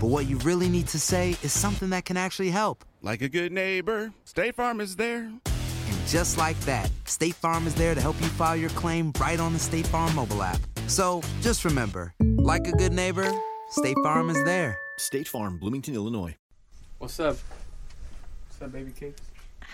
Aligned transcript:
but 0.00 0.08
what 0.08 0.26
you 0.26 0.36
really 0.38 0.68
need 0.68 0.86
to 0.88 0.98
say 0.98 1.30
is 1.42 1.52
something 1.52 1.90
that 1.90 2.04
can 2.04 2.16
actually 2.16 2.50
help. 2.50 2.84
Like 3.02 3.22
a 3.22 3.28
good 3.28 3.52
neighbor, 3.52 4.12
State 4.24 4.54
Farm 4.54 4.80
is 4.80 4.96
there. 4.96 5.24
And 5.24 6.06
just 6.06 6.36
like 6.36 6.58
that, 6.60 6.90
State 7.04 7.34
Farm 7.34 7.66
is 7.66 7.74
there 7.74 7.94
to 7.94 8.00
help 8.00 8.20
you 8.20 8.28
file 8.28 8.56
your 8.56 8.70
claim 8.70 9.12
right 9.20 9.40
on 9.40 9.52
the 9.52 9.58
State 9.58 9.86
Farm 9.86 10.14
mobile 10.14 10.42
app. 10.42 10.60
So 10.86 11.22
just 11.40 11.64
remember, 11.64 12.14
like 12.20 12.66
a 12.66 12.72
good 12.72 12.92
neighbor, 12.92 13.30
State 13.70 13.96
Farm 14.02 14.28
is 14.28 14.42
there. 14.44 14.78
State 14.98 15.28
Farm, 15.28 15.58
Bloomington, 15.58 15.94
Illinois. 15.94 16.36
What's 16.98 17.20
up? 17.20 17.36
What's 18.48 18.62
up, 18.62 18.72
baby 18.72 18.92
cakes? 18.92 19.20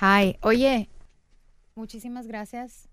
Hi, 0.01 0.37
oye, 0.43 0.89
muchísimas 1.77 2.27
gracias 2.27 2.89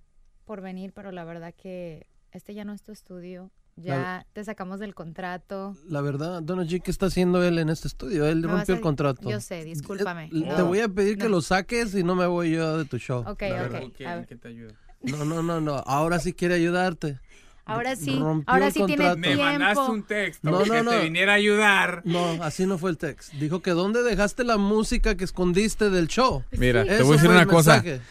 por 0.46 0.62
venir, 0.62 0.94
pero 0.94 1.12
la 1.12 1.24
verdad 1.26 1.54
que 1.56 2.06
este 2.32 2.54
ya 2.54 2.64
no 2.64 2.74
es 2.74 2.82
tu 2.82 2.92
estudio. 2.92 3.50
Ya 3.84 4.26
te 4.34 4.44
sacamos 4.44 4.80
del 4.80 4.94
contrato. 4.96 5.76
La 5.88 6.02
verdad, 6.02 6.42
Donald 6.42 6.70
G, 6.70 6.82
¿qué 6.82 6.92
está 6.92 7.06
haciendo 7.08 7.44
él 7.44 7.58
en 7.60 7.70
este 7.70 7.88
estudio? 7.88 8.26
Él 8.28 8.44
rompió 8.44 8.76
a- 8.76 8.78
el 8.78 8.82
contrato. 8.84 9.30
Yo 9.30 9.40
sé, 9.40 9.64
discúlpame. 9.64 10.26
Eh, 10.26 10.30
Te 10.32 10.40
No. 10.58 10.66
voy 10.66 10.80
a 10.80 10.88
pedir 10.90 11.18
que 11.18 11.30
lo 11.30 11.42
saques 11.42 11.96
y 11.96 12.04
no 12.04 12.16
me 12.16 12.26
voy 12.28 12.52
yo 12.52 12.78
de 12.78 12.86
tu 12.86 12.98
show. 12.98 13.20
Ok, 13.28 13.42
La 13.42 13.48
ok. 13.48 13.72
verdad. 13.72 13.82
¿Quién 13.96 14.10
a 14.10 14.16
ver. 14.18 14.28
que 14.28 14.36
te 14.36 14.48
ayuda? 14.50 14.74
No, 15.02 15.24
no, 15.26 15.42
no, 15.42 15.62
no. 15.62 15.76
Ahora 15.86 16.20
sí 16.20 16.34
quiere 16.34 16.56
ayudarte. 16.56 17.20
Ahora 17.66 17.96
sí, 17.96 18.18
Rompió 18.18 18.52
ahora 18.52 18.68
el 18.68 18.74
sí 18.74 18.80
tiene 18.88 18.96
contrato. 19.06 19.18
Me 19.20 19.28
tiempo. 19.28 19.44
mandaste 19.44 19.92
un 19.92 20.04
texto 20.04 20.50
No, 20.50 20.64
que 20.64 20.70
no, 20.70 20.84
no. 20.84 20.92
te 20.92 21.00
viniera 21.04 21.34
a 21.34 21.36
ayudar. 21.36 22.02
No, 22.04 22.42
así 22.44 22.66
no 22.66 22.80
fue 22.80 22.90
el 22.90 22.98
text. 22.98 23.32
Dijo 23.34 23.62
que 23.62 23.72
¿dónde 23.72 24.02
dejaste 24.02 24.44
la 24.44 24.58
música 24.58 25.16
que 25.16 25.24
escondiste 25.24 25.92
del 25.92 26.08
show? 26.08 26.44
Mira, 26.52 26.84
te 26.84 27.04
voy 27.04 27.12
a 27.14 27.16
decir 27.18 27.30
una 27.30 27.46
cosa. 27.46 27.74
mensaje. 27.84 28.02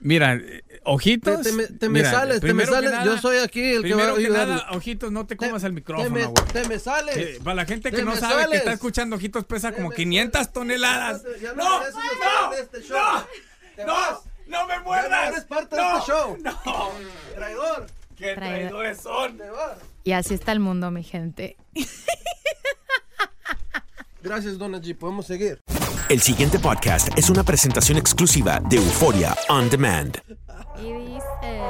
Mira, 0.00 0.34
eh, 0.34 0.64
ojitos. 0.84 1.42
Te, 1.42 1.50
te 1.50 1.56
me, 1.56 1.66
te 1.66 1.88
me 1.88 1.98
mira, 2.00 2.10
sales, 2.10 2.40
te 2.40 2.54
me 2.54 2.66
sales. 2.66 2.90
nada- 2.90 3.04
Yo 3.04 3.18
soy 3.18 3.38
aquí 3.38 3.74
el 3.74 3.82
que 3.82 3.94
va 3.94 4.02
a 4.04 4.14
Primero 4.14 4.14
que 4.16 4.24
ayudar. 4.24 4.48
nada, 4.48 4.66
ojitos, 4.72 5.10
no 5.12 5.26
te 5.26 5.36
comas 5.36 5.62
el 5.64 5.72
micrófono, 5.72 6.10
güey. 6.10 6.32
te 6.52 6.68
me 6.68 6.78
sales. 6.78 7.16
Eh, 7.16 7.38
para 7.42 7.54
la 7.56 7.64
gente 7.64 7.90
que 7.90 8.02
no 8.04 8.16
sabe 8.16 8.48
que 8.50 8.56
está 8.56 8.72
escuchando 8.72 9.16
Ojitos 9.16 9.44
pesa 9.44 9.70
Te 9.70 9.76
como 9.76 9.90
me 9.90 9.94
500 9.96 10.52
toneladas. 10.52 11.22
Ya 11.40 11.52
¡No! 11.54 11.80
¡No! 11.80 11.86
en 12.54 12.62
este 12.62 12.82
show. 12.82 12.98
¡No! 13.78 13.86
¡No! 13.86 14.22
¡No 14.46 14.66
me 14.66 14.76
no 14.76 14.82
muerdas! 14.84 15.28
eres 15.28 15.44
parte 15.44 15.76
de 15.76 15.82
¡No! 15.82 15.98
este 15.98 16.12
show. 16.12 16.36
¡No! 16.42 16.90
Traidor. 17.34 17.86
¡Qué 18.16 18.34
Traidor. 18.34 18.68
traidores 18.68 19.00
son! 19.00 19.40
Y 20.04 20.12
así 20.12 20.34
está 20.34 20.52
el 20.52 20.60
mundo, 20.60 20.90
mi 20.90 21.02
gente. 21.02 21.56
Gracias, 24.22 24.56
Donald 24.58 24.84
G. 24.84 24.96
Podemos 24.96 25.26
seguir. 25.26 25.60
El 26.08 26.20
siguiente 26.20 26.58
podcast 26.58 27.08
es 27.16 27.28
una 27.30 27.42
presentación 27.42 27.98
exclusiva 27.98 28.60
de 28.68 28.76
Euforia 28.76 29.34
On 29.48 29.68
Demand. 29.70 30.18
Y 30.76 30.92
dice... 30.92 31.60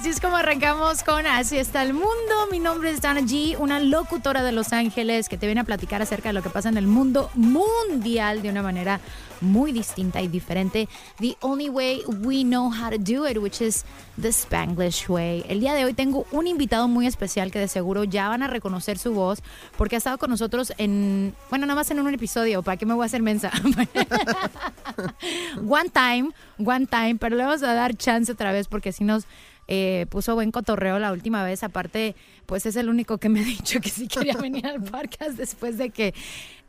así 0.00 0.08
es 0.08 0.20
como 0.20 0.36
arrancamos 0.36 1.02
con 1.02 1.26
Así 1.26 1.58
está 1.58 1.82
el 1.82 1.92
mundo. 1.92 2.08
Mi 2.50 2.58
nombre 2.58 2.90
es 2.90 3.02
Dana 3.02 3.20
G, 3.20 3.56
una 3.58 3.80
locutora 3.80 4.42
de 4.42 4.50
Los 4.50 4.72
Ángeles 4.72 5.28
que 5.28 5.36
te 5.36 5.44
viene 5.44 5.60
a 5.60 5.64
platicar 5.64 6.00
acerca 6.00 6.30
de 6.30 6.32
lo 6.32 6.42
que 6.42 6.48
pasa 6.48 6.70
en 6.70 6.78
el 6.78 6.86
mundo 6.86 7.30
mundial 7.34 8.40
de 8.40 8.48
una 8.48 8.62
manera 8.62 8.98
muy 9.42 9.72
distinta 9.72 10.22
y 10.22 10.28
diferente. 10.28 10.88
The 11.18 11.36
only 11.40 11.68
way 11.68 12.02
we 12.06 12.44
know 12.44 12.70
how 12.70 12.88
to 12.88 12.96
do 12.96 13.28
it, 13.28 13.36
which 13.36 13.60
is 13.60 13.84
the 14.20 14.28
Spanglish 14.28 15.10
way. 15.10 15.44
El 15.48 15.60
día 15.60 15.74
de 15.74 15.84
hoy 15.84 15.92
tengo 15.92 16.24
un 16.30 16.46
invitado 16.46 16.88
muy 16.88 17.06
especial 17.06 17.50
que 17.50 17.58
de 17.58 17.68
seguro 17.68 18.04
ya 18.04 18.28
van 18.28 18.42
a 18.42 18.46
reconocer 18.46 18.96
su 18.96 19.12
voz 19.12 19.42
porque 19.76 19.96
ha 19.96 19.98
estado 19.98 20.16
con 20.16 20.30
nosotros 20.30 20.72
en, 20.78 21.34
bueno, 21.50 21.66
nada 21.66 21.76
más 21.76 21.90
en 21.90 22.00
un 22.00 22.12
episodio. 22.12 22.62
¿Para 22.62 22.78
qué 22.78 22.86
me 22.86 22.94
voy 22.94 23.02
a 23.02 23.06
hacer 23.06 23.22
mensa? 23.22 23.50
one 25.68 25.90
time, 25.90 26.30
one 26.58 26.86
time, 26.86 27.16
pero 27.16 27.36
le 27.36 27.44
vamos 27.44 27.62
a 27.62 27.74
dar 27.74 27.94
chance 27.96 28.32
otra 28.32 28.52
vez 28.52 28.66
porque 28.66 28.92
si 28.92 29.04
nos 29.04 29.26
eh, 29.72 30.06
puso 30.10 30.34
buen 30.34 30.50
cotorreo 30.50 30.98
la 30.98 31.12
última 31.12 31.42
vez. 31.44 31.62
Aparte, 31.62 32.16
pues 32.44 32.66
es 32.66 32.74
el 32.76 32.88
único 32.88 33.18
que 33.18 33.28
me 33.28 33.40
ha 33.40 33.44
dicho 33.44 33.80
que 33.80 33.88
sí 33.88 34.08
quería 34.08 34.34
venir 34.40 34.66
al 34.66 34.82
podcast 34.82 35.30
después 35.38 35.78
de 35.78 35.90
que 35.90 36.12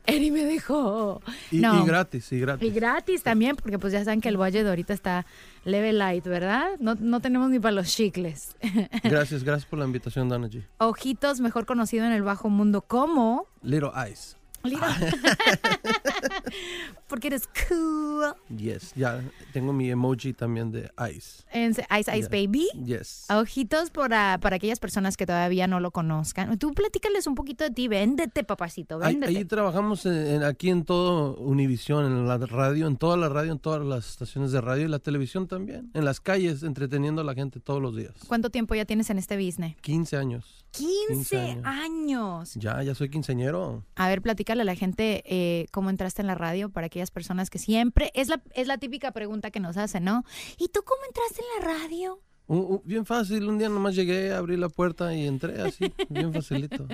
Eri 0.06 0.30
me 0.30 0.44
dejó. 0.44 1.20
Y, 1.50 1.58
no. 1.58 1.82
y 1.82 1.86
gratis, 1.86 2.32
y 2.32 2.40
gratis. 2.40 2.68
Y 2.68 2.72
gratis 2.72 3.22
también, 3.22 3.56
porque 3.56 3.78
pues 3.78 3.92
ya 3.92 4.02
saben 4.04 4.20
que 4.20 4.28
el 4.28 4.36
Valle 4.40 4.62
de 4.62 4.68
ahorita 4.70 4.92
está 4.94 5.26
level 5.64 5.98
light, 5.98 6.24
¿verdad? 6.24 6.70
No, 6.80 6.94
no 6.94 7.20
tenemos 7.20 7.50
ni 7.50 7.58
para 7.58 7.72
los 7.72 7.88
chicles. 7.88 8.56
Gracias, 9.04 9.44
gracias 9.44 9.68
por 9.68 9.78
la 9.78 9.84
invitación, 9.84 10.28
Dana 10.28 10.48
G. 10.48 10.64
Ojitos, 10.78 11.40
mejor 11.40 11.66
conocido 11.66 12.04
en 12.04 12.12
el 12.12 12.22
bajo 12.22 12.48
mundo 12.48 12.82
como... 12.82 13.46
Little 13.62 13.90
Ice. 14.10 14.36
Little- 14.64 14.86
porque 17.12 17.26
eres 17.26 17.42
cool. 17.68 18.34
Yes, 18.56 18.94
ya 18.94 19.20
tengo 19.52 19.74
mi 19.74 19.90
emoji 19.90 20.32
también 20.32 20.70
de 20.70 20.90
Ice. 21.14 21.42
En 21.52 21.72
Ice 21.72 21.84
Ice 22.00 22.12
Yeah. 22.20 22.28
Baby. 22.30 22.68
Yes. 22.86 23.26
Ojitos 23.28 23.90
para, 23.90 24.38
para 24.40 24.56
aquellas 24.56 24.80
personas 24.80 25.18
que 25.18 25.26
todavía 25.26 25.66
no 25.66 25.78
lo 25.78 25.90
conozcan. 25.90 26.56
Tú 26.58 26.72
platícales 26.72 27.26
un 27.26 27.34
poquito 27.34 27.64
de 27.64 27.70
ti, 27.70 27.86
véndete, 27.88 28.44
papacito, 28.44 28.98
véndete. 28.98 29.36
ahí 29.36 29.44
trabajamos 29.44 30.06
en- 30.06 30.26
en- 30.26 30.42
aquí 30.44 30.70
en 30.70 30.84
todo 30.84 31.36
Univisión, 31.36 32.06
en 32.06 32.26
la 32.26 32.38
radio, 32.38 32.86
en 32.86 32.96
toda 32.96 33.18
la 33.18 33.28
radio, 33.28 33.52
en 33.52 33.58
todas 33.58 33.84
las 33.84 34.08
estaciones 34.08 34.50
de 34.52 34.60
radio 34.62 34.86
y 34.86 34.88
la 34.88 34.98
televisión 35.00 35.46
también. 35.48 35.90
En 35.92 36.04
las 36.06 36.20
calles, 36.20 36.62
entreteniendo 36.62 37.20
a 37.20 37.24
la 37.24 37.34
gente 37.34 37.60
todos 37.60 37.82
los 37.82 37.94
días. 37.94 38.14
¿Cuánto 38.26 38.48
tiempo 38.48 38.74
ya 38.74 38.86
tienes 38.86 39.10
en 39.10 39.18
este 39.18 39.36
business? 39.36 39.76
15 39.82 40.16
años. 40.16 40.64
15, 40.70 41.12
15 41.36 41.60
años. 41.64 42.54
Ya, 42.54 42.82
ya 42.82 42.94
soy 42.94 43.10
quinceañero. 43.10 43.84
A 43.96 44.08
ver, 44.08 44.22
platícale 44.22 44.62
a 44.62 44.64
la 44.64 44.74
gente 44.74 45.22
eh, 45.26 45.66
cómo 45.70 45.90
entraste 45.90 46.22
en 46.22 46.28
la 46.28 46.34
radio 46.34 46.70
para 46.70 46.88
aquellas 47.02 47.10
personas 47.10 47.50
que 47.50 47.58
siempre... 47.58 48.10
Es 48.14 48.28
la, 48.28 48.40
es 48.54 48.66
la 48.68 48.78
típica 48.78 49.10
pregunta 49.12 49.50
que 49.50 49.58
nos 49.60 49.76
hacen, 49.76 50.04
¿no? 50.04 50.24
¿Y 50.58 50.68
tú 50.68 50.80
cómo 50.84 51.00
entraste 51.06 51.40
en 51.42 51.66
la 51.66 51.72
radio? 51.80 52.20
Bien 52.84 53.06
fácil, 53.06 53.48
un 53.48 53.56
día 53.58 53.68
nomás 53.68 53.94
llegué, 53.94 54.32
abrí 54.34 54.56
la 54.56 54.68
puerta 54.68 55.14
y 55.14 55.26
entré 55.26 55.60
así, 55.62 55.90
bien 56.10 56.32
facilito. 56.34 56.86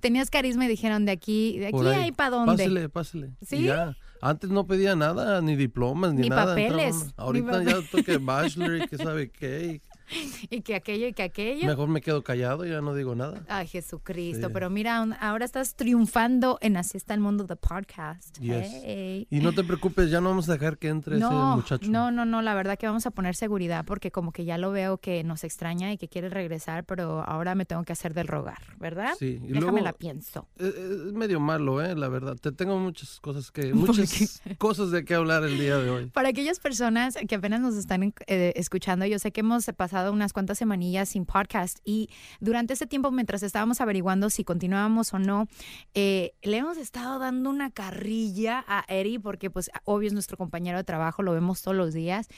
Tenías 0.00 0.30
carisma 0.30 0.64
y 0.64 0.68
dijeron, 0.68 1.04
de 1.04 1.12
aquí, 1.12 1.58
de 1.58 1.66
aquí 1.66 1.72
Por 1.72 1.88
hay 1.88 2.12
para 2.12 2.30
dónde. 2.30 2.52
Pásele, 2.52 2.88
pásele. 2.88 3.30
¿Sí? 3.46 3.62
Ya. 3.64 3.94
Antes 4.22 4.48
no 4.50 4.66
pedía 4.66 4.96
nada, 4.96 5.42
ni 5.42 5.54
diplomas, 5.56 6.14
ni, 6.14 6.22
Ni 6.22 6.28
nada. 6.30 6.46
papeles, 6.46 6.94
entraba- 6.96 7.04
ni 7.04 7.12
Ahorita 7.16 7.50
papeles. 7.52 7.74
ya 7.84 7.90
toque 7.90 8.16
bachelor 8.20 8.76
y 8.82 8.86
que 8.88 8.96
sabe 8.96 9.30
qué. 9.30 9.82
Y 10.50 10.60
que 10.62 10.74
aquello 10.74 11.08
y 11.08 11.12
que 11.12 11.22
y 11.22 11.26
aquello. 11.26 11.66
Mejor 11.66 11.88
me 11.88 12.00
quedo 12.00 12.22
callado, 12.22 12.64
ya 12.64 12.80
no 12.80 12.94
digo 12.94 13.14
nada. 13.14 13.44
Ay, 13.48 13.66
Jesucristo. 13.66 14.46
Sí. 14.48 14.52
Pero 14.52 14.70
mira, 14.70 15.02
ahora 15.20 15.44
estás 15.44 15.74
triunfando 15.74 16.58
en 16.60 16.76
Así 16.76 16.96
está 16.96 17.14
el 17.14 17.20
mundo 17.20 17.44
de 17.44 17.56
podcast. 17.56 18.38
Yes. 18.38 18.68
Hey. 18.84 19.26
Y 19.30 19.40
no 19.40 19.52
te 19.52 19.64
preocupes, 19.64 20.10
ya 20.10 20.20
no 20.20 20.28
vamos 20.30 20.48
a 20.48 20.52
dejar 20.52 20.78
que 20.78 20.88
entre 20.88 21.16
ese 21.16 21.26
muchacho. 21.26 21.90
no, 21.90 22.10
no, 22.10 22.24
no, 22.24 22.42
la 22.42 22.54
verdad 22.54 22.78
que 22.78 22.86
vamos 22.86 23.06
a 23.06 23.10
poner 23.10 23.34
seguridad 23.34 23.84
porque 23.84 24.10
como 24.10 24.32
que 24.32 24.44
ya 24.44 24.58
lo 24.58 24.70
veo 24.70 24.98
que 24.98 25.24
nos 25.24 25.44
extraña 25.44 25.92
y 25.92 25.98
que 25.98 26.08
quiere 26.08 26.28
regresar, 26.28 26.84
pero 26.84 27.22
ahora 27.22 27.54
me 27.54 27.64
tengo 27.64 27.82
que 27.84 27.92
hacer 27.92 28.14
del 28.14 28.28
rogar, 28.28 28.58
¿verdad? 28.78 29.14
Sí, 29.18 29.40
y 29.42 29.48
Déjame 29.48 29.60
luego- 29.60 29.78
la 29.80 29.92
pienso. 29.92 30.48
Es 30.58 31.12
medio 31.12 31.40
malo, 31.40 31.82
eh, 31.82 31.94
la 31.94 32.08
verdad. 32.08 32.36
Te 32.36 32.52
tengo 32.52 32.78
muchas 32.78 33.20
cosas 33.20 33.50
que, 33.50 33.68
¿Por 33.68 33.74
muchas 33.76 34.42
cosas 34.58 34.90
de 34.90 35.04
qué 35.04 35.14
hablar 35.14 35.44
el 35.44 35.58
día 35.58 35.78
de 35.78 35.90
hoy. 35.90 36.06
Para 36.12 36.28
aquellas 36.28 36.60
personas 36.60 37.16
que 37.28 37.34
apenas 37.34 37.60
nos 37.60 37.74
están 37.76 38.14
eh, 38.26 38.52
escuchando, 38.56 39.06
yo 39.06 39.18
sé 39.18 39.32
que 39.32 39.40
hemos 39.40 39.66
pasado 39.76 39.95
unas 40.04 40.32
cuantas 40.32 40.58
semanillas 40.58 41.08
sin 41.10 41.24
podcast 41.26 41.78
y 41.84 42.08
durante 42.40 42.74
ese 42.74 42.86
tiempo, 42.86 43.10
mientras 43.10 43.42
estábamos 43.42 43.80
averiguando 43.80 44.30
si 44.30 44.44
continuábamos 44.44 45.12
o 45.14 45.18
no, 45.18 45.48
eh, 45.94 46.34
le 46.42 46.58
hemos 46.58 46.76
estado 46.76 47.18
dando 47.18 47.50
una 47.50 47.70
carrilla 47.70 48.64
a 48.68 48.84
Eri 48.88 49.18
porque 49.18 49.50
pues 49.50 49.70
obvio 49.84 50.06
es 50.08 50.12
nuestro 50.12 50.36
compañero 50.36 50.78
de 50.78 50.84
trabajo, 50.84 51.22
lo 51.22 51.32
vemos 51.32 51.62
todos 51.62 51.76
los 51.76 51.94
días 51.94 52.28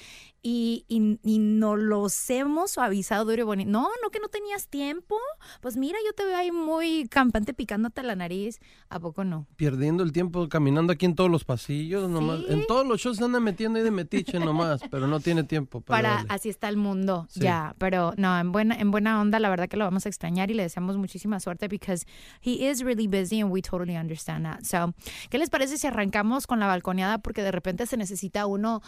y, 0.42 0.84
y, 0.88 1.18
y 1.24 1.38
nos 1.38 1.78
los 1.78 2.30
hemos 2.30 2.70
suavizado 2.70 3.24
duro 3.24 3.42
y 3.42 3.44
bonito. 3.44 3.70
No, 3.70 3.88
no 4.02 4.10
que 4.10 4.20
no 4.20 4.28
tenías 4.28 4.68
tiempo. 4.68 5.16
Pues 5.60 5.76
mira, 5.76 5.98
yo 6.06 6.12
te 6.12 6.24
veo 6.24 6.36
ahí 6.36 6.52
muy 6.52 7.08
campante 7.08 7.54
picándote 7.54 8.02
la 8.02 8.14
nariz. 8.14 8.60
¿A 8.88 9.00
poco 9.00 9.24
no? 9.24 9.46
Perdiendo 9.56 10.02
el 10.04 10.12
tiempo 10.12 10.48
caminando 10.48 10.92
aquí 10.92 11.06
en 11.06 11.14
todos 11.16 11.30
los 11.30 11.44
pasillos, 11.44 12.08
nomás. 12.08 12.40
Sí. 12.40 12.46
En 12.50 12.66
todos 12.66 12.86
los 12.86 13.00
shows 13.00 13.16
se 13.16 13.24
anda 13.24 13.40
metiendo 13.40 13.78
ahí 13.78 13.84
de 13.84 13.90
metiche 13.90 14.38
nomás, 14.38 14.80
pero 14.90 15.06
no 15.08 15.20
tiene 15.20 15.42
tiempo 15.44 15.80
para. 15.80 16.02
para 16.02 16.14
darle. 16.16 16.34
así 16.34 16.48
está 16.48 16.68
el 16.68 16.76
mundo 16.76 17.26
Sí. 17.30 17.40
ya 17.40 17.47
pero 17.78 18.12
no 18.16 18.38
en 18.38 18.52
buena 18.52 18.74
en 18.76 18.90
buena 18.90 19.20
onda 19.20 19.38
la 19.38 19.48
verdad 19.48 19.68
que 19.68 19.76
lo 19.76 19.84
vamos 19.84 20.06
a 20.06 20.08
extrañar 20.08 20.50
y 20.50 20.54
le 20.54 20.62
deseamos 20.62 20.96
muchísima 20.96 21.40
suerte 21.40 21.68
because 21.68 22.06
he 22.40 22.68
is 22.68 22.82
really 22.82 23.06
busy 23.06 23.40
and 23.40 23.50
we 23.50 23.62
totally 23.62 23.96
understand 23.96 24.44
that. 24.44 24.62
So 24.62 24.94
qué 25.30 25.38
les 25.38 25.50
parece 25.50 25.78
si 25.78 25.86
arrancamos 25.86 26.46
con 26.46 26.60
la 26.60 26.66
balconeada 26.66 27.18
porque 27.18 27.42
de 27.42 27.52
repente 27.52 27.86
se 27.86 27.96
necesita 27.96 28.46
uno 28.46 28.82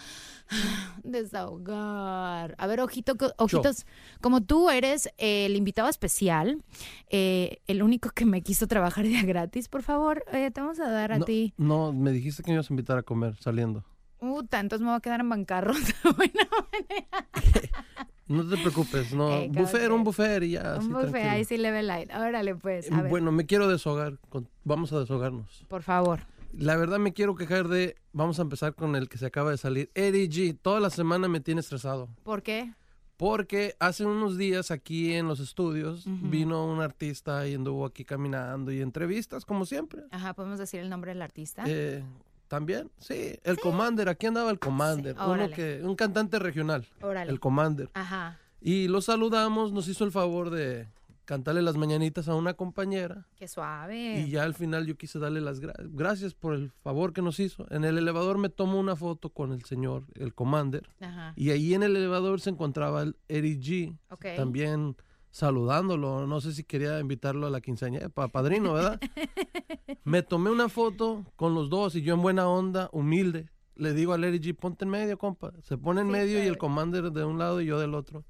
desahogar. 1.04 2.54
A 2.58 2.66
ver 2.66 2.80
ojito 2.80 3.14
ojitos. 3.38 3.86
Como 4.20 4.42
tú 4.42 4.70
eres 4.70 5.10
el 5.18 5.56
invitado 5.56 5.88
especial 5.88 6.62
eh, 7.08 7.58
el 7.66 7.82
único 7.82 8.10
que 8.10 8.24
me 8.24 8.42
quiso 8.42 8.66
trabajar 8.66 9.04
día 9.04 9.22
gratis 9.22 9.68
por 9.68 9.82
favor 9.82 10.24
eh, 10.32 10.50
te 10.50 10.60
vamos 10.60 10.80
a 10.80 10.88
dar 10.90 11.12
a 11.12 11.18
no, 11.18 11.24
ti. 11.24 11.52
no, 11.56 11.92
me 11.92 12.12
dijiste 12.12 12.42
que 12.42 12.50
me 12.50 12.54
ibas 12.54 12.70
a 12.70 12.72
invitar 12.72 12.98
a 12.98 13.02
comer 13.02 13.36
saliendo. 13.36 13.84
Uta, 14.20 14.60
entonces 14.60 14.82
me 14.82 14.90
voy 14.90 14.98
a 14.98 15.00
quedar 15.00 15.20
en 15.20 15.28
bancarrota. 15.28 15.80
Bueno, 16.16 16.42
No 18.31 18.49
te 18.49 18.56
preocupes, 18.56 19.12
no. 19.12 19.31
Eh, 19.32 19.50
buffet, 19.53 19.88
ok. 19.88 19.93
un 19.97 20.05
buffet 20.05 20.43
y 20.44 20.50
ya. 20.53 20.61
un 20.62 20.69
así, 20.79 20.88
buffet 20.88 21.11
tranquilo. 21.11 21.31
ahí 21.32 21.44
sí 21.44 21.56
level 21.59 21.87
light 21.88 22.11
órale 22.15 22.55
pues 22.55 22.91
a 22.93 23.03
ver. 23.03 23.11
Bueno, 23.11 23.32
me 23.32 23.44
quiero 23.44 23.67
deshogar. 23.69 24.19
con- 24.29 24.49
vamos 24.65 24.93
a 24.93 25.00
deshogarnos. 25.00 25.65
Por 25.69 25.82
favor. 25.82 26.21
La 26.53 26.77
verdad 26.77 26.99
me 26.99 27.12
quiero 27.12 27.35
quejar 27.35 27.69
de. 27.69 27.97
Vamos 28.12 28.38
a 28.38 28.43
empezar 28.43 28.75
con 28.75 28.94
el 28.97 29.09
que 29.09 29.19
se 29.19 29.27
acaba 29.27 29.50
de 29.50 29.56
salir. 29.59 29.91
Eddie 29.94 30.29
G. 30.29 30.59
Toda 30.61 30.79
la 30.81 30.91
semana 30.91 31.27
me 31.29 31.41
tiene 31.41 31.61
estresado. 31.61 32.09
¿Por 32.23 32.43
qué? 32.43 32.73
Porque 33.17 33.75
hace 33.81 34.06
unos 34.06 34.38
días 34.38 34.71
aquí 34.71 35.12
en 35.12 35.29
los 35.29 35.41
estudios 35.41 36.05
vino 36.06 36.67
un 36.67 36.81
artista 36.81 37.47
y 37.47 37.55
anduvo 37.55 37.85
aquí 37.85 38.05
caminando 38.05 38.73
y 38.73 38.81
entrevistas, 38.81 39.44
como 39.44 39.67
siempre. 39.67 40.05
Ajá, 40.11 40.32
¿podemos 40.35 40.59
decir 40.59 40.81
el 40.81 40.88
nombre 40.88 41.12
del 41.12 41.21
artista? 41.21 41.65
Eh, 41.67 42.03
También, 42.50 42.91
sí. 42.99 43.38
El 43.44 43.58
Commander, 43.61 44.08
aquí 44.08 44.26
andaba 44.26 44.50
el 44.50 44.58
Commander. 44.58 45.14
Sí, 45.14 45.23
uno 45.25 45.50
que, 45.50 45.81
un 45.85 45.94
cantante 45.94 46.41
regional. 46.41 46.85
Órale. 47.00 47.31
El 47.31 47.38
Commander. 47.38 47.88
Ajá. 47.94 48.41
Y 48.61 48.88
lo 48.88 49.00
saludamos, 49.00 49.70
nos 49.73 49.87
hizo 49.87 50.05
el 50.05 50.11
favor 50.11 50.50
de 50.50 50.88
cantarle 51.26 51.62
las 51.62 51.76
mañanitas 51.76 52.29
a 52.29 52.35
una 52.35 52.55
compañera. 52.55 53.29
Qué 53.37 53.47
suave. 53.47 54.19
Y 54.23 54.31
ya 54.31 54.43
al 54.43 54.55
final 54.55 54.85
yo 54.85 54.97
quise 54.97 55.20
darle 55.20 55.41
las 55.41 55.61
gra- 55.62 55.76
gracias 55.79 56.35
por 56.35 56.55
el 56.55 56.73
favor 56.82 57.12
que 57.12 57.23
nos 57.23 57.38
hizo. 57.38 57.67
En 57.70 57.85
el 57.85 57.97
elevador 57.99 58.37
me 58.37 58.49
tomó 58.49 58.81
una 58.81 58.96
foto 58.96 59.31
con 59.31 59.53
el 59.53 59.62
señor, 59.64 60.03
el 60.17 60.35
Commander. 60.35 60.88
Ajá. 61.00 61.32
Y 61.37 61.50
ahí 61.50 61.73
en 61.75 61.85
el 61.85 61.94
elevador 61.94 62.41
se 62.41 62.50
encontraba 62.50 63.03
el 63.03 63.14
Eric 63.29 63.61
G. 63.61 63.96
Ok. 64.11 64.26
También 64.37 64.96
saludándolo. 65.31 66.27
No 66.27 66.41
sé 66.41 66.53
si 66.53 66.65
quería 66.65 66.99
invitarlo 67.00 67.47
a 67.47 67.50
la 67.50 67.61
quinceañera, 67.61 68.09
para 68.09 68.29
padrino, 68.29 68.73
¿verdad? 68.75 69.00
me 70.05 70.23
tomé 70.23 70.50
una 70.50 70.69
foto 70.69 71.25
con 71.37 71.55
los 71.55 71.71
dos 71.71 71.94
y 71.94 72.03
yo 72.03 72.15
en 72.15 72.23
buena 72.23 72.49
onda, 72.49 72.88
humilde. 72.93 73.49
Le 73.77 73.94
digo 73.94 74.12
al 74.12 74.25
Eric 74.25 74.43
G, 74.43 74.55
ponte 74.56 74.85
en 74.85 74.91
medio, 74.91 75.17
compa. 75.17 75.53
Se 75.62 75.79
pone 75.79 76.03
en 76.03 76.09
Sí, 76.09 76.12
medio 76.12 76.44
y 76.44 76.47
el. 76.47 76.59
Commander 76.59 77.11
de 77.12 77.25
un 77.25 77.38
lado 77.38 77.62
y 77.62 77.67
yo 77.67 77.79
del 77.81 77.94
otro. 77.94 78.25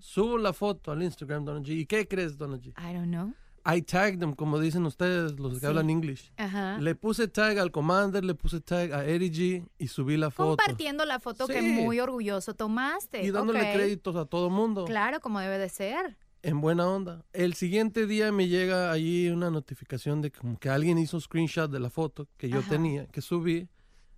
Subo 0.00 0.38
la 0.38 0.52
foto 0.52 0.90
al 0.90 1.02
Instagram, 1.02 1.44
Donald 1.44 1.64
G. 1.64 1.70
¿Y 1.78 1.86
qué 1.86 2.08
crees, 2.08 2.36
Donald 2.36 2.62
G? 2.62 2.68
I 2.70 2.94
don't 2.94 3.06
know. 3.08 3.32
I 3.64 3.82
tagged 3.82 4.18
them, 4.18 4.32
como 4.32 4.58
dicen 4.58 4.86
ustedes, 4.86 5.38
los 5.38 5.52
que 5.54 5.60
Sí. 5.60 5.66
hablan 5.66 5.90
English. 5.90 6.32
Ajá. 6.36 6.78
Le 6.80 6.94
puse 6.94 7.28
tag 7.28 7.58
al 7.58 7.70
Commander, 7.70 8.24
le 8.24 8.34
puse 8.34 8.60
tag 8.60 8.92
a 8.92 9.04
Eddie 9.04 9.30
G 9.30 9.68
y 9.78 9.88
subí 9.88 10.16
la 10.16 10.30
foto. 10.30 10.56
Compartiendo 10.56 11.04
la 11.04 11.20
foto 11.20 11.46
que 11.46 11.60
Sí. 11.60 11.66
muy 11.84 12.00
orgulloso 12.00 12.54
tomaste. 12.54 13.22
Y 13.24 13.30
dándole 13.30 13.60
créditos 13.72 14.16
a 14.16 14.24
todo 14.24 14.48
mundo. 14.50 14.84
Claro, 14.86 15.20
como 15.20 15.38
debe 15.38 15.58
de 15.58 15.68
ser. 15.68 16.16
En 16.42 16.60
buena 16.60 16.88
onda. 16.88 17.24
El 17.32 17.54
siguiente 17.54 18.06
día 18.06 18.30
me 18.30 18.48
llega 18.48 18.92
allí 18.92 19.28
una 19.28 19.50
notificación 19.50 20.22
de 20.22 20.30
como 20.30 20.58
que 20.58 20.68
alguien 20.68 20.98
hizo 20.98 21.16
un 21.16 21.20
screenshot 21.20 21.70
de 21.70 21.80
la 21.80 21.90
foto 21.90 22.28
que 22.36 22.48
yo 22.48 22.60
Ajá. 22.60 22.70
tenía, 22.70 23.06
que 23.06 23.20
subí. 23.20 23.68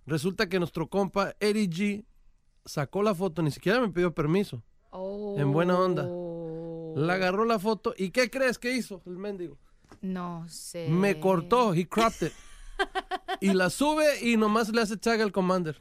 Resulta 0.05 0.47
que 0.47 0.59
nuestro 0.59 0.87
compa 0.87 1.35
Eddie 1.39 1.69
G 1.69 2.05
sacó 2.65 3.01
la 3.01 3.15
foto, 3.15 3.41
ni 3.41 3.51
siquiera 3.51 3.79
me 3.81 3.89
pidió 3.89 4.13
permiso. 4.13 4.63
En 5.37 5.51
buena 5.51 5.79
onda. 5.79 6.05
Oh. 6.07 6.93
La 6.97 7.13
agarró 7.13 7.45
la 7.45 7.59
foto 7.59 7.93
y 7.97 8.09
¿qué 8.09 8.29
crees 8.29 8.59
que 8.59 8.75
hizo 8.75 9.01
el 9.05 9.17
mendigo? 9.17 9.57
No 10.01 10.45
sé. 10.47 10.89
Me 10.89 11.19
cortó, 11.19 11.73
he 11.73 11.87
cropped 11.87 12.27
it. 12.27 12.33
Y 13.39 13.53
la 13.53 13.69
sube 13.69 14.05
y 14.21 14.37
nomás 14.37 14.69
le 14.69 14.81
hace 14.81 14.97
tag 14.97 15.21
al 15.21 15.31
Commander. 15.31 15.79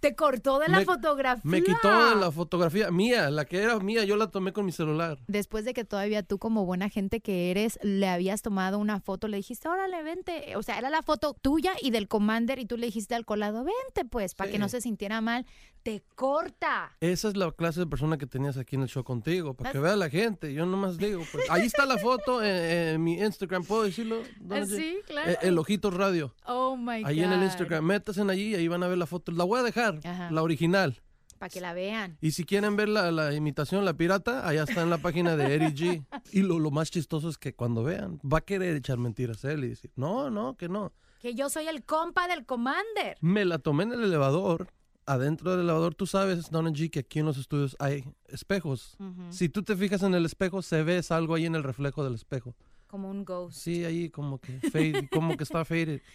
Te 0.00 0.14
cortó 0.14 0.58
de 0.58 0.68
la 0.68 0.78
Me- 0.78 0.84
fotografía. 0.84 1.42
Me 1.44 1.62
quitó 1.62 2.14
la 2.14 2.30
fotografía 2.32 2.90
mía, 2.90 3.28
la 3.30 3.44
que 3.44 3.58
era 3.62 3.78
mía, 3.80 4.04
yo 4.04 4.16
la 4.16 4.28
tomé 4.28 4.52
con 4.52 4.64
mi 4.64 4.72
celular. 4.72 5.18
Después 5.26 5.64
de 5.64 5.74
que 5.74 5.84
todavía 5.84 6.22
tú, 6.22 6.38
como 6.38 6.64
buena 6.64 6.88
gente 6.88 7.20
que 7.20 7.50
eres, 7.50 7.78
le 7.82 8.08
habías 8.08 8.40
tomado 8.42 8.78
una 8.78 9.00
foto, 9.00 9.28
le 9.28 9.36
dijiste, 9.38 9.68
órale, 9.68 10.02
vente. 10.02 10.56
O 10.56 10.62
sea, 10.62 10.78
era 10.78 10.88
la 10.90 11.02
foto 11.02 11.34
tuya 11.40 11.72
y 11.82 11.90
del 11.90 12.08
Commander 12.08 12.58
y 12.58 12.64
tú 12.66 12.76
le 12.76 12.86
dijiste 12.86 13.14
al 13.14 13.24
colado, 13.26 13.64
vente, 13.64 14.04
pues, 14.10 14.34
para 14.34 14.48
Sí. 14.48 14.52
que 14.52 14.58
no 14.58 14.68
se 14.68 14.80
sintiera 14.80 15.20
mal. 15.20 15.44
Te 15.82 16.02
corta. 16.14 16.94
Esa 17.00 17.28
es 17.28 17.36
la 17.36 17.50
clase 17.52 17.80
de 17.80 17.86
persona 17.86 18.18
que 18.18 18.26
tenías 18.26 18.56
aquí 18.58 18.76
en 18.76 18.82
el 18.82 18.88
show 18.88 19.02
contigo, 19.02 19.54
para 19.54 19.72
que 19.72 19.78
vea 19.78 19.96
la 19.96 20.10
gente. 20.10 20.52
Yo 20.52 20.66
nomás 20.66 20.98
digo, 20.98 21.22
pues, 21.32 21.48
ahí 21.50 21.62
está 21.66 21.86
la 21.86 21.96
foto 21.98 22.42
en, 22.42 22.54
en 22.94 23.02
mi 23.04 23.14
Instagram, 23.18 23.64
¿puedo 23.64 23.82
decirlo? 23.84 24.22
Sí, 24.66 24.98
claro. 25.06 25.30
Eh, 25.32 25.38
El 25.42 25.58
Ojitos 25.58 25.92
Radio. 25.94 26.34
Oh 26.46 26.76
my 26.76 27.02
God. 27.02 27.06
Ahí 27.08 27.20
en 27.22 27.32
el 27.32 27.42
Instagram, 27.42 27.84
métanse 27.84 28.22
allí 28.22 28.50
y 28.50 28.54
ahí 28.54 28.68
van 28.68 28.82
a 28.82 28.88
ver 28.88 28.98
la 28.98 29.06
foto. 29.06 29.32
La 29.32 29.44
voy 29.44 29.60
a 29.60 29.62
dejar, 29.62 30.00
Ajá. 30.04 30.30
la 30.30 30.42
original. 30.42 31.00
Para 31.38 31.48
que 31.48 31.60
la 31.62 31.72
vean. 31.72 32.18
Y 32.20 32.32
si 32.32 32.44
quieren 32.44 32.76
ver 32.76 32.88
la, 32.90 33.10
la 33.10 33.32
imitación, 33.32 33.84
la 33.86 33.94
pirata, 33.94 34.46
allá 34.46 34.64
está 34.64 34.82
en 34.82 34.90
la 34.90 34.98
página 34.98 35.36
de 35.36 35.54
Eric 35.54 35.74
G. 35.74 36.04
Y 36.32 36.42
lo, 36.42 36.58
lo 36.58 36.70
más 36.70 36.90
chistoso 36.90 37.28
es 37.30 37.38
que 37.38 37.54
cuando 37.54 37.82
vean, 37.82 38.20
va 38.22 38.38
a 38.38 38.40
querer 38.42 38.76
echar 38.76 38.98
mentiras 38.98 39.42
él 39.44 39.64
y 39.64 39.68
decir, 39.68 39.90
no, 39.96 40.28
no, 40.30 40.56
que 40.56 40.68
no. 40.68 40.92
Que 41.20 41.34
yo 41.34 41.48
soy 41.48 41.66
el 41.68 41.82
compa 41.84 42.28
del 42.28 42.44
Commander. 42.44 43.16
Me 43.20 43.44
la 43.46 43.58
tomé 43.58 43.84
en 43.84 43.92
el 43.92 44.02
elevador. 44.04 44.68
Adentro 45.06 45.50
del 45.52 45.60
elevador, 45.60 45.94
tú 45.94 46.06
sabes, 46.06 46.50
Donna 46.50 46.70
G, 46.70 46.90
que 46.90 47.00
aquí 47.00 47.18
en 47.20 47.26
los 47.26 47.38
estudios 47.38 47.74
hay 47.78 48.04
espejos. 48.28 48.96
Si 49.30 49.48
tú 49.48 49.62
te 49.62 49.74
fijas 49.76 50.02
en 50.02 50.14
el 50.14 50.24
espejo, 50.26 50.60
se 50.62 50.82
ve 50.82 51.00
algo 51.08 51.34
ahí 51.34 51.46
en 51.46 51.54
el 51.54 51.62
reflejo 51.64 52.04
del 52.04 52.14
espejo. 52.14 52.54
Como 52.86 53.10
un 53.10 53.24
ghost. 53.24 53.56
Sí, 53.58 53.84
ahí 53.84 54.10
como 54.10 54.38
que 54.38 54.60
fade, 54.70 55.08
como 55.10 55.36
que 55.36 55.44
está 55.44 55.64
faded. 55.64 56.00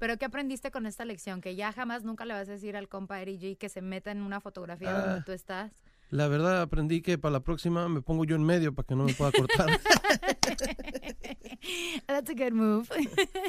Pero 0.00 0.16
¿qué 0.16 0.24
aprendiste 0.24 0.70
con 0.72 0.86
esta 0.86 1.04
lección? 1.04 1.40
Que 1.42 1.54
ya 1.54 1.72
jamás 1.72 2.02
nunca 2.04 2.24
le 2.24 2.32
vas 2.34 2.48
a 2.48 2.52
decir 2.52 2.74
al 2.76 2.88
compa 2.88 3.20
Eri 3.20 3.38
G 3.38 3.56
que 3.58 3.68
se 3.68 3.82
meta 3.82 4.10
en 4.10 4.22
una 4.22 4.40
fotografía 4.40 4.96
Ah. 4.96 5.00
donde 5.06 5.22
tú 5.22 5.32
estás. 5.32 5.70
La 6.08 6.26
verdad 6.26 6.60
aprendí 6.62 7.02
que 7.02 7.18
para 7.18 7.30
la 7.34 7.40
próxima 7.40 7.88
me 7.88 8.00
pongo 8.02 8.24
yo 8.24 8.34
en 8.34 8.42
medio 8.42 8.74
para 8.74 8.84
que 8.84 8.96
no 8.96 9.04
me 9.04 9.14
pueda 9.14 9.30
cortar. 9.30 9.68
That's 12.08 12.30
a 12.30 12.34
good 12.34 12.52
move. 12.52 12.90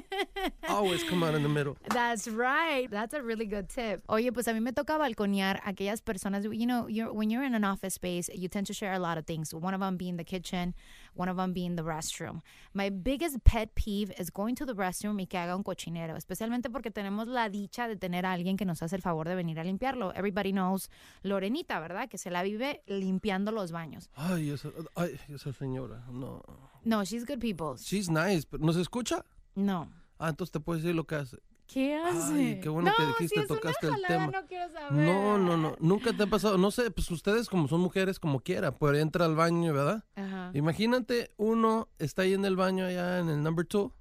Always 0.69 1.03
come 1.05 1.23
out 1.23 1.33
in 1.33 1.41
the 1.41 1.49
middle. 1.49 1.75
That's 1.89 2.27
right. 2.27 2.87
That's 2.91 3.15
a 3.15 3.21
really 3.23 3.45
good 3.47 3.67
tip. 3.67 4.03
Oye, 4.09 4.31
pues 4.31 4.47
a 4.47 4.53
mí 4.53 4.61
me 4.61 4.73
toca 4.73 4.97
balconear 4.97 5.59
a 5.63 5.69
aquellas 5.71 6.01
personas. 6.03 6.43
You 6.43 6.67
know, 6.67 6.87
you're, 6.87 7.11
when 7.11 7.31
you're 7.31 7.43
in 7.43 7.55
an 7.55 7.63
office 7.63 7.95
space, 7.95 8.29
you 8.33 8.47
tend 8.47 8.67
to 8.67 8.73
share 8.73 8.93
a 8.93 8.99
lot 8.99 9.17
of 9.17 9.25
things. 9.25 9.53
One 9.55 9.73
of 9.73 9.79
them 9.79 9.97
being 9.97 10.17
the 10.17 10.23
kitchen, 10.25 10.75
one 11.21 11.29
of 11.29 11.37
them 11.37 11.53
being 11.53 11.75
the 11.75 11.83
restroom. 11.83 12.41
My 12.73 12.89
biggest 12.89 13.43
pet 13.43 13.75
peeve 13.75 14.11
is 14.17 14.31
going 14.31 14.55
to 14.55 14.65
the 14.65 14.73
restroom 14.73 15.19
y 15.19 15.27
que 15.27 15.37
haga 15.37 15.55
un 15.55 15.63
cochinero, 15.63 16.17
especialmente 16.17 16.69
porque 16.71 16.89
tenemos 16.89 17.27
la 17.27 17.49
dicha 17.49 17.87
de 17.87 17.95
tener 17.95 18.25
a 18.25 18.31
alguien 18.31 18.57
que 18.57 18.65
nos 18.65 18.81
hace 18.81 18.95
el 18.95 19.01
favor 19.01 19.27
de 19.27 19.35
venir 19.35 19.59
a 19.59 19.63
limpiarlo. 19.63 20.11
Everybody 20.15 20.51
knows 20.51 20.89
Lorenita, 21.21 21.79
¿verdad? 21.79 22.09
Que 22.09 22.17
se 22.17 22.31
la 22.31 22.41
vive 22.41 22.81
limpiando 22.87 23.51
los 23.51 23.71
baños. 23.71 24.09
Ay, 24.15 24.49
esa, 24.49 24.69
ay, 24.95 25.19
esa 25.29 25.53
señora, 25.53 26.03
no. 26.11 26.41
No, 26.83 27.03
she's 27.03 27.25
good 27.25 27.39
people. 27.39 27.77
She's 27.77 28.09
nice, 28.09 28.47
pero 28.49 28.65
¿nos 28.65 28.75
escucha? 28.77 29.23
No. 29.53 29.91
Ah, 30.17 30.29
entonces 30.29 30.51
te 30.51 30.59
puedo 30.59 30.79
decir 30.79 30.95
lo 30.95 31.05
que 31.05 31.15
hace. 31.15 31.37
¿Qué 31.71 31.95
hace? 31.95 32.33
Ay, 32.33 32.59
qué 32.61 32.67
bueno 32.67 32.89
no, 32.89 32.95
que 32.97 33.11
dijiste, 33.13 33.41
si 33.41 33.47
tocaste 33.47 33.87
el 33.87 34.01
tema. 34.05 34.27
No, 34.27 34.45
quiero 34.45 34.69
saber. 34.73 34.91
No, 34.91 35.37
no, 35.37 35.55
no, 35.55 35.77
nunca 35.79 36.11
te 36.11 36.23
ha 36.23 36.27
pasado, 36.27 36.57
no 36.57 36.69
sé, 36.69 36.91
pues 36.91 37.09
ustedes 37.11 37.47
como 37.47 37.69
son 37.69 37.79
mujeres, 37.79 38.19
como 38.19 38.41
quiera, 38.41 38.73
pues 38.73 38.99
entra 38.99 39.23
al 39.23 39.35
baño, 39.35 39.73
¿verdad? 39.73 40.03
Ajá. 40.15 40.51
Imagínate, 40.53 41.31
uno 41.37 41.87
está 41.97 42.23
ahí 42.23 42.33
en 42.33 42.43
el 42.43 42.57
baño 42.57 42.85
allá 42.85 43.19
en 43.19 43.29
el 43.29 43.41
number 43.41 43.65
two 43.65 43.93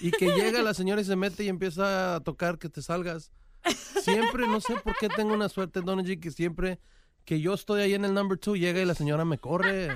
y 0.00 0.12
que 0.12 0.30
llega 0.30 0.62
la 0.62 0.72
señora 0.72 1.00
y 1.00 1.04
se 1.04 1.16
mete 1.16 1.42
y 1.42 1.48
empieza 1.48 2.14
a 2.14 2.20
tocar 2.20 2.58
que 2.58 2.68
te 2.68 2.80
salgas. 2.80 3.32
Siempre, 4.02 4.46
no 4.46 4.60
sé 4.60 4.76
por 4.76 4.94
qué 4.96 5.08
tengo 5.08 5.34
una 5.34 5.48
suerte, 5.48 5.80
Don 5.80 5.98
G, 6.00 6.20
que 6.20 6.30
siempre 6.30 6.78
que 7.24 7.40
yo 7.40 7.54
estoy 7.54 7.82
ahí 7.82 7.94
en 7.94 8.04
el 8.04 8.14
number 8.14 8.38
two 8.38 8.54
llega 8.54 8.80
y 8.80 8.84
la 8.84 8.94
señora 8.94 9.24
me 9.24 9.38
corre. 9.38 9.88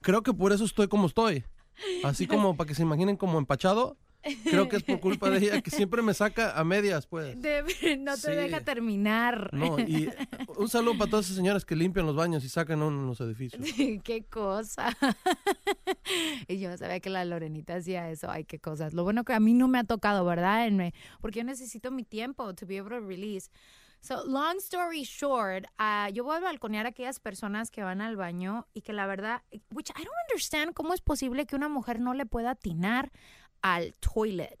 Creo 0.00 0.22
que 0.22 0.32
por 0.32 0.52
eso 0.52 0.64
estoy 0.64 0.88
como 0.88 1.06
estoy. 1.06 1.44
Así 2.02 2.26
como 2.26 2.56
para 2.56 2.68
que 2.68 2.74
se 2.74 2.82
imaginen 2.82 3.16
como 3.16 3.38
empachado. 3.38 3.98
Creo 4.44 4.68
que 4.68 4.76
es 4.76 4.82
por 4.82 5.00
culpa 5.00 5.30
de 5.30 5.38
ella 5.38 5.60
que 5.62 5.70
siempre 5.70 6.02
me 6.02 6.14
saca 6.14 6.58
a 6.58 6.64
medias, 6.64 7.06
pues. 7.06 7.40
De- 7.40 7.96
no 7.98 8.14
te 8.14 8.20
Sí. 8.20 8.30
deja 8.32 8.60
terminar. 8.60 9.52
No, 9.52 9.78
y 9.78 10.08
un 10.56 10.68
saludo 10.68 10.96
para 10.98 11.10
todas 11.10 11.26
esas 11.26 11.36
señoras 11.36 11.64
que 11.64 11.76
limpian 11.76 12.06
los 12.06 12.16
baños 12.16 12.44
y 12.44 12.48
sacan 12.48 12.82
uno 12.82 13.00
en 13.02 13.06
los 13.06 13.20
edificios. 13.20 13.62
qué 14.02 14.24
cosa. 14.24 14.96
y 16.48 16.58
yo 16.58 16.70
no 16.70 16.76
sabía 16.76 17.00
que 17.00 17.10
la 17.10 17.24
Lorenita 17.24 17.76
hacía 17.76 18.10
eso. 18.10 18.30
Ay, 18.30 18.44
qué 18.44 18.58
cosas. 18.58 18.94
Lo 18.94 19.04
bueno 19.04 19.24
que 19.24 19.32
a 19.32 19.40
mí 19.40 19.54
no 19.54 19.68
me 19.68 19.78
ha 19.78 19.84
tocado, 19.84 20.24
¿verdad? 20.24 20.68
Porque 21.20 21.40
yo 21.40 21.44
necesito 21.44 21.90
mi 21.90 22.04
tiempo 22.04 22.54
to 22.54 22.66
be 22.66 22.78
able 22.78 22.98
to 22.98 23.06
release. 23.06 23.50
So, 24.00 24.22
long 24.26 24.58
story 24.58 25.02
short, 25.04 25.64
ah, 25.78 26.10
yo 26.12 26.24
voy 26.24 26.36
a 26.36 26.40
balconear 26.40 26.84
a 26.84 26.90
aquellas 26.90 27.20
personas 27.20 27.70
que 27.70 27.82
van 27.82 28.02
al 28.02 28.16
baño 28.16 28.66
y 28.74 28.82
que 28.82 28.92
la 28.92 29.06
verdad, 29.06 29.42
which 29.72 29.88
I 29.90 29.94
don't 30.04 30.08
understand 30.28 30.74
cómo 30.74 30.92
es 30.92 31.00
posible 31.00 31.46
que 31.46 31.56
una 31.56 31.70
mujer 31.70 32.00
no 32.00 32.12
le 32.12 32.26
pueda 32.26 32.50
atinar 32.50 33.10
al 33.64 33.92
toilet. 34.00 34.60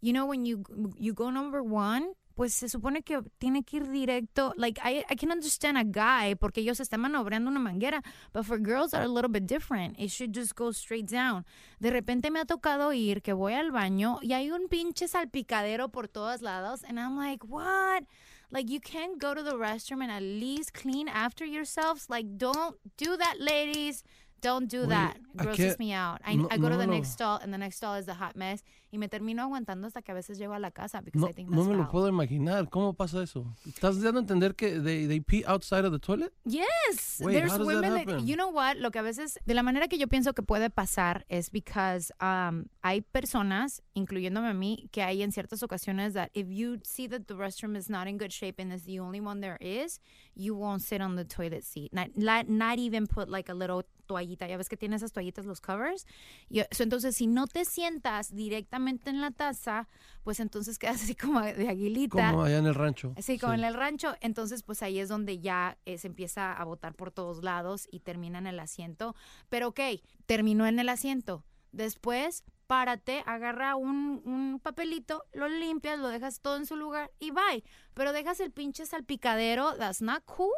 You 0.00 0.12
know, 0.12 0.24
when 0.24 0.46
you, 0.46 0.62
you 0.98 1.12
go 1.12 1.30
number 1.30 1.62
one, 1.62 2.14
pues 2.36 2.54
se 2.54 2.68
supone 2.68 3.02
que 3.02 3.22
tiene 3.38 3.64
que 3.64 3.80
ir 3.80 3.86
directo. 3.86 4.52
Like, 4.56 4.78
I, 4.84 5.04
I 5.08 5.16
can 5.16 5.32
understand 5.32 5.78
a 5.78 5.84
guy 5.84 6.34
porque 6.34 6.58
ellos 6.60 6.80
están 6.80 7.00
maniobrando 7.00 7.48
una 7.48 7.58
manguera, 7.58 8.02
but 8.32 8.44
for 8.44 8.58
girls 8.58 8.92
are 8.92 9.02
a 9.02 9.08
little 9.08 9.30
bit 9.30 9.46
different. 9.46 9.98
It 9.98 10.10
should 10.10 10.34
just 10.34 10.54
go 10.54 10.70
straight 10.70 11.06
down. 11.10 11.44
De 11.80 11.90
repente 11.90 12.30
me 12.30 12.40
ha 12.40 12.44
tocado 12.44 12.92
ir 12.94 13.22
que 13.22 13.32
voy 13.32 13.54
al 13.54 13.72
baño 13.72 14.18
y 14.22 14.34
hay 14.34 14.50
un 14.50 14.68
pinche 14.68 15.08
salpicadero 15.08 15.90
por 15.90 16.08
todos 16.08 16.42
lados, 16.42 16.84
and 16.86 17.00
I'm 17.00 17.16
like, 17.16 17.42
what? 17.42 18.04
Like, 18.52 18.70
you 18.70 18.80
can't 18.80 19.18
go 19.18 19.34
to 19.34 19.42
the 19.42 19.56
restroom 19.56 20.02
and 20.02 20.12
at 20.12 20.22
least 20.22 20.72
clean 20.72 21.08
after 21.08 21.44
yourselves. 21.44 22.08
Like, 22.08 22.36
don't 22.36 22.76
do 22.96 23.16
that, 23.16 23.40
ladies. 23.40 24.04
Don't 24.46 24.70
do 24.70 24.82
Oye, 24.82 24.88
that. 24.90 25.16
¿a 25.38 25.42
Grosses 25.42 25.78
me 25.78 25.92
out. 25.92 26.20
I, 26.24 26.36
no- 26.36 26.48
I 26.50 26.56
go 26.56 26.68
to 26.68 26.76
no 26.76 26.78
the 26.78 26.86
lo- 26.86 26.94
next 26.94 27.10
stall, 27.10 27.38
and 27.42 27.52
the 27.52 27.58
next 27.58 27.76
stall 27.76 27.96
is 27.98 28.06
the 28.06 28.14
hot 28.14 28.36
mess. 28.36 28.62
Y 28.92 28.98
me 28.98 29.08
termino 29.08 29.42
aguantando 29.42 29.86
hasta 29.88 30.00
que 30.00 30.12
a 30.12 30.14
veces 30.14 30.38
llego 30.38 30.54
a 30.54 30.60
la 30.60 30.70
casa 30.70 31.02
because 31.02 31.20
No, 31.20 31.28
I 31.28 31.32
think 31.32 31.50
no 31.50 31.64
me 31.64 31.74
lo 31.74 31.88
puedo 31.90 32.08
imaginar. 32.08 32.70
¿Cómo 32.70 32.94
pasa 32.96 33.22
eso? 33.22 33.44
¿Estás 33.66 34.00
dando 34.00 34.20
a 34.20 34.22
entender 34.22 34.54
que 34.54 34.80
they, 34.80 35.06
they 35.06 35.20
pee 35.20 35.44
outside 35.46 35.84
of 35.84 35.92
the 35.92 35.98
toilet? 35.98 36.32
Yes, 36.44 37.20
Wait, 37.20 37.34
there's 37.34 37.50
how 37.52 37.58
does 37.58 37.66
that 37.66 37.74
women 37.74 37.92
that, 37.94 38.08
happen? 38.08 38.26
you 38.26 38.36
know 38.36 38.48
what, 38.48 38.76
lo 38.78 38.90
que 38.90 39.00
a 39.00 39.02
veces, 39.02 39.36
de 39.44 39.54
la 39.54 39.62
manera 39.62 39.88
que 39.88 39.98
yo 39.98 40.06
pienso 40.06 40.32
que 40.32 40.42
puede 40.42 40.70
pasar 40.70 41.24
es 41.28 41.50
because 41.50 42.12
um, 42.20 42.66
hay 42.82 43.02
personas, 43.02 43.82
incluyéndome 43.94 44.48
a 44.48 44.54
mí, 44.54 44.88
que 44.92 45.02
hay 45.02 45.22
en 45.22 45.32
ciertas 45.32 45.62
ocasiones 45.62 46.14
that 46.14 46.30
if 46.32 46.46
you 46.48 46.78
see 46.84 47.08
that 47.08 47.26
the 47.26 47.34
restroom 47.34 47.76
is 47.76 47.90
not 47.90 48.06
in 48.06 48.16
good 48.16 48.32
shape 48.32 48.60
and 48.60 48.72
is 48.72 48.84
the 48.84 49.00
only 49.00 49.20
one 49.20 49.40
there 49.40 49.58
is, 49.60 50.00
you 50.34 50.54
won't 50.54 50.80
sit 50.80 51.02
on 51.02 51.16
the 51.16 51.24
toilet 51.24 51.64
seat. 51.64 51.92
Not, 51.92 52.16
not, 52.16 52.48
not 52.48 52.78
even 52.78 53.06
put 53.06 53.28
like 53.28 53.48
a 53.50 53.54
little 53.54 53.82
toallita. 54.06 54.46
Ya 54.46 54.56
ves 54.56 54.68
que 54.68 54.76
tiene 54.76 54.96
esas 54.96 55.12
toallitas 55.12 55.44
los 55.44 55.60
covers. 55.60 56.06
Y, 56.48 56.62
entonces, 56.78 57.16
si 57.16 57.26
no 57.26 57.46
te 57.46 57.64
sientas 57.64 58.34
directamente 58.34 59.10
en 59.10 59.20
la 59.20 59.30
taza, 59.30 59.88
pues 60.22 60.40
entonces 60.40 60.78
quedas 60.78 61.02
así 61.02 61.14
como 61.14 61.40
de 61.40 61.68
aguilita. 61.68 62.30
Como 62.30 62.44
allá 62.44 62.58
en 62.58 62.66
el 62.66 62.74
rancho. 62.74 63.14
Sí, 63.18 63.38
como 63.38 63.54
en 63.54 63.64
el 63.64 63.74
rancho. 63.74 64.14
Entonces, 64.20 64.62
pues 64.62 64.82
ahí 64.82 64.98
es 64.98 65.08
donde 65.08 65.40
ya 65.40 65.78
eh, 65.84 65.98
se 65.98 66.06
empieza 66.06 66.52
a 66.52 66.64
botar 66.64 66.94
por 66.94 67.10
todos 67.10 67.42
lados 67.42 67.88
y 67.90 68.00
termina 68.00 68.38
en 68.38 68.46
el 68.46 68.58
asiento. 68.60 69.14
Pero 69.48 69.68
ok, 69.68 69.80
terminó 70.26 70.66
en 70.66 70.78
el 70.78 70.88
asiento. 70.88 71.44
Después, 71.72 72.44
párate, 72.66 73.22
agarra 73.26 73.76
un, 73.76 74.22
un 74.24 74.60
papelito, 74.62 75.24
lo 75.32 75.48
limpias, 75.48 75.98
lo 75.98 76.08
dejas 76.08 76.40
todo 76.40 76.56
en 76.56 76.66
su 76.66 76.76
lugar 76.76 77.10
y 77.18 77.30
bye. 77.30 77.62
Pero 77.94 78.12
dejas 78.12 78.40
el 78.40 78.50
pinche 78.50 78.84
salpicadero, 78.86 79.74
that's 79.76 80.02
not 80.02 80.22
cool. 80.26 80.50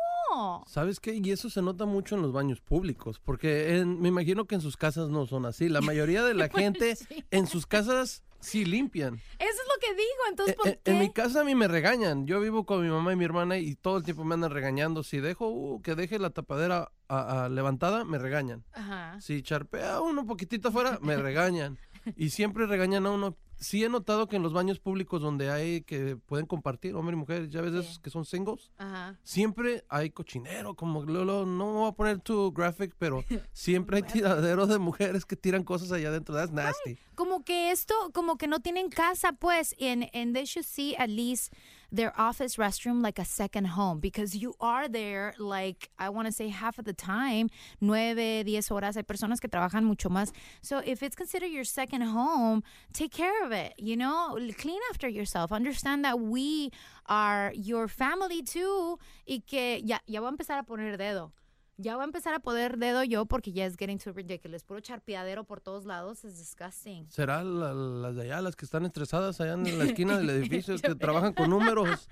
¿Sabes 0.66 1.00
qué? 1.00 1.14
Y 1.14 1.30
eso 1.30 1.50
se 1.50 1.62
nota 1.62 1.84
mucho 1.86 2.16
en 2.16 2.22
los 2.22 2.32
baños 2.32 2.60
públicos, 2.60 3.20
porque 3.20 3.76
en- 3.78 4.00
me 4.00 4.08
imagino 4.08 4.46
que 4.46 4.54
en 4.56 4.60
sus 4.60 4.76
casas 4.76 5.08
no 5.08 5.26
son 5.26 5.46
así. 5.46 5.68
La 5.68 5.80
mayoría 5.80 6.22
de 6.24 6.34
la 6.34 6.48
gente 6.48 6.96
en 7.30 7.46
sus 7.46 7.66
casas 7.66 8.24
sí 8.40 8.64
limpian. 8.64 9.14
Eso 9.14 9.48
es 9.62 9.68
lo 9.68 9.80
que 9.80 9.94
digo, 9.94 10.22
entonces, 10.28 10.54
¿por 10.56 10.68
En, 10.68 10.74
qué? 10.84 10.90
en 10.92 10.98
mi 11.00 11.12
casa 11.12 11.40
a 11.40 11.44
mí 11.44 11.54
me 11.54 11.66
regañan. 11.68 12.26
Yo 12.26 12.40
vivo 12.40 12.64
con 12.66 12.82
mi 12.82 12.88
mamá 12.88 13.12
y 13.12 13.16
mi 13.16 13.24
hermana 13.24 13.58
y 13.58 13.74
todo 13.74 13.96
el 13.98 14.04
tiempo 14.04 14.24
me 14.24 14.34
andan 14.34 14.50
regañando. 14.52 15.02
Si 15.02 15.18
dejo 15.18 15.48
uh, 15.48 15.82
que 15.82 15.94
deje 15.96 16.18
la 16.20 16.30
tapadera 16.30 16.90
a- 17.08 17.44
a 17.44 17.48
levantada, 17.48 18.04
me 18.04 18.18
regañan. 18.18 18.64
Ajá. 18.72 19.20
Si 19.20 19.42
charpea 19.42 20.00
uno 20.00 20.24
poquitito 20.26 20.68
afuera, 20.68 20.98
me 21.02 21.16
regañan. 21.16 21.78
Y 22.16 22.30
siempre 22.30 22.66
regañan 22.66 23.06
a 23.06 23.10
uno. 23.10 23.36
Sí 23.60 23.82
he 23.82 23.88
notado 23.88 24.28
que 24.28 24.36
en 24.36 24.44
los 24.44 24.52
baños 24.52 24.78
públicos 24.78 25.20
donde 25.20 25.50
hay 25.50 25.80
que 25.82 26.16
pueden 26.16 26.46
compartir, 26.46 26.94
hombre 26.94 27.14
y 27.14 27.18
mujer, 27.18 27.48
ya 27.48 27.60
ves 27.60 27.74
esos 27.74 27.98
que 27.98 28.08
son 28.08 28.24
singles, 28.24 28.70
Ajá. 28.78 29.18
siempre 29.24 29.82
hay 29.88 30.10
cochinero, 30.10 30.76
como 30.76 31.02
Lolo, 31.04 31.44
no 31.44 31.66
me 31.66 31.72
voy 31.72 31.88
a 31.88 31.92
poner 31.92 32.20
too 32.20 32.52
graphic, 32.52 32.94
pero 33.00 33.24
siempre 33.52 33.96
hay 33.96 34.02
tiraderos 34.04 34.68
de 34.68 34.78
mujeres 34.78 35.24
que 35.24 35.34
tiran 35.34 35.64
cosas 35.64 35.90
allá 35.90 36.08
adentro. 36.10 36.36
That's 36.36 36.52
nasty. 36.52 36.98
como 37.16 37.42
que 37.42 37.72
esto, 37.72 37.94
como 38.14 38.36
que 38.38 38.46
no 38.46 38.60
tienen 38.60 38.90
casa, 38.90 39.32
pues, 39.32 39.74
and, 39.80 40.08
and 40.14 40.34
they 40.34 40.44
should 40.44 40.64
see 40.64 40.94
at 40.96 41.08
least 41.08 41.52
their 41.90 42.12
office 42.20 42.56
restroom 42.56 43.02
like 43.02 43.18
a 43.18 43.24
second 43.24 43.66
home 43.68 43.98
because 44.00 44.34
you 44.34 44.54
are 44.60 44.88
there 44.88 45.34
like, 45.38 45.90
I 45.98 46.08
want 46.10 46.26
to 46.26 46.32
say 46.32 46.48
half 46.48 46.78
of 46.78 46.84
the 46.84 46.92
time, 46.92 47.48
nueve, 47.80 48.44
diez 48.44 48.68
horas. 48.68 48.96
Hay 48.96 49.02
personas 49.02 49.40
que 49.40 49.48
trabajan 49.48 49.84
mucho 49.84 50.08
más. 50.08 50.32
So 50.60 50.82
if 50.84 51.02
it's 51.02 51.16
considered 51.16 51.50
your 51.50 51.64
second 51.64 52.02
home, 52.02 52.62
take 52.92 53.12
care 53.12 53.44
of 53.44 53.52
it, 53.52 53.74
you 53.78 53.96
know, 53.96 54.38
clean 54.58 54.80
after 54.90 55.08
yourself. 55.08 55.52
Understand 55.52 56.04
that 56.04 56.20
we 56.20 56.70
are 57.06 57.52
your 57.54 57.88
family 57.88 58.42
too 58.42 58.98
y 59.26 59.42
que 59.46 59.80
ya, 59.82 59.98
ya 60.06 60.20
voy 60.20 60.28
a 60.28 60.32
empezar 60.32 60.58
a 60.58 60.62
poner 60.64 60.96
dedo. 60.98 61.32
Ya 61.80 61.94
voy 61.94 62.02
a 62.02 62.06
empezar 62.06 62.34
a 62.34 62.40
poner 62.40 62.76
dedo 62.76 63.04
yo 63.04 63.24
porque 63.26 63.52
ya 63.52 63.64
es 63.64 63.76
getting 63.76 63.98
too 63.98 64.12
ridiculous. 64.12 64.64
Puro 64.64 64.80
charpeadero 64.80 65.44
por 65.44 65.60
todos 65.60 65.84
lados 65.84 66.24
es 66.24 66.36
disgusting. 66.36 67.08
¿Será 67.08 67.44
la- 67.44 67.72
las 67.72 68.16
de 68.16 68.22
allá, 68.22 68.40
las 68.40 68.56
que 68.56 68.64
están 68.64 68.84
estresadas 68.84 69.40
allá 69.40 69.52
en 69.52 69.78
la 69.78 69.84
esquina 69.84 70.18
del 70.18 70.28
edificio, 70.30 70.76
que 70.76 70.94
trabajan 70.96 71.32
con 71.34 71.50
números? 71.50 72.08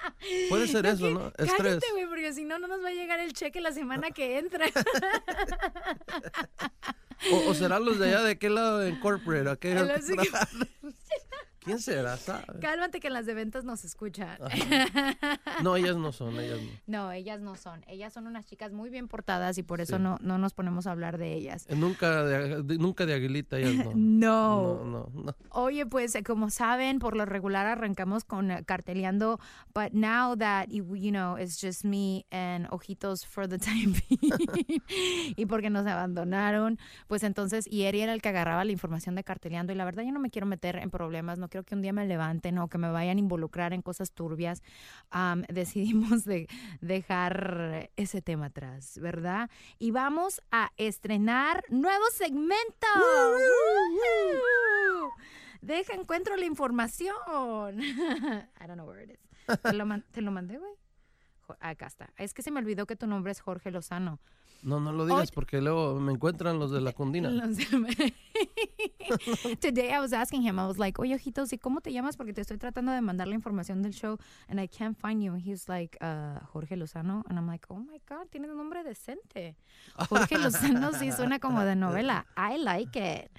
Puede 0.49 0.69
ser 0.69 0.87
eso, 0.87 1.11
¿no? 1.11 1.29
Estrés. 1.37 1.57
Cállate, 1.59 1.87
güey, 1.93 2.07
porque 2.07 2.33
si 2.33 2.45
no, 2.45 2.61
no 2.61 2.69
nos 2.69 2.81
va 2.83 2.89
a 2.91 2.93
llegar 2.93 3.19
el 3.19 3.33
cheque 3.33 3.61
la 3.61 3.73
semana 3.73 4.11
que 4.13 4.39
entra. 4.39 4.67
O, 7.33 7.51
o 7.51 7.55
será 7.55 7.81
los 7.81 7.99
de 7.99 8.09
allá 8.09 8.23
de 8.23 8.39
qué 8.39 8.51
lado 8.51 8.85
en 8.85 9.01
corporate, 9.01 9.49
aquellos 9.49 9.89
Los 9.89 10.05
¿Quién 11.67 11.79
será? 11.81 12.17
¿Sabe? 12.17 12.61
Cálmate 12.61 13.01
que 13.01 13.11
las 13.11 13.27
de 13.27 13.35
ventas 13.35 13.65
nos 13.65 13.85
escuchan. 13.85 14.39
No, 15.63 15.77
ellas 15.77 15.97
no 15.97 16.13
son, 16.13 16.39
ellas 16.39 16.59
no. 16.63 16.71
No, 16.87 17.13
ellas 17.13 17.41
no 17.41 17.57
son. 17.57 17.85
Ellas 17.89 18.13
son 18.13 18.27
unas 18.27 18.47
chicas 18.47 18.73
muy 18.73 18.89
bien 18.89 19.09
portadas 19.09 19.59
y 19.59 19.63
por 19.63 19.81
eso 19.81 19.97
Sí. 19.97 20.03
no, 20.03 20.17
no 20.21 20.39
nos 20.39 20.55
ponemos 20.55 20.87
a 20.87 20.93
hablar 20.93 21.19
de 21.19 21.35
ellas. 21.35 21.67
Eh, 21.69 21.75
Nunca 21.77 22.23
de, 22.25 22.63
de- 22.63 22.79
nunca 22.79 23.05
de 23.05 23.15
aguilita, 23.15 23.59
ellas 23.59 23.85
no. 23.85 23.93
No. 23.97 24.37
No, 24.37 24.85
no, 24.85 25.23
no. 25.25 25.37
Oye, 25.51 25.87
pues 25.87 26.15
eh, 26.15 26.23
como 26.23 26.51
saben, 26.51 26.99
por 26.99 27.17
lo 27.17 27.25
regular 27.27 27.67
arrancamos 27.67 28.25
con 28.25 28.51
eh, 28.51 28.65
carteleando, 28.65 29.39
but 29.75 29.93
now 29.93 30.37
that 30.37 30.69
you, 30.69 30.95
you 30.97 31.11
know, 31.11 31.37
it's 31.39 31.61
just 31.61 31.85
me 31.85 32.25
and 32.31 32.67
Ojitos 32.71 33.27
for 33.27 33.49
the 33.49 33.59
time 33.67 33.93
being, 34.09 34.83
y 35.37 35.47
porque 35.47 35.71
nos 35.71 35.87
abandonaron, 35.87 36.79
pues 37.09 37.23
entonces, 37.23 37.67
y 37.71 37.83
Eri 37.83 38.01
era 38.03 38.13
el 38.13 38.23
que 38.23 38.29
agarraba 38.29 38.65
la 38.65 38.73
información 38.73 39.15
de 39.15 39.25
carteleando, 39.25 39.73
y 39.73 39.77
la 39.77 39.85
verdad 39.85 40.03
yo 40.05 40.13
no 40.13 40.21
me 40.21 40.31
quiero 40.31 40.47
meter 40.47 40.77
en 40.77 40.91
problemas, 40.91 41.39
no 41.39 41.49
quiero 41.49 41.56
que 41.65 41.75
un 41.75 41.83
día 41.83 41.93
me 41.93 42.07
levanten 42.07 42.59
o 42.59 42.69
que 42.69 42.79
me 42.79 42.91
vayan 42.91 43.17
a 43.17 43.21
involucrar 43.21 43.73
en 43.73 43.83
cosas 43.83 44.13
turbias. 44.13 44.63
Decidimos 45.49 46.25
de 46.25 46.49
dejar 46.81 47.91
ese 47.97 48.23
tema 48.23 48.47
atrás, 48.47 48.99
¿verdad? 49.01 49.51
Y 49.79 49.91
vamos 49.91 50.41
a 50.51 50.71
estrenar 50.77 51.65
nuevo 51.69 52.05
segmento. 52.13 52.87
¡Woo! 52.97 55.11
Deja, 55.61 55.95
encuentro 55.95 56.37
la 56.37 56.47
información. 56.47 57.81
I 57.81 58.67
don't 58.67 58.75
know 58.75 58.87
where 58.87 59.03
it 59.05 59.11
is. 59.11 59.61
¿Te 59.63 59.73
lo, 59.73 59.87
man- 59.87 60.05
te 60.13 60.21
lo 60.21 60.31
mandé, 60.31 60.59
güey? 60.59 60.73
Acá 61.61 61.87
está. 61.87 62.13
Es 62.17 62.35
que 62.35 62.43
se 62.43 62.51
me 62.51 62.59
olvidó 62.59 62.87
que 62.87 62.97
tu 62.97 63.07
nombre 63.07 63.33
es 63.33 63.41
Jorge 63.41 63.71
Lozano. 63.71 64.21
No, 64.63 64.81
no 64.81 64.93
lo 64.93 65.07
digas 65.07 65.31
porque 65.31 65.61
luego 65.61 65.99
me 66.01 66.13
encuentran 66.13 66.59
los 66.59 66.71
de 66.71 66.81
la 66.81 66.93
de- 66.97 68.15
Today 69.61 69.91
I 69.93 70.01
was 70.01 70.13
asking 70.13 70.43
him, 70.43 70.59
I 70.59 70.67
was 70.67 70.79
like, 70.79 71.01
oye, 71.01 71.15
ojitos, 71.15 71.53
¿y 71.53 71.59
cómo 71.59 71.81
te 71.81 71.93
llamas? 71.93 72.17
Porque 72.17 72.33
te 72.33 72.41
estoy 72.41 72.59
tratando 72.59 72.93
de 72.93 73.01
mandar 73.01 73.29
la 73.29 73.35
información 73.35 73.83
del 73.83 73.93
show 73.93 74.19
and 74.49 74.61
I 74.61 74.67
can't 74.69 74.97
find 74.99 75.23
you. 75.23 75.33
And 75.33 75.43
he's 75.43 75.69
like, 75.69 75.97
uh, 76.01 76.41
Jorge 76.53 76.77
Lozano. 76.77 77.23
And 77.29 77.39
I'm 77.39 77.47
like, 77.47 77.67
oh 77.69 77.79
my 77.79 78.01
God, 78.09 78.27
tienes 78.31 78.51
un 78.51 78.57
nombre 78.57 78.83
decente. 78.83 79.57
Jorge 80.09 80.39
Lozano 80.39 80.93
sí 80.93 81.13
suena 81.13 81.39
como 81.39 81.63
de 81.63 81.77
novela. 81.77 82.27
I 82.37 82.59
like 82.59 82.99
it. 82.99 83.31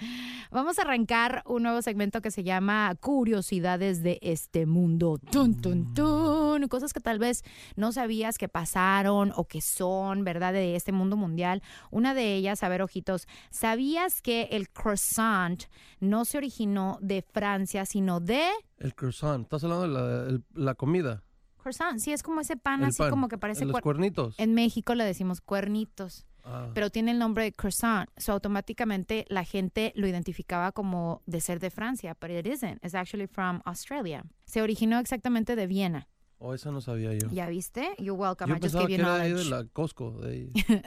Vamos 0.51 0.79
a 0.79 0.83
arrancar 0.83 1.43
un 1.45 1.63
nuevo 1.63 1.81
segmento 1.81 2.21
que 2.21 2.31
se 2.31 2.43
llama 2.43 2.95
Curiosidades 2.99 4.01
de 4.03 4.19
este 4.21 4.65
mundo. 4.65 5.19
Tun, 5.31 5.59
tun, 5.59 5.93
tun. 5.93 6.67
Cosas 6.69 6.93
que 6.93 6.99
tal 6.99 7.19
vez 7.19 7.43
no 7.75 7.91
sabías 7.91 8.37
que 8.37 8.47
pasaron 8.47 9.33
o 9.35 9.45
que 9.45 9.61
son, 9.61 10.23
¿verdad? 10.23 10.53
De 10.53 10.75
este 10.75 10.91
mundo 10.91 11.16
mundial. 11.17 11.61
Una 11.91 12.13
de 12.13 12.35
ellas, 12.35 12.63
a 12.63 12.69
ver, 12.69 12.81
ojitos, 12.81 13.27
¿sabías 13.49 14.21
que 14.21 14.43
el 14.51 14.69
croissant 14.69 15.63
no 15.99 16.23
se 16.25 16.37
originó 16.37 16.97
de 17.01 17.21
Francia, 17.21 17.85
sino 17.85 18.19
de 18.19 18.47
El 18.77 18.95
croissant. 18.95 19.43
Estás 19.43 19.63
hablando 19.63 19.87
de 19.87 19.93
la, 19.93 20.29
el- 20.29 20.43
la 20.53 20.75
comida. 20.75 21.23
croissant? 21.57 21.99
Sí, 21.99 22.13
es 22.13 22.23
como 22.23 22.39
ese 22.41 22.55
pan 22.55 22.81
El 22.81 22.87
así 22.89 22.99
pan, 22.99 23.09
como 23.09 23.27
que 23.27 23.37
parece 23.37 23.65
Los 23.65 23.75
cuer- 23.75 23.81
cuernitos. 23.81 24.35
En 24.37 24.53
México 24.53 24.95
le 24.95 25.03
decimos 25.03 25.41
cuernitos. 25.41 26.25
Ah. 26.49 26.69
pero 26.73 26.89
tiene 26.89 27.11
el 27.11 27.19
nombre 27.19 27.43
de 27.43 27.51
croissant. 27.51 28.09
So 28.15 28.31
automáticamente 28.31 29.25
la 29.27 29.43
gente 29.43 29.91
lo 29.97 30.07
identificaba 30.07 30.71
como 30.71 31.21
de 31.25 31.41
ser 31.41 31.59
de 31.59 31.69
Francia, 31.69 32.15
pero 32.15 32.39
it 32.39 32.47
isn't. 32.47 32.81
It's 32.85 32.95
actually 32.95 33.27
from 33.27 33.59
Australia. 33.65 34.23
Se 34.45 34.61
originó 34.61 34.97
exactamente 34.99 35.57
de 35.57 35.67
Viena. 35.67 36.07
Oh, 36.39 36.53
esa 36.53 36.69
no 36.71 36.81
sabía 36.81 37.13
yo. 37.15 37.29
¿Ya 37.31 37.47
viste? 37.49 37.89
You're 37.97 38.11
welcome. 38.11 38.47
Yo 38.51 38.57
I 38.57 38.59
just 38.61 38.75
gave 38.75 38.95
you 38.95 39.03
ahí 39.07 39.33
de 39.33 39.45
la 39.45 39.63
Costco. 39.73 40.11
De 40.21 40.31
ahí. 40.31 40.51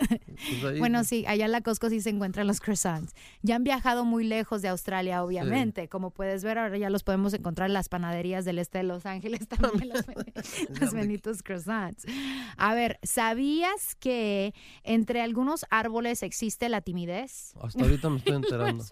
Pues 0.60 0.64
ahí- 0.64 0.78
Bueno, 0.78 1.02
sí, 1.02 1.24
allá 1.26 1.44
en 1.46 1.52
la 1.52 1.60
Costco 1.60 1.90
sí 1.90 2.00
se 2.00 2.10
encuentran 2.10 2.46
los 2.46 2.60
croissants. 2.60 3.12
Ya 3.42 3.56
han 3.56 3.64
viajado 3.64 4.04
muy 4.04 4.24
lejos 4.24 4.62
de 4.62 4.68
Australia, 4.68 5.24
obviamente. 5.24 5.88
Como 5.88 6.12
puedes 6.12 6.44
ver, 6.44 6.56
ahora 6.58 6.78
ya 6.78 6.88
los 6.88 7.02
podemos 7.02 7.34
encontrar 7.34 7.68
en 7.68 7.74
las 7.74 7.88
panaderías 7.88 8.44
del 8.44 8.58
este 8.60 8.78
de 8.78 8.84
Los 8.84 9.06
Ángeles 9.06 9.48
también, 9.48 9.88
los, 9.88 10.04
los 10.80 10.94
benditos 10.94 11.42
croissants. 11.42 12.06
A 12.56 12.74
ver, 12.74 13.00
¿sabías 13.02 13.96
que 13.96 14.54
entre 14.84 15.20
algunos 15.20 15.66
árboles 15.70 16.22
existe 16.22 16.68
la 16.68 16.80
timidez? 16.80 17.54
Hasta 17.60 17.82
ahorita 17.82 18.08
me 18.08 18.18
estoy 18.18 18.36
enterando. 18.36 18.84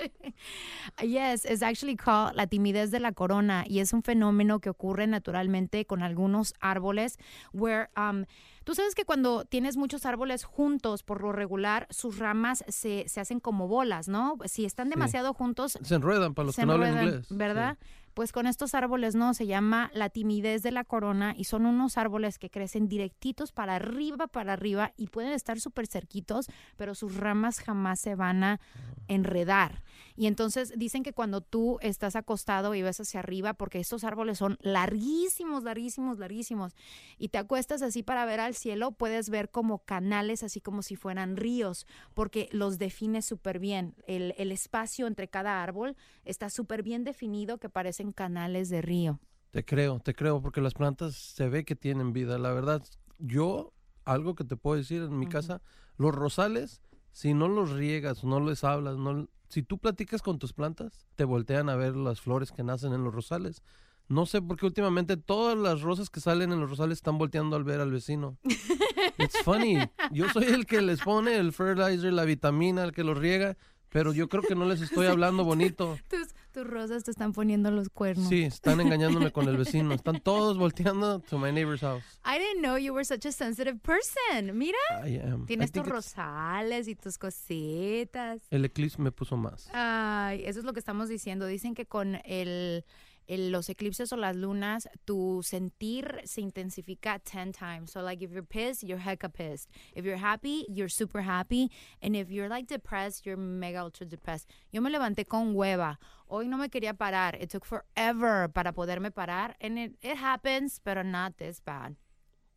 Yes, 1.03 1.45
it's 1.45 1.63
actually 1.63 1.97
called 1.97 2.35
la 2.35 2.47
timidez 2.49 2.91
de 2.91 2.99
la 3.01 3.13
corona 3.13 3.65
y 3.67 3.79
es 3.79 3.93
un 3.93 4.03
fenómeno 4.03 4.59
que 4.61 4.71
ocurre 4.71 5.07
naturalmente 5.07 5.87
con 5.87 6.03
algunos 6.03 6.48
árboles 6.61 7.19
where 7.53 7.89
um, 7.97 8.25
tú 8.65 8.75
sabes 8.75 8.95
que 8.95 9.05
cuando 9.05 9.45
tienes 9.45 9.77
muchos 9.77 10.07
árboles 10.07 10.45
juntos 10.45 11.03
por 11.03 11.23
lo 11.23 11.33
regular 11.33 11.87
sus 11.91 12.19
ramas 12.19 12.65
se, 12.69 13.05
se 13.09 13.21
hacen 13.21 13.41
como 13.41 13.69
bolas, 13.69 14.09
¿no? 14.09 14.37
Si 14.45 14.65
están 14.65 14.91
demasiado 14.91 15.35
juntos 15.35 15.79
Se 15.83 15.95
enredan 15.95 16.35
para 16.35 16.47
los 16.47 16.55
se 16.55 16.63
que 16.63 16.67
no 16.67 16.75
hablan 16.75 17.05
inglés. 17.05 17.27
¿verdad? 17.31 17.79
Pues 18.19 18.33
con 18.33 18.49
estos 18.49 18.75
árboles 18.75 19.15
no, 19.15 19.33
se 19.33 19.47
llama 19.47 19.93
la 19.95 20.11
timidez 20.11 20.65
de 20.65 20.73
la 20.73 20.83
corona 20.83 21.35
y 21.37 21.45
son 21.45 21.67
unos 21.67 21.97
árboles 21.97 22.39
que 22.39 22.51
crecen 22.51 22.89
directitos 22.89 23.53
para 23.53 23.77
arriba, 23.77 24.27
para 24.27 24.55
arriba 24.55 24.93
y 24.97 25.07
pueden 25.07 25.33
estar 25.33 25.61
súper 25.61 25.87
cerquitos, 25.87 26.49
pero 26.77 26.97
sus 26.97 27.17
ramas 27.17 27.61
jamás 27.61 28.01
se 28.01 28.17
van 28.17 28.43
a 28.43 28.61
enredar. 29.07 29.85
Y 30.19 30.27
entonces 30.27 30.73
dicen 30.77 31.05
que 31.05 31.13
cuando 31.13 31.43
tú 31.43 31.79
estás 31.81 32.17
acostado 32.17 32.75
y 32.75 32.83
ves 32.83 32.99
hacia 32.99 33.21
arriba, 33.21 33.55
porque 33.55 33.79
estos 33.79 34.03
árboles 34.03 34.39
son 34.39 34.59
larguísimos, 34.63 35.63
larguísimos, 35.63 36.19
larguísimos, 36.19 36.75
y 37.19 37.29
te 37.29 37.39
acuestas 37.39 37.83
así 37.83 38.03
para 38.03 38.25
ver 38.25 38.41
al 38.41 38.57
cielo, 38.57 38.91
puedes 38.91 39.31
ver 39.31 39.49
como 39.49 39.85
canales, 39.85 40.43
así 40.43 40.61
como 40.61 40.83
si 40.83 40.97
fueran 40.97 41.37
ríos, 41.37 41.87
porque 42.15 42.49
los 42.51 42.79
define 42.79 43.23
súper 43.23 43.61
bien. 43.61 43.95
El, 44.09 44.35
el 44.39 44.51
espacio 44.51 45.07
entre 45.07 45.29
cada 45.29 45.63
árbol 45.63 45.97
está 46.25 46.51
súper 46.51 46.83
bien 46.83 47.05
definido 47.05 47.59
que 47.59 47.69
parecen 47.69 48.11
canales 48.11 48.71
de 48.71 48.83
río. 48.83 49.21
Te 49.53 49.65
creo, 49.65 50.01
te 50.01 50.15
creo, 50.15 50.43
porque 50.43 50.61
las 50.61 50.75
plantas 50.75 51.15
se 51.15 51.49
ve 51.49 51.65
que 51.65 51.77
tienen 51.77 52.13
vida. 52.13 52.39
La 52.39 52.51
verdad, 52.51 52.83
yo, 53.19 53.73
algo 54.05 54.35
que 54.35 54.43
te 54.43 54.57
puedo 54.57 54.79
decir 54.79 55.01
en 55.01 55.17
mi 55.17 55.29
casa, 55.29 55.63
los 55.97 56.13
rosales, 56.13 56.83
si 57.19 57.35
no 57.35 57.49
los 57.49 57.73
riegas, 57.73 58.23
no 58.23 58.39
les 58.39 58.63
hablas, 58.63 58.97
no, 58.97 59.27
si 59.49 59.65
tú 59.65 59.79
platicas 59.79 60.23
con 60.23 60.39
tus 60.39 60.53
plantas, 60.53 61.05
te 61.17 61.25
voltean 61.25 61.69
a 61.69 61.75
ver 61.75 61.97
las 61.97 62.21
flores 62.21 62.53
que 62.53 62.63
nacen 62.63 62.93
en 62.93 63.03
los 63.03 63.13
rosales. 63.13 63.65
No 64.07 64.25
sé 64.25 64.41
por 64.41 64.57
qué 64.57 64.67
últimamente 64.67 65.17
todas 65.17 65.59
las 65.59 65.83
rosas 65.83 66.11
que 66.11 66.21
salen 66.21 66.53
en 66.53 66.61
los 66.61 66.71
rosales 66.71 66.99
están 66.99 67.19
volteando 67.19 67.57
al 67.57 67.65
ver 67.65 67.81
al 67.81 67.91
vecino. 67.91 68.39
It's 69.19 69.43
funny. 69.43 69.79
Yo 70.13 70.29
soy 70.29 70.45
el 70.45 70.65
que 70.65 70.81
les 70.81 71.01
pone 71.01 71.35
el 71.35 71.53
fertilizer, 71.53 72.13
la 72.13 72.25
vitamina, 72.25 72.85
el 72.85 72.93
que 72.93 73.03
los 73.03 73.19
riega, 73.19 73.57
pero 73.89 74.13
yo 74.13 74.29
creo 74.29 74.45
que 74.45 74.55
no 74.55 74.65
les 74.67 74.81
estoy 74.81 75.09
hablando 75.09 75.43
bonito. 75.43 75.99
Tus, 76.09 76.29
tus 76.59 76.67
rosas 76.67 77.05
te 77.05 77.13
están 77.13 77.33
poniendo 77.33 77.71
los 77.71 77.89
cuernos. 77.89 78.29
Sí, 78.29 78.43
están 78.45 78.81
engañándome 78.81 79.31
con 79.31 79.49
el 79.49 79.57
vecino. 79.57 79.95
Están 79.95 80.21
todos 80.21 80.59
volteando 80.59 81.21
to 81.21 81.39
my 81.39 81.53
neighbor's 81.53 81.81
house. 81.83 82.03
I 82.25 82.39
didn't 82.39 82.63
know 82.63 82.77
you 82.77 82.93
were 82.93 83.05
such 83.05 83.25
a 83.27 83.33
sensitive 83.33 83.79
person. 83.81 84.57
Mira, 84.59 84.79
I 85.05 85.21
am. 85.21 85.43
I 85.45 85.47
tienes 85.47 85.71
tus 85.71 85.87
rosales 85.87 86.89
y 86.89 86.97
tus 86.97 87.17
cositas. 87.17 88.43
El 88.51 88.65
eclipse 88.65 89.01
me 89.01 89.13
puso 89.13 89.37
más. 89.37 89.69
Ay, 89.73 90.43
eso 90.45 90.59
es 90.59 90.65
lo 90.65 90.73
que 90.73 90.81
estamos 90.81 91.09
diciendo. 91.09 91.47
Dicen 91.47 91.75
que 91.75 91.87
con 91.87 92.17
el- 92.25 92.85
los 93.29 93.69
eclipses 93.69 94.13
o 94.13 94.17
las 94.17 94.37
lunas, 94.37 94.89
tu 95.05 95.43
sentir 95.43 96.23
se 96.25 96.41
intensifica 96.41 97.19
10 97.19 97.53
times. 97.53 97.93
So, 97.93 98.01
like, 98.01 98.23
if 98.23 98.31
you're 98.33 98.43
pissed, 98.43 98.83
you're 98.83 98.99
hecka 98.99 99.33
pissed. 99.33 99.69
If 99.95 100.05
you're 100.05 100.17
happy, 100.17 100.65
you're 100.69 100.89
super 100.89 101.23
happy. 101.23 101.71
And 102.01 102.17
if 102.17 102.31
you're, 102.31 102.49
like, 102.49 102.67
depressed, 102.67 103.27
you're 103.27 103.37
mega 103.37 103.83
ultra 103.83 104.07
depressed. 104.07 104.49
Yo 104.73 104.81
me 104.81 104.91
levanté 104.91 105.27
con 105.27 105.55
hueva. 105.55 105.99
Hoy 106.31 106.47
no 106.47 106.57
me 106.57 106.69
quería 106.69 106.95
parar. 106.95 107.35
It 107.41 107.51
took 107.51 107.65
forever 107.65 108.49
para 108.49 108.73
poderme 108.73 109.11
parar. 109.11 109.55
And 109.61 109.79
it, 109.79 109.93
it 110.03 110.17
happens, 110.17 110.81
pero 110.83 111.03
not 111.03 111.39
this 111.39 111.61
bad, 111.61 111.97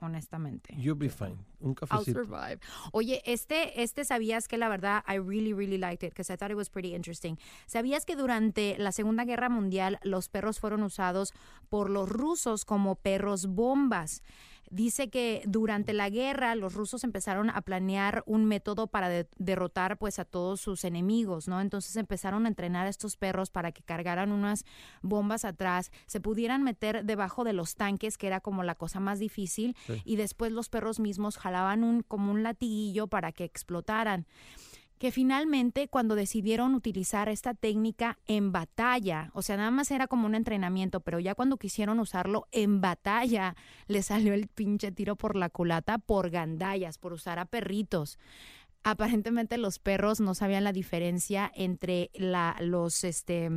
honestamente. 0.01 0.73
You'll 0.77 0.97
be 0.97 1.09
fine. 1.09 1.37
Un 1.59 1.69
I'll 1.69 1.75
cafecito. 1.75 2.23
survive. 2.23 2.59
Oye, 2.91 3.21
este, 3.25 3.81
este 3.81 4.03
sabías 4.03 4.47
que 4.47 4.57
la 4.57 4.67
verdad, 4.69 5.03
I 5.07 5.17
really, 5.17 5.53
really 5.53 5.77
liked 5.77 6.03
it 6.03 6.11
because 6.11 6.31
I 6.31 6.37
thought 6.37 6.51
it 6.51 6.57
was 6.57 6.69
pretty 6.69 6.95
interesting. 6.95 7.37
¿Sabías 7.67 8.05
que 8.05 8.15
durante 8.15 8.77
la 8.77 8.91
Segunda 8.91 9.25
Guerra 9.25 9.49
Mundial 9.49 9.99
los 10.03 10.27
perros 10.29 10.59
fueron 10.59 10.83
usados 10.83 11.33
por 11.69 11.89
los 11.89 12.09
rusos 12.09 12.65
como 12.65 12.95
perros 12.95 13.47
bombas? 13.47 14.23
Dice 14.73 15.09
que 15.09 15.43
durante 15.45 15.91
la 15.91 16.09
guerra 16.09 16.55
los 16.55 16.73
rusos 16.73 17.03
empezaron 17.03 17.49
a 17.49 17.61
planear 17.61 18.23
un 18.25 18.45
método 18.45 18.87
para 18.87 19.09
de- 19.09 19.27
derrotar 19.37 19.97
pues 19.97 20.17
a 20.17 20.23
todos 20.23 20.61
sus 20.61 20.85
enemigos, 20.85 21.49
¿no? 21.49 21.59
Entonces 21.59 21.93
empezaron 21.97 22.45
a 22.45 22.47
entrenar 22.47 22.87
a 22.87 22.89
estos 22.89 23.17
perros 23.17 23.49
para 23.49 23.73
que 23.73 23.83
cargaran 23.83 24.31
unas 24.31 24.63
bombas 25.01 25.43
atrás, 25.43 25.91
se 26.07 26.21
pudieran 26.21 26.63
meter 26.63 27.03
debajo 27.03 27.43
de 27.43 27.51
los 27.51 27.75
tanques, 27.75 28.17
que 28.17 28.27
era 28.27 28.39
como 28.39 28.63
la 28.63 28.75
cosa 28.75 29.01
más 29.01 29.19
difícil, 29.19 29.75
Sí. 29.87 30.01
y 30.05 30.15
después 30.15 30.53
los 30.53 30.69
perros 30.69 31.01
mismos 31.01 31.37
jalaban 31.37 31.83
un 31.83 32.01
como 32.01 32.31
un 32.31 32.41
latiguillo 32.41 33.07
para 33.07 33.33
que 33.33 33.43
explotaran 33.43 34.25
que 35.01 35.11
finalmente 35.11 35.87
cuando 35.87 36.13
decidieron 36.13 36.75
utilizar 36.75 37.27
esta 37.27 37.55
técnica 37.55 38.19
en 38.27 38.51
batalla, 38.51 39.31
o 39.33 39.41
sea, 39.41 39.57
nada 39.57 39.71
más 39.71 39.89
era 39.89 40.05
como 40.05 40.27
un 40.27 40.35
entrenamiento, 40.35 40.99
pero 40.99 41.19
ya 41.19 41.33
cuando 41.33 41.57
quisieron 41.57 41.99
usarlo 41.99 42.47
en 42.51 42.81
batalla, 42.81 43.55
le 43.87 44.03
salió 44.03 44.35
el 44.35 44.47
pinche 44.47 44.91
tiro 44.91 45.15
por 45.15 45.35
la 45.35 45.49
culata 45.49 45.97
por 45.97 46.29
gandallas, 46.29 46.99
por 46.99 47.13
usar 47.13 47.39
a 47.39 47.45
perritos. 47.45 48.19
Aparentemente 48.83 49.57
los 49.57 49.79
perros 49.79 50.19
no 50.19 50.35
sabían 50.35 50.63
la 50.63 50.71
diferencia 50.71 51.51
entre 51.55 52.11
la, 52.13 52.55
los, 52.59 53.03
este, 53.03 53.49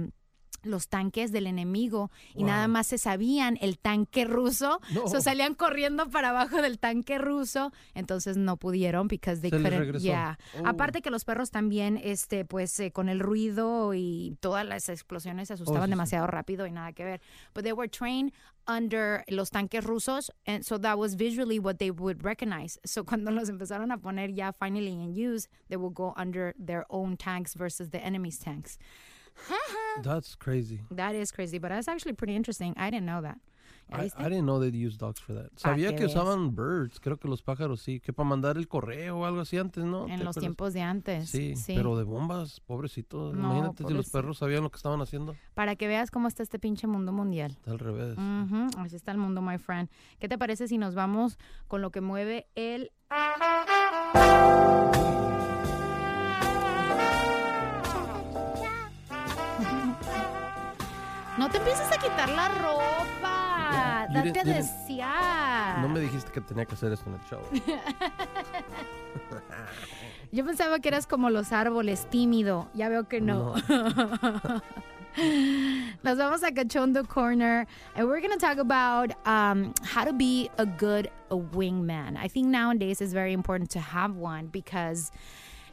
los 0.62 0.88
tanques 0.88 1.32
del 1.32 1.46
enemigo 1.46 2.10
y 2.34 2.44
nada 2.44 2.68
más 2.68 2.86
se 2.86 2.98
sabían 2.98 3.58
el 3.60 3.78
tanque 3.78 4.24
ruso, 4.24 4.80
No. 4.92 5.08
so 5.08 5.20
salían 5.20 5.54
corriendo 5.54 6.08
para 6.08 6.30
abajo 6.30 6.62
del 6.62 6.78
tanque 6.78 7.18
ruso, 7.18 7.72
entonces 7.94 8.36
no 8.36 8.56
pudieron 8.56 9.08
because 9.08 9.40
they 9.40 9.50
Se 9.50 9.56
couldn't- 9.58 9.98
yeah. 10.00 10.38
Oh. 10.60 10.66
Aparte 10.66 11.02
que 11.02 11.10
los 11.10 11.24
perros 11.24 11.50
también, 11.50 12.00
este, 12.02 12.44
pues 12.44 12.78
eh, 12.80 12.90
con 12.92 13.08
el 13.08 13.20
ruido 13.20 13.92
y 13.94 14.36
todas 14.40 14.64
las 14.66 14.88
explosiones 14.88 15.48
se 15.48 15.54
asustaban 15.54 15.82
sí, 15.82 15.86
sí. 15.86 15.90
demasiado 15.90 16.26
rápido 16.26 16.66
y 16.66 16.70
nada 16.72 16.92
que 16.92 17.04
ver. 17.04 17.20
But 17.54 17.64
they 17.64 17.72
were 17.72 17.88
trained 17.88 18.32
under 18.66 19.24
los 19.28 19.50
tanques 19.50 19.84
rusos, 19.84 20.32
and 20.46 20.62
so 20.64 20.78
that 20.80 20.96
was 20.96 21.16
visually 21.16 21.58
what 21.58 21.76
they 21.76 21.90
would 21.90 22.22
recognize. 22.24 22.80
So 22.84 23.04
cuando 23.04 23.30
los 23.30 23.50
empezaron 23.50 23.92
a 23.92 23.98
poner 23.98 24.32
ya 24.34 24.52
finally 24.52 24.92
in 24.92 25.12
use, 25.14 25.48
they 25.68 25.76
would 25.76 25.94
go 25.94 26.14
under 26.16 26.54
their 26.58 26.86
own 26.88 27.16
tanks 27.18 27.54
versus 27.54 27.90
the 27.90 27.98
enemy's 27.98 28.38
tanks. 28.38 28.78
That's 30.02 30.36
crazy. 30.36 30.80
That 30.90 31.14
is 31.14 31.32
crazy, 31.32 31.58
but 31.58 31.68
that's 31.70 31.88
actually 31.88 32.14
pretty 32.14 32.34
interesting. 32.34 32.74
I 32.76 32.90
didn't 32.90 33.06
know 33.06 33.22
that. 33.22 33.38
¿Ya 33.90 33.98
I? 33.98 34.10
I 34.16 34.28
didn't 34.30 34.46
know 34.46 34.58
they'd 34.58 34.74
use 34.74 34.96
dogs 34.96 35.20
for 35.20 35.34
that. 35.34 35.50
Pa' 35.60 35.68
Sabía 35.70 35.94
que 35.94 36.06
usaban 36.06 36.54
birds, 36.54 36.98
creo 37.00 37.18
que 37.18 37.28
los 37.28 37.42
pájaros 37.42 37.82
sí, 37.82 38.00
que 38.00 38.12
para 38.14 38.26
mandar 38.26 38.56
el 38.56 38.66
correo 38.66 39.18
o 39.18 39.24
algo 39.26 39.40
así 39.40 39.58
antes, 39.58 39.84
¿no? 39.84 40.06
¿Te 40.06 40.12
En 40.14 40.20
los 40.20 40.28
acuerdas? 40.28 40.40
tiempos 40.40 40.72
de 40.72 40.80
antes. 40.80 41.28
Sí, 41.28 41.54
sí. 41.54 41.74
pero 41.76 41.94
de 41.98 42.04
bombas, 42.04 42.60
pobrecitos. 42.60 43.34
No, 43.34 43.50
Imagínate 43.50 43.76
si 43.76 43.82
los 43.82 43.92
pobrecito. 43.92 44.18
perros 44.18 44.38
sabían 44.38 44.62
lo 44.62 44.70
que 44.70 44.76
estaban 44.78 45.02
haciendo. 45.02 45.36
Para 45.52 45.76
que 45.76 45.86
veas 45.86 46.10
cómo 46.10 46.28
está 46.28 46.42
este 46.42 46.58
pinche 46.58 46.86
mundo 46.86 47.12
mundial. 47.12 47.50
Está 47.52 47.72
al 47.72 47.78
revés. 47.78 48.16
Ujú, 48.16 48.68
Así 48.80 48.96
está 48.96 49.12
el 49.12 49.18
mundo, 49.18 49.42
my 49.42 49.58
friend. 49.58 49.90
¿Qué 50.18 50.28
te 50.28 50.38
parece 50.38 50.66
si 50.66 50.78
nos 50.78 50.94
vamos 50.94 51.38
con 51.68 51.82
lo 51.82 51.90
que 51.90 52.00
mueve 52.00 52.46
el... 52.54 52.90
empieces 61.52 61.90
a 61.92 61.98
quitar 61.98 62.28
la 62.30 62.48
ropa. 62.48 64.06
Date 64.12 64.32
didn't- 64.32 64.40
a 64.40 64.44
didn't- 64.44 64.86
desear. 64.86 65.78
No 65.80 65.88
me 65.88 66.00
dijiste 66.00 66.30
que 66.32 66.40
tenía 66.40 66.64
que 66.64 66.74
hacer 66.74 66.92
esto 66.92 67.10
en 67.10 67.16
el 67.16 67.20
show. 67.28 67.40
Yo 70.32 70.44
pensaba 70.44 70.80
que 70.80 70.88
eras 70.88 71.06
como 71.06 71.30
los 71.30 71.52
árboles, 71.52 72.06
tímido. 72.10 72.68
Ya 72.74 72.88
veo 72.88 73.08
que 73.08 73.20
no. 73.20 73.54
Nos 76.02 76.18
vamos 76.18 76.42
a 76.42 76.50
Cachondo 76.50 77.04
Corner 77.04 77.68
and 77.94 78.08
we're 78.08 78.20
going 78.20 78.36
to 78.36 78.38
talk 78.38 78.58
about 78.58 79.12
um, 79.26 79.72
how 79.84 80.04
to 80.04 80.12
be 80.12 80.50
a 80.58 80.66
good 80.66 81.08
wingman. 81.30 82.16
I 82.16 82.26
think 82.26 82.48
nowadays 82.48 83.00
it's 83.00 83.12
very 83.12 83.32
important 83.32 83.70
to 83.70 83.78
have 83.80 84.16
one 84.16 84.48
because, 84.48 85.12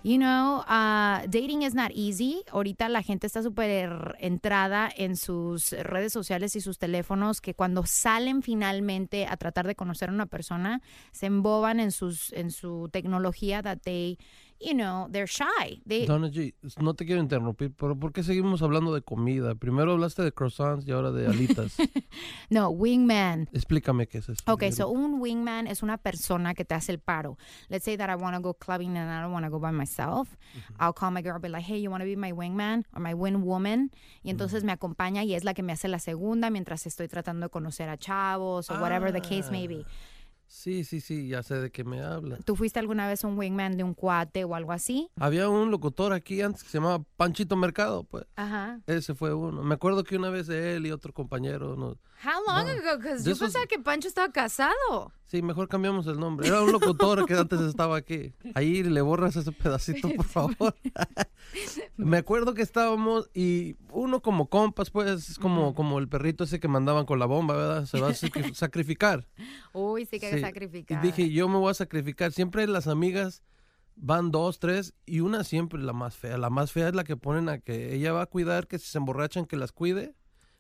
you 0.04 0.18
know, 0.18 0.64
uh, 0.68 1.26
dating 1.28 1.62
is 1.62 1.76
not 1.76 1.92
easy. 1.94 2.44
Ahorita 2.52 2.90
la 2.90 3.04
gente 3.04 3.28
está 3.28 3.44
súper 3.44 4.16
entrada 4.20 4.90
en 4.96 5.16
sus 5.16 5.72
redes 5.72 6.12
sociales 6.14 6.56
y 6.56 6.62
sus 6.62 6.78
teléfonos 6.78 7.42
que 7.42 7.54
cuando 7.54 7.84
salen 7.86 8.42
finalmente 8.42 9.28
a 9.28 9.38
tratar 9.38 9.68
de 9.68 9.76
conocer 9.76 10.10
a 10.10 10.14
una 10.14 10.26
persona, 10.26 10.82
se 11.12 11.28
emboban 11.28 11.80
en, 11.80 11.92
sus, 11.92 12.34
en 12.34 12.52
su 12.52 12.90
tecnología 12.92 13.62
that 13.62 13.80
they, 13.84 14.18
you 14.62 14.74
know, 14.74 15.08
they're 15.10 15.28
shy. 15.28 15.82
They, 15.86 16.06
Donna 16.06 16.30
G, 16.30 16.54
no 16.80 16.94
te 16.94 17.06
quiero 17.06 17.22
interrumpir, 17.22 17.74
pero 17.76 17.96
¿por 17.96 18.14
qué 18.14 18.24
seguimos 18.24 18.62
hablando 18.62 18.94
de 18.94 19.02
comida? 19.02 19.56
Primero 19.56 19.94
hablaste 19.94 20.24
de 20.24 20.32
croissants 20.32 20.88
y 20.88 20.92
ahora 20.92 21.12
de 21.12 21.28
alitas. 21.28 21.76
no, 22.50 22.70
wingman. 22.70 23.50
Explícame 23.54 24.08
qué 24.08 24.20
es 24.20 24.30
eso. 24.30 24.44
Okay, 24.46 24.72
so 24.72 24.90
un 24.90 25.20
wingman 25.20 25.68
es 25.68 25.84
una 25.84 25.98
persona 25.98 26.54
que 26.54 26.66
te 26.66 26.76
hace 26.76 26.92
el 26.92 27.00
paro. 27.00 27.38
Let's 27.70 27.86
say 27.86 27.98
that 27.98 28.10
I 28.10 28.16
want 28.16 28.36
to 28.36 28.42
go 28.42 28.54
clubbing 28.54 28.98
and 28.98 29.10
I 29.10 29.22
don't 29.22 29.34
want 29.34 29.46
to 29.46 29.52
go 29.52 29.60
by 29.60 29.72
myself. 29.72 30.38
I'll 30.80 30.94
call 30.94 31.12
my 31.12 31.22
girl, 31.22 31.40
be 31.40 31.50
like, 31.50 31.64
hey, 31.64 31.78
you 31.78 31.90
want 31.90 32.02
to 32.02 32.06
be 32.06 32.16
my 32.16 32.32
wingman 32.32 32.84
or 32.94 33.02
my 33.02 33.14
wing 33.14 33.44
woman? 33.44 33.92
Y 34.24 34.30
entonces 34.30 34.64
me 34.64 34.72
acompaña 34.72 35.24
y 35.24 35.34
es 35.34 35.44
la 35.44 35.54
que 35.54 35.64
me 35.64 35.74
hace 35.74 35.88
la 35.88 36.00
segunda 36.00 36.50
mientras 36.50 36.86
estoy 36.86 37.08
tratando 37.08 37.48
de 37.48 37.50
conocer 37.50 37.90
a 37.90 37.98
chavos 37.98 38.70
o 38.70 38.76
whatever 38.76 39.12
the 39.12 39.22
case 39.22 39.50
may 39.52 39.68
be. 39.68 39.86
Sí, 40.54 40.84
sí, 40.84 41.00
sí, 41.00 41.30
ya 41.30 41.44
sé 41.44 41.56
de 41.56 41.72
qué 41.72 41.86
me 41.86 42.02
habla. 42.04 42.38
¿Tú 42.44 42.58
fuiste 42.58 42.78
alguna 42.78 43.08
vez 43.08 43.24
un 43.24 43.38
wingman 43.38 43.78
de 43.78 43.84
un 43.86 43.94
cuate 43.94 44.44
o 44.44 44.54
algo 44.54 44.74
así? 44.74 45.10
Había 45.16 45.48
un 45.48 45.72
locutor 45.72 46.12
aquí 46.12 46.42
antes 46.42 46.62
que 46.62 46.70
se 46.70 46.78
llamaba 46.78 47.04
Panchito 47.16 47.56
Mercado, 47.56 48.04
pues. 48.04 48.26
Ajá. 48.36 48.82
Ese 48.86 49.16
fue 49.16 49.34
uno. 49.34 49.64
Me 49.64 49.74
acuerdo 49.76 50.04
que 50.04 50.18
una 50.18 50.30
vez 50.30 50.50
él 50.50 50.86
y 50.86 50.92
otro 50.92 51.14
compañero 51.14 51.78
nos... 51.78 51.96
How 52.24 52.44
long 52.46 52.68
ago? 52.68 52.98
Because 52.98 53.24
yo 53.24 53.32
was- 53.32 53.40
pensaba 53.40 53.66
que 53.66 53.80
Pancho 53.80 54.10
estaba 54.10 54.30
casado. 54.32 55.14
Sí, 55.32 55.42
mejor 55.42 55.70
cambiamos 55.70 56.08
el 56.08 56.20
nombre. 56.20 56.46
Era 56.46 56.62
un 56.62 56.74
locutor 56.74 57.26
que 57.26 57.36
antes 57.36 57.62
estaba 57.62 57.96
aquí. 57.96 58.34
Ahí 58.54 58.84
le 58.84 59.00
borras 59.00 59.38
ese 59.38 59.54
pedacito, 59.54 60.10
por 60.10 60.26
favor. 60.28 60.76
Me 61.96 62.18
acuerdo 62.18 62.54
que 62.54 62.62
estábamos 62.62 63.30
y 63.34 63.78
uno 63.92 64.22
como 64.22 64.48
compas, 64.50 64.90
pues, 64.90 65.30
es 65.30 65.40
como, 65.40 65.74
como 65.74 66.00
el 66.00 66.10
perrito 66.10 66.44
ese 66.44 66.60
que 66.60 66.68
mandaban 66.68 67.06
con 67.06 67.18
la 67.18 67.28
bomba, 67.28 67.56
¿verdad? 67.56 67.86
Se 67.86 68.02
va 68.02 68.10
a 68.10 68.12
sacri- 68.12 68.54
sacrificar. 68.56 69.26
Uy, 69.72 70.06
sí 70.06 70.20
que 70.20 70.34
Sí. 70.34 70.42
sacrificar. 70.42 71.02
Y 71.04 71.08
dije, 71.08 71.30
yo 71.32 71.48
me 71.48 71.58
voy 71.60 71.72
a 71.72 71.76
sacrificar. 71.76 72.34
Siempre 72.34 72.68
las 72.68 72.88
amigas 72.88 73.42
van 73.96 74.32
dos, 74.32 74.60
tres 74.60 74.94
y 75.06 75.22
una 75.22 75.46
siempre 75.46 75.80
la 75.82 75.94
más 75.94 76.18
fea. 76.18 76.38
La 76.38 76.50
más 76.50 76.74
fea 76.74 76.90
es 76.90 76.96
la 76.96 77.06
que 77.06 77.16
ponen 77.16 77.48
a 77.48 77.60
que 77.60 77.96
ella 77.96 78.12
va 78.12 78.24
a 78.24 78.26
cuidar, 78.26 78.68
que 78.68 78.80
si 78.80 78.88
se 78.88 78.98
emborrachan, 78.98 79.46
que 79.46 79.56
las 79.56 79.72
cuide. 79.72 80.14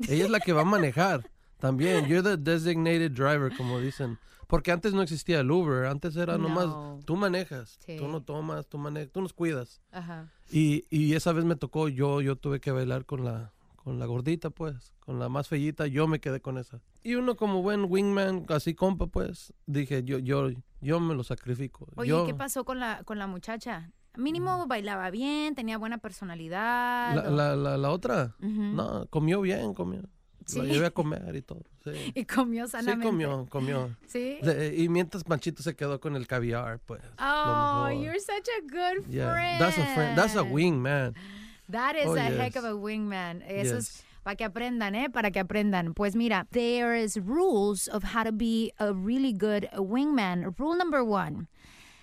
Ella 0.07 0.23
es 0.23 0.29
la 0.31 0.39
que 0.39 0.53
va 0.53 0.62
a 0.62 0.65
manejar 0.65 1.29
también. 1.60 2.05
You're 2.07 2.23
the 2.23 2.38
designated 2.38 3.12
driver, 3.12 3.51
como 3.57 3.79
dicen. 3.81 4.17
Porque 4.51 4.71
antes 4.73 4.93
no 4.93 5.01
existía 5.01 5.39
el 5.39 5.49
Uber. 5.49 5.85
Antes 5.85 6.15
era 6.17 6.37
No. 6.37 6.49
nomás, 6.49 7.05
tú 7.05 7.15
manejas, 7.15 7.77
Sí. 7.85 7.95
tú 7.97 8.07
no 8.09 8.21
tomas, 8.21 8.67
tú 8.67 8.77
manejas, 8.77 9.09
tú 9.11 9.21
nos 9.21 9.31
cuidas. 9.33 9.81
Ajá. 9.91 10.27
Y, 10.51 10.83
y 10.89 11.13
esa 11.15 11.31
vez 11.31 11.45
me 11.45 11.55
tocó, 11.55 11.87
yo, 11.87 12.19
yo 12.19 12.35
tuve 12.35 12.59
que 12.59 12.71
bailar 12.71 13.05
con 13.05 13.23
la, 13.23 13.53
con 13.77 13.97
la 13.97 14.05
gordita, 14.05 14.49
pues, 14.49 14.93
con 14.99 15.19
la 15.19 15.29
más 15.29 15.47
fellita, 15.47 15.87
yo 15.87 16.05
me 16.05 16.19
quedé 16.19 16.41
con 16.41 16.57
esa. 16.57 16.81
Y 17.01 17.15
uno 17.15 17.35
como 17.37 17.61
buen 17.61 17.85
wingman, 17.89 18.45
así 18.49 18.75
compa, 18.75 19.07
pues, 19.07 19.53
dije, 19.67 20.03
yo, 20.03 20.19
yo, 20.19 20.49
yo 20.81 20.99
me 20.99 21.15
lo 21.15 21.23
sacrifico. 21.23 21.87
Oye, 21.95 22.09
yo, 22.09 22.25
¿qué 22.25 22.33
pasó 22.35 22.65
con 22.65 22.79
la, 22.81 23.03
con 23.05 23.17
la 23.17 23.27
muchacha? 23.27 23.91
Mínimo 24.17 24.67
bailaba 24.67 25.09
bien, 25.11 25.55
tenía 25.55 25.77
buena 25.77 25.97
personalidad. 25.97 27.15
la, 27.15 27.21
o- 27.29 27.31
la, 27.31 27.55
la, 27.55 27.77
la 27.77 27.89
otra, 27.89 28.35
Ujú. 28.39 28.49
no, 28.49 29.07
comió 29.09 29.39
bien, 29.41 29.73
comió. 29.73 30.01
Sí. 30.53 30.59
La 30.59 30.65
llevé 30.65 30.85
a 30.87 30.91
comer 30.91 31.35
y 31.35 31.41
todo. 31.41 31.61
Sí, 31.83 31.91
Y 32.15 32.25
comió 32.25 32.65
Sí, 32.65 32.71
sanamente. 32.71 33.05
comió, 33.05 33.45
comió. 33.49 33.95
¿Sí? 34.07 34.39
De- 34.41 34.75
y 34.77 34.89
mientras 34.89 35.23
Panchito 35.23 35.63
se 35.63 35.75
quedó 35.75 35.99
con 35.99 36.15
el 36.15 36.27
caviar, 36.27 36.79
pues. 36.79 37.01
Oh, 37.19 37.87
lo 37.89 38.01
you're 38.03 38.19
such 38.19 38.47
a 38.57 38.61
good 38.61 39.05
Yeah, 39.09 39.31
friend. 39.33 39.59
that's 39.59 39.77
a 39.77 39.85
friend. 39.95 40.15
That's 40.17 40.35
a 40.35 40.43
wingman. 40.43 41.13
That 41.69 41.95
is 41.95 42.07
Oh, 42.07 42.15
a 42.15 42.19
heck 42.21 42.53
yes. 42.55 42.63
of 42.63 42.65
a 42.65 42.73
wingman. 42.75 43.41
Eso 43.47 43.75
Yes. 43.75 43.87
es 43.89 44.03
para 44.23 44.35
que 44.35 44.43
aprendan, 44.43 44.93
¿eh? 44.93 45.09
Para 45.09 45.31
que 45.31 45.39
aprendan. 45.39 45.93
Pues 45.93 46.15
mira, 46.15 46.45
there 46.51 46.95
is 46.95 47.17
rules 47.17 47.87
of 47.87 48.03
how 48.13 48.23
to 48.23 48.31
be 48.31 48.71
a 48.77 48.91
really 48.93 49.33
good 49.33 49.67
wingman. 49.77 50.53
Rule 50.59 50.75
number 50.77 51.01
one. 51.01 51.47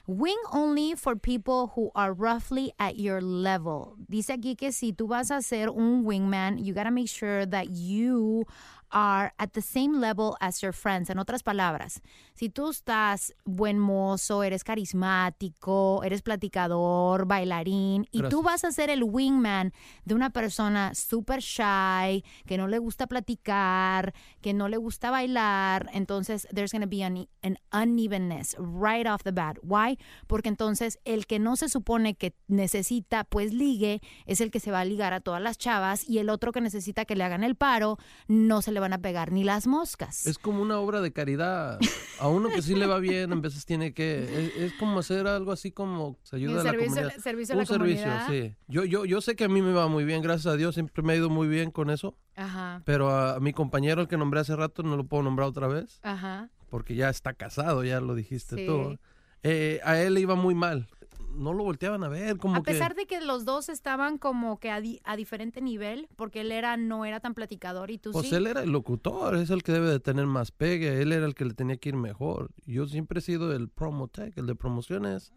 Wing 0.08 0.40
only 0.52 0.94
for 0.94 1.16
people 1.16 1.72
who 1.76 1.90
are 1.94 2.14
roughly 2.14 2.72
at 2.78 2.96
your 2.98 3.20
level. 3.20 3.98
Dice 4.08 4.30
aquí 4.30 4.56
que 4.56 4.72
si 4.72 4.94
tú 4.94 5.06
vas 5.06 5.30
a 5.30 5.42
ser 5.42 5.68
un 5.68 6.02
wingman, 6.02 6.56
you 6.64 6.72
gotta 6.72 6.90
make 6.90 7.10
sure 7.10 7.44
that 7.44 7.68
you 7.68 8.46
are 8.90 9.32
at 9.38 9.50
the 9.52 9.62
same 9.62 10.00
level 10.00 10.36
as 10.40 10.60
your 10.60 10.72
friends. 10.72 11.10
En 11.10 11.18
otras 11.18 11.42
palabras, 11.42 12.00
si 12.34 12.48
tú 12.48 12.70
estás 12.70 13.34
buen 13.44 13.78
mozo, 13.78 14.42
eres 14.42 14.64
carismático, 14.64 16.02
eres 16.04 16.22
platicador, 16.22 17.26
bailarín, 17.26 18.06
y 18.10 18.22
tú 18.28 18.42
vas 18.42 18.64
a 18.64 18.72
ser 18.72 18.90
el 18.90 19.04
wingman 19.04 19.72
de 20.04 20.14
una 20.14 20.30
persona 20.30 20.94
super 20.94 21.40
shy, 21.40 22.24
que 22.46 22.56
no 22.56 22.68
le 22.68 22.78
gusta 22.78 23.06
platicar, 23.06 24.14
que 24.40 24.54
no 24.54 24.68
le 24.68 24.76
gusta 24.76 25.10
bailar, 25.10 25.88
entonces 25.92 26.46
there's 26.54 26.72
going 26.72 26.82
to 26.82 26.88
be 26.88 27.02
an, 27.02 27.28
an 27.42 27.58
unevenness 27.72 28.56
right 28.58 29.06
off 29.06 29.22
the 29.24 29.32
bat. 29.32 29.58
Why? 29.62 29.98
Porque 30.26 30.48
entonces 30.48 30.98
el 31.04 31.26
que 31.26 31.38
no 31.38 31.56
se 31.56 31.68
supone 31.68 32.14
que 32.14 32.34
necesita 32.46 33.24
pues 33.24 33.52
ligue 33.52 34.00
es 34.26 34.40
el 34.40 34.50
que 34.50 34.60
se 34.60 34.70
va 34.70 34.80
a 34.80 34.84
ligar 34.84 35.12
a 35.12 35.20
todas 35.20 35.42
las 35.42 35.58
chavas 35.58 36.08
y 36.08 36.18
el 36.18 36.30
otro 36.30 36.52
que 36.52 36.60
necesita 36.60 37.04
que 37.04 37.16
le 37.16 37.24
hagan 37.24 37.44
el 37.44 37.56
paro 37.56 37.98
no 38.26 38.62
se 38.62 38.72
le 38.72 38.77
van 38.80 38.92
a 38.92 38.98
pegar 38.98 39.32
ni 39.32 39.44
las 39.44 39.66
moscas. 39.66 40.26
Es 40.26 40.38
como 40.38 40.62
una 40.62 40.78
obra 40.78 41.00
de 41.00 41.12
caridad. 41.12 41.78
A 42.20 42.28
uno 42.28 42.48
que 42.48 42.62
sí 42.62 42.74
le 42.74 42.86
va 42.86 42.98
bien, 42.98 43.32
a 43.32 43.36
veces 43.36 43.64
tiene 43.64 43.92
que. 43.94 44.24
Es, 44.24 44.56
es 44.56 44.72
como 44.74 44.98
hacer 45.00 45.26
algo 45.26 45.52
así 45.52 45.70
como 45.70 46.18
se 46.22 46.36
ayuda 46.36 46.52
Un 46.54 46.58
a 46.60 46.62
la 46.64 46.70
servicio- 46.70 46.94
comunidad. 46.96 47.22
servicio 47.22 47.54
a 47.54 47.58
la 47.58 47.66
servicio, 47.66 48.04
comunidad. 48.06 48.28
sí. 48.28 48.54
Yo, 48.66 48.84
yo, 48.84 49.04
yo 49.04 49.20
sé 49.20 49.36
que 49.36 49.44
a 49.44 49.48
mí 49.48 49.62
me 49.62 49.72
va 49.72 49.88
muy 49.88 50.04
bien, 50.04 50.22
gracias 50.22 50.46
a 50.52 50.56
Dios, 50.56 50.74
siempre 50.74 51.02
me 51.02 51.12
ha 51.12 51.16
ido 51.16 51.30
muy 51.30 51.48
bien 51.48 51.70
con 51.70 51.90
eso. 51.90 52.16
Ajá. 52.36 52.82
Pero 52.84 53.10
a, 53.10 53.36
a 53.36 53.40
mi 53.40 53.52
compañero, 53.52 54.02
el 54.02 54.08
que 54.08 54.16
nombré 54.16 54.40
hace 54.40 54.54
rato, 54.56 54.82
no 54.82 54.96
lo 54.96 55.04
puedo 55.04 55.22
nombrar 55.22 55.48
otra 55.48 55.66
vez, 55.68 56.00
Ajá. 56.02 56.50
porque 56.70 56.94
ya 56.94 57.08
está 57.08 57.34
casado, 57.34 57.84
ya 57.84 58.00
lo 58.00 58.14
dijiste 58.14 58.56
Sí. 58.56 58.66
tú. 58.66 58.98
Eh, 59.44 59.80
a 59.84 60.00
él 60.00 60.14
le 60.14 60.20
iba 60.20 60.34
muy 60.34 60.54
mal. 60.54 60.88
No 61.34 61.52
lo 61.52 61.62
volteaban 61.64 62.02
a 62.02 62.08
ver, 62.08 62.36
como 62.36 62.56
a 62.56 62.62
pesar 62.62 62.94
que. 62.94 63.02
de 63.02 63.06
que 63.06 63.20
los 63.20 63.44
dos 63.44 63.68
estaban 63.68 64.18
como 64.18 64.58
que 64.58 64.70
a, 64.70 64.80
di- 64.80 65.00
a 65.04 65.14
diferente 65.16 65.60
nivel, 65.60 66.08
porque 66.16 66.40
él 66.40 66.50
era 66.52 66.76
no 66.76 67.04
era 67.04 67.20
tan 67.20 67.34
platicador 67.34 67.90
y 67.90 67.98
tú 67.98 68.10
Pues 68.12 68.28
sí. 68.28 68.34
él 68.34 68.46
era 68.46 68.62
el 68.62 68.70
locutor, 68.70 69.36
es 69.36 69.50
el 69.50 69.62
que 69.62 69.72
debe 69.72 69.88
de 69.88 70.00
tener 70.00 70.26
más 70.26 70.50
pegue, 70.50 71.00
él 71.00 71.12
era 71.12 71.26
el 71.26 71.34
que 71.34 71.44
le 71.44 71.54
tenía 71.54 71.76
que 71.76 71.90
ir 71.90 71.96
mejor. 71.96 72.50
Yo 72.66 72.86
siempre 72.86 73.18
he 73.20 73.22
sido 73.22 73.52
el 73.54 73.68
promotech, 73.68 74.36
el 74.36 74.46
de 74.46 74.54
promociones. 74.54 75.32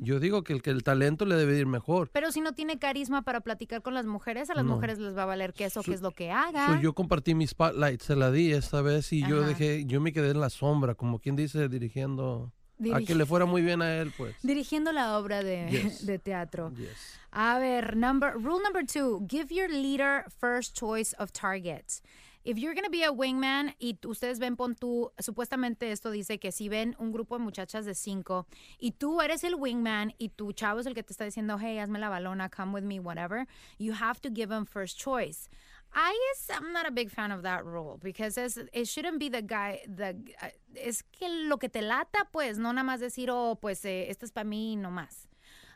Yo 0.00 0.20
digo 0.20 0.44
que 0.44 0.52
el 0.52 0.62
que 0.62 0.70
el 0.70 0.82
talento 0.82 1.24
le 1.24 1.34
debe 1.34 1.58
ir 1.58 1.66
mejor. 1.66 2.10
Pero 2.12 2.30
si 2.32 2.40
no 2.40 2.52
tiene 2.52 2.78
carisma 2.78 3.22
para 3.22 3.40
platicar 3.40 3.82
con 3.82 3.94
las 3.94 4.06
mujeres, 4.06 4.50
a 4.50 4.54
las 4.54 4.64
No. 4.64 4.74
mujeres 4.74 4.98
les 4.98 5.16
va 5.16 5.22
a 5.24 5.26
valer 5.26 5.52
queso, 5.52 5.82
So- 5.82 5.90
que 5.90 5.94
es 5.94 6.02
lo 6.02 6.12
que 6.12 6.30
haga. 6.30 6.66
So, 6.74 6.80
yo 6.80 6.92
compartí 6.94 7.34
mi 7.34 7.46
spotlight, 7.46 8.00
se 8.02 8.14
la 8.16 8.30
di 8.30 8.52
esta 8.52 8.82
vez 8.82 9.12
y 9.12 9.26
yo 9.26 9.40
dejé, 9.42 9.84
yo 9.86 10.00
me 10.00 10.12
quedé 10.12 10.30
en 10.30 10.40
la 10.40 10.50
sombra, 10.50 10.94
como 10.94 11.18
quien 11.18 11.34
dice, 11.36 11.68
dirigiendo 11.68 12.52
a 12.94 13.00
que 13.00 13.14
le 13.14 13.26
fuera 13.26 13.46
muy 13.46 13.62
bien 13.62 13.82
a 13.82 13.96
él, 13.98 14.12
pues. 14.16 14.34
Dirigiendo 14.42 14.92
la 14.92 15.18
obra 15.18 15.42
de, 15.42 15.68
Yes. 15.70 16.06
de 16.06 16.18
teatro. 16.18 16.72
Yes. 16.76 17.18
A 17.32 17.58
ver, 17.58 17.96
number, 17.96 18.34
rule 18.36 18.60
number 18.62 18.84
two, 18.84 19.24
give 19.28 19.52
your 19.54 19.68
leader 19.68 20.24
first 20.40 20.74
choice 20.76 21.12
of 21.18 21.32
targets. 21.32 22.02
If 22.42 22.56
you're 22.56 22.72
going 22.72 22.84
to 22.86 22.90
be 22.90 23.04
a 23.04 23.12
wingman 23.12 23.74
y 23.78 23.98
ustedes 24.06 24.38
ven, 24.38 24.56
pon 24.56 24.74
tú, 24.74 25.12
supuestamente 25.18 25.92
esto 25.92 26.10
dice 26.10 26.38
que 26.40 26.50
si 26.52 26.70
ven 26.70 26.96
un 26.98 27.12
grupo 27.12 27.36
de 27.36 27.44
muchachas 27.44 27.84
de 27.84 27.94
cinco 27.94 28.46
y 28.80 28.92
tú 28.92 29.20
eres 29.20 29.44
el 29.44 29.56
wingman 29.56 30.14
y 30.18 30.30
tu 30.30 30.52
chavo 30.54 30.80
es 30.80 30.86
el 30.86 30.94
que 30.94 31.02
te 31.02 31.12
está 31.12 31.26
diciendo, 31.26 31.58
hey, 31.60 31.78
hazme 31.78 31.98
la 31.98 32.08
balona, 32.08 32.48
come 32.48 32.72
with 32.72 32.82
me, 32.82 32.98
whatever, 32.98 33.46
you 33.78 33.92
have 33.92 34.20
to 34.22 34.30
give 34.30 34.48
them 34.48 34.64
first 34.64 34.98
choice. 34.98 35.50
I 35.92 36.16
guess 36.28 36.56
I'm 36.56 36.72
not 36.72 36.86
a 36.86 36.90
big 36.90 37.10
fan 37.10 37.32
of 37.32 37.42
that 37.42 37.64
rule 37.64 37.98
because 38.02 38.38
it's, 38.38 38.58
it 38.72 38.86
shouldn't 38.86 39.18
be 39.18 39.28
the 39.28 39.42
guy, 39.42 39.80
the, 39.88 40.16
uh, 40.42 40.48
es 40.76 41.02
que 41.02 41.28
lo 41.28 41.56
que 41.56 41.68
te 41.68 41.82
lata, 41.82 42.26
pues, 42.32 42.58
no 42.58 42.72
nada 42.72 42.84
más 42.84 43.00
decir, 43.00 43.28
oh, 43.30 43.56
pues, 43.60 43.84
eh, 43.84 44.06
esto 44.08 44.24
es 44.24 44.30
para 44.30 44.46
mí, 44.46 44.76
no 44.76 44.90
más. 44.90 45.26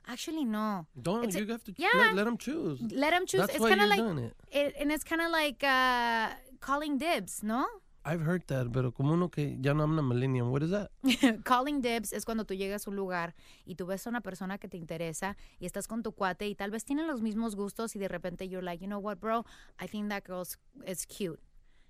Actually, 0.06 0.44
no. 0.44 0.86
Don't, 1.00 1.24
It's 1.24 1.36
you 1.36 1.46
have 1.46 1.64
to 1.64 1.72
yeah. 1.76 1.88
let, 1.94 2.14
let 2.14 2.26
him 2.26 2.36
choose. 2.36 2.78
Let 2.92 3.10
them 3.10 3.26
choose. 3.26 3.40
That's 3.40 3.54
it's 3.54 3.60
why 3.60 3.70
kind 3.70 3.80
of 3.80 3.86
you're 3.88 3.96
like, 3.96 4.14
doing 4.14 4.24
it. 4.26 4.34
it, 4.52 4.74
and 4.78 4.92
it's 4.92 5.02
kind 5.02 5.22
of 5.22 5.30
like 5.30 5.64
uh, 5.64 6.28
calling 6.60 6.98
dibs, 6.98 7.42
¿no? 7.42 7.66
I've 8.06 8.22
heard 8.22 8.44
that, 8.46 8.66
pero 8.72 8.92
como 8.92 9.14
uno 9.14 9.30
que 9.30 9.56
ya 9.60 9.72
no 9.74 9.82
habla 9.82 10.02
millennium, 10.02 10.50
what 10.52 10.62
is 10.62 10.70
that? 10.70 10.90
calling 11.44 11.80
dibs 11.80 12.12
es 12.12 12.24
cuando 12.24 12.44
tú 12.44 12.54
llegas 12.54 12.86
a 12.86 12.90
un 12.90 12.96
lugar 12.96 13.34
y 13.64 13.76
tú 13.76 13.86
ves 13.86 14.06
a 14.06 14.10
una 14.10 14.20
persona 14.20 14.58
que 14.58 14.68
te 14.68 14.76
interesa 14.76 15.36
y 15.58 15.66
estás 15.66 15.88
con 15.88 16.02
tu 16.02 16.12
cuate 16.12 16.46
y 16.48 16.54
tal 16.54 16.70
vez 16.70 16.84
tienen 16.84 17.06
los 17.06 17.22
mismos 17.22 17.56
gustos 17.56 17.96
y 17.96 17.98
de 17.98 18.08
repente 18.08 18.48
you're 18.48 18.64
like, 18.64 18.82
you 18.84 18.88
know 18.88 19.00
what, 19.00 19.18
bro, 19.18 19.44
I 19.80 19.86
think 19.88 20.08
that 20.10 20.24
girl 20.26 20.42
is 20.86 21.06
cute. 21.06 21.40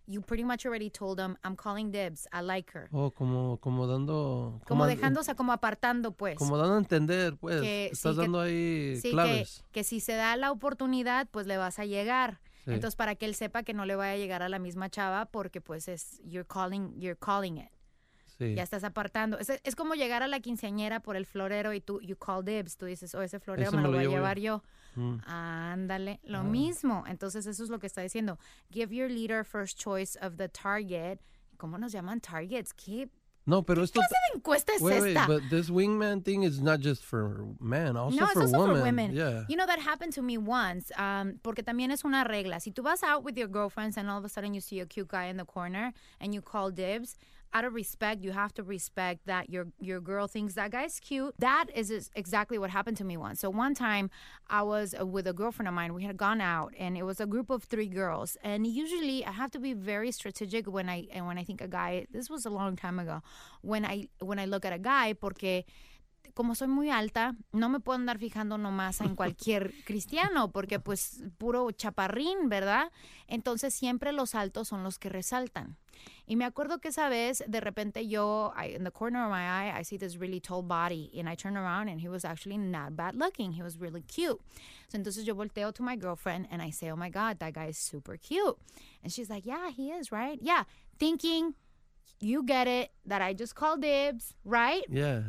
you 0.06 0.20
pretty 0.20 0.44
much 0.44 0.66
already 0.66 0.90
told 0.90 1.16
them, 1.18 1.34
I'm 1.42 1.56
calling 1.56 1.90
dibs, 1.90 2.28
I 2.30 2.42
like 2.42 2.70
her. 2.74 2.88
Oh, 2.92 3.10
como, 3.10 3.56
como 3.56 3.86
dando... 3.86 4.60
Como 4.66 4.84
an- 4.84 4.90
dejando, 4.90 5.20
o 5.20 5.24
sea, 5.24 5.34
como 5.34 5.50
apartando, 5.52 6.12
pues. 6.12 6.36
Como 6.36 6.58
dando 6.58 6.74
a 6.74 6.78
entender, 6.78 7.36
pues. 7.38 7.62
que, 7.62 7.86
estás 7.86 8.12
sí, 8.12 8.16
que- 8.16 8.22
dando 8.22 8.40
ahí 8.40 8.98
sí, 9.00 9.12
que, 9.16 9.46
que 9.72 9.82
si 9.82 10.00
se 10.00 10.12
da 10.12 10.36
la 10.36 10.52
oportunidad, 10.52 11.26
pues 11.30 11.46
le 11.46 11.56
vas 11.56 11.78
a 11.78 11.86
llegar. 11.86 12.38
Sí. 12.64 12.72
Entonces, 12.72 12.96
para 12.96 13.14
que 13.14 13.26
él 13.26 13.34
sepa 13.34 13.62
que 13.62 13.74
no 13.74 13.84
le 13.84 13.94
vaya 13.96 14.12
a 14.12 14.16
llegar 14.16 14.42
a 14.42 14.48
la 14.48 14.58
misma 14.58 14.88
chava, 14.88 15.26
porque 15.26 15.60
pues 15.60 15.86
es, 15.88 16.20
you're 16.24 16.46
calling, 16.48 16.98
you're 16.98 17.18
calling 17.18 17.58
it. 17.58 17.68
Sí. 18.38 18.54
Ya 18.54 18.62
estás 18.64 18.82
apartando. 18.82 19.38
Es, 19.38 19.48
es 19.62 19.76
como 19.76 19.94
llegar 19.94 20.22
a 20.24 20.26
la 20.28 20.40
quinceañera 20.40 20.98
por 21.00 21.14
el 21.16 21.24
florero 21.24 21.72
y 21.72 21.80
tú, 21.80 22.00
you 22.00 22.16
call 22.16 22.44
dibs. 22.44 22.76
Tú 22.76 22.86
dices, 22.86 23.14
oh, 23.14 23.22
ese 23.22 23.38
florero 23.38 23.70
me 23.70 23.76
me 23.76 23.82
lo 23.84 23.88
voy 23.90 23.98
a 23.98 24.00
llevo 24.02 24.12
yo. 24.12 24.16
llevar 24.18 24.38
yo. 24.40 24.62
Mm. 24.96 25.16
Ándale, 25.26 26.20
lo 26.24 26.38
Ah. 26.38 26.42
mismo. 26.42 27.04
Entonces, 27.06 27.46
eso 27.46 27.62
es 27.62 27.68
lo 27.70 27.78
que 27.78 27.86
está 27.86 28.00
diciendo. 28.00 28.38
Give 28.72 28.94
your 28.94 29.08
leader 29.10 29.44
first 29.44 29.78
choice 29.78 30.18
of 30.20 30.36
the 30.36 30.48
target. 30.48 31.20
¿Cómo 31.58 31.78
nos 31.78 31.92
llaman 31.92 32.20
targets? 32.20 32.74
¿Qué 32.74 33.08
No, 33.46 33.62
pero 33.62 33.82
esto... 33.82 34.00
clase 34.00 34.14
de 34.32 34.38
encuesta 34.38 34.72
es 34.74 34.80
Wait, 34.80 35.02
wait, 35.02 35.18
but 35.26 35.42
this 35.50 35.68
wingman 35.68 36.24
thing 36.24 36.44
is 36.44 36.60
not 36.60 36.80
just 36.80 37.04
for 37.04 37.46
men, 37.60 37.96
also 37.96 38.16
no, 38.18 38.26
for 38.28 38.42
it's 38.42 38.54
also 38.54 38.66
women. 38.66 38.76
for 38.76 38.82
women. 38.82 39.12
Yeah. 39.12 39.44
You 39.48 39.56
know, 39.56 39.66
that 39.66 39.78
happened 39.80 40.14
to 40.14 40.22
me 40.22 40.38
once, 40.38 40.90
um, 40.96 41.38
porque 41.42 41.62
también 41.62 41.90
es 41.90 42.04
una 42.04 42.24
regla. 42.24 42.58
Si 42.60 42.70
tú 42.70 42.82
vas 42.82 43.02
out 43.02 43.22
with 43.22 43.36
your 43.36 43.48
girlfriends 43.48 43.98
and 43.98 44.08
all 44.08 44.18
of 44.18 44.24
a 44.24 44.30
sudden 44.30 44.54
you 44.54 44.60
see 44.60 44.80
a 44.80 44.86
cute 44.86 45.08
guy 45.08 45.26
in 45.26 45.36
the 45.36 45.44
corner 45.44 45.92
and 46.20 46.34
you 46.34 46.40
call 46.40 46.70
dibs, 46.70 47.16
out 47.54 47.64
of 47.64 47.72
respect, 47.72 48.22
you 48.22 48.32
have 48.32 48.52
to 48.54 48.64
respect 48.64 49.26
that 49.26 49.48
your 49.48 49.68
your 49.78 50.00
girl 50.00 50.26
thinks 50.26 50.54
that 50.54 50.72
guy's 50.72 50.98
cute. 50.98 51.34
That 51.38 51.66
is 51.72 52.10
exactly 52.14 52.58
what 52.58 52.70
happened 52.70 52.96
to 52.98 53.04
me 53.04 53.16
once. 53.16 53.40
So 53.40 53.48
one 53.48 53.74
time, 53.74 54.10
I 54.48 54.62
was 54.62 54.94
uh, 54.98 55.06
with 55.06 55.26
a 55.28 55.32
girlfriend 55.32 55.68
of 55.68 55.74
mine. 55.74 55.94
We 55.94 56.02
had 56.02 56.16
gone 56.16 56.40
out, 56.40 56.74
and 56.76 56.98
it 56.98 57.04
was 57.04 57.20
a 57.20 57.26
group 57.26 57.50
of 57.50 57.62
three 57.62 57.86
girls. 57.86 58.36
And 58.42 58.66
usually, 58.66 59.24
I 59.24 59.30
have 59.30 59.52
to 59.52 59.60
be 59.60 59.72
very 59.72 60.10
strategic 60.10 60.66
when 60.66 60.88
I 60.88 61.06
and 61.12 61.26
when 61.26 61.38
I 61.38 61.44
think 61.44 61.60
a 61.60 61.68
guy. 61.68 62.06
This 62.10 62.28
was 62.28 62.44
a 62.44 62.50
long 62.50 62.74
time 62.74 62.98
ago. 62.98 63.22
When 63.62 63.84
I 63.84 64.08
when 64.18 64.40
I 64.40 64.46
look 64.46 64.64
at 64.64 64.72
a 64.72 64.78
guy, 64.78 65.14
porque 65.14 65.64
como 66.34 66.56
soy 66.56 66.66
muy 66.66 66.90
alta, 66.90 67.36
no 67.52 67.68
me 67.68 67.78
puedo 67.78 67.96
andar 67.96 68.18
fijando 68.18 68.58
nomás 68.58 69.00
en 69.00 69.14
cualquier 69.14 69.72
cristiano, 69.86 70.50
porque 70.50 70.80
pues 70.80 71.22
puro 71.38 71.70
chaparrín, 71.70 72.48
¿verdad? 72.48 72.90
Entonces 73.28 73.72
siempre 73.72 74.12
los 74.12 74.34
altos 74.34 74.66
son 74.68 74.82
los 74.82 74.98
que 74.98 75.08
resaltan. 75.08 75.76
Y 76.26 76.36
me 76.36 76.44
acuerdo 76.46 76.80
que 76.80 76.88
esa 76.88 77.08
vez, 77.08 77.42
de 77.46 77.60
repente 77.60 78.08
yo, 78.08 78.52
I, 78.56 78.74
in 78.74 78.84
the 78.84 78.90
corner 78.90 79.24
of 79.24 79.30
my 79.30 79.46
eye, 79.46 79.72
I 79.78 79.82
see 79.82 79.98
this 79.98 80.16
really 80.16 80.40
tall 80.40 80.62
body, 80.62 81.10
and 81.18 81.28
I 81.28 81.34
turn 81.34 81.56
around 81.56 81.88
and 81.88 82.00
he 82.00 82.08
was 82.08 82.24
actually 82.24 82.56
not 82.56 82.96
bad 82.96 83.14
looking. 83.14 83.52
He 83.52 83.62
was 83.62 83.78
really 83.78 84.02
cute. 84.02 84.40
So 84.88 84.98
entonces 84.98 85.26
yo 85.26 85.34
volteo 85.34 85.72
to 85.74 85.82
my 85.82 85.96
girlfriend 85.96 86.48
and 86.50 86.62
I 86.62 86.70
say, 86.70 86.90
oh 86.90 86.96
my 86.96 87.10
God, 87.10 87.38
that 87.40 87.52
guy 87.52 87.66
is 87.66 87.78
super 87.78 88.16
cute. 88.16 88.56
And 89.02 89.12
she's 89.12 89.28
like, 89.28 89.44
yeah, 89.44 89.70
he 89.70 89.90
is, 89.90 90.10
right? 90.10 90.38
Yeah, 90.40 90.64
thinking, 90.98 91.54
you 92.20 92.42
get 92.42 92.66
it, 92.68 92.90
that 93.04 93.20
I 93.20 93.34
just 93.34 93.54
called 93.54 93.82
dibs, 93.82 94.34
right? 94.44 94.84
Yeah. 94.88 95.22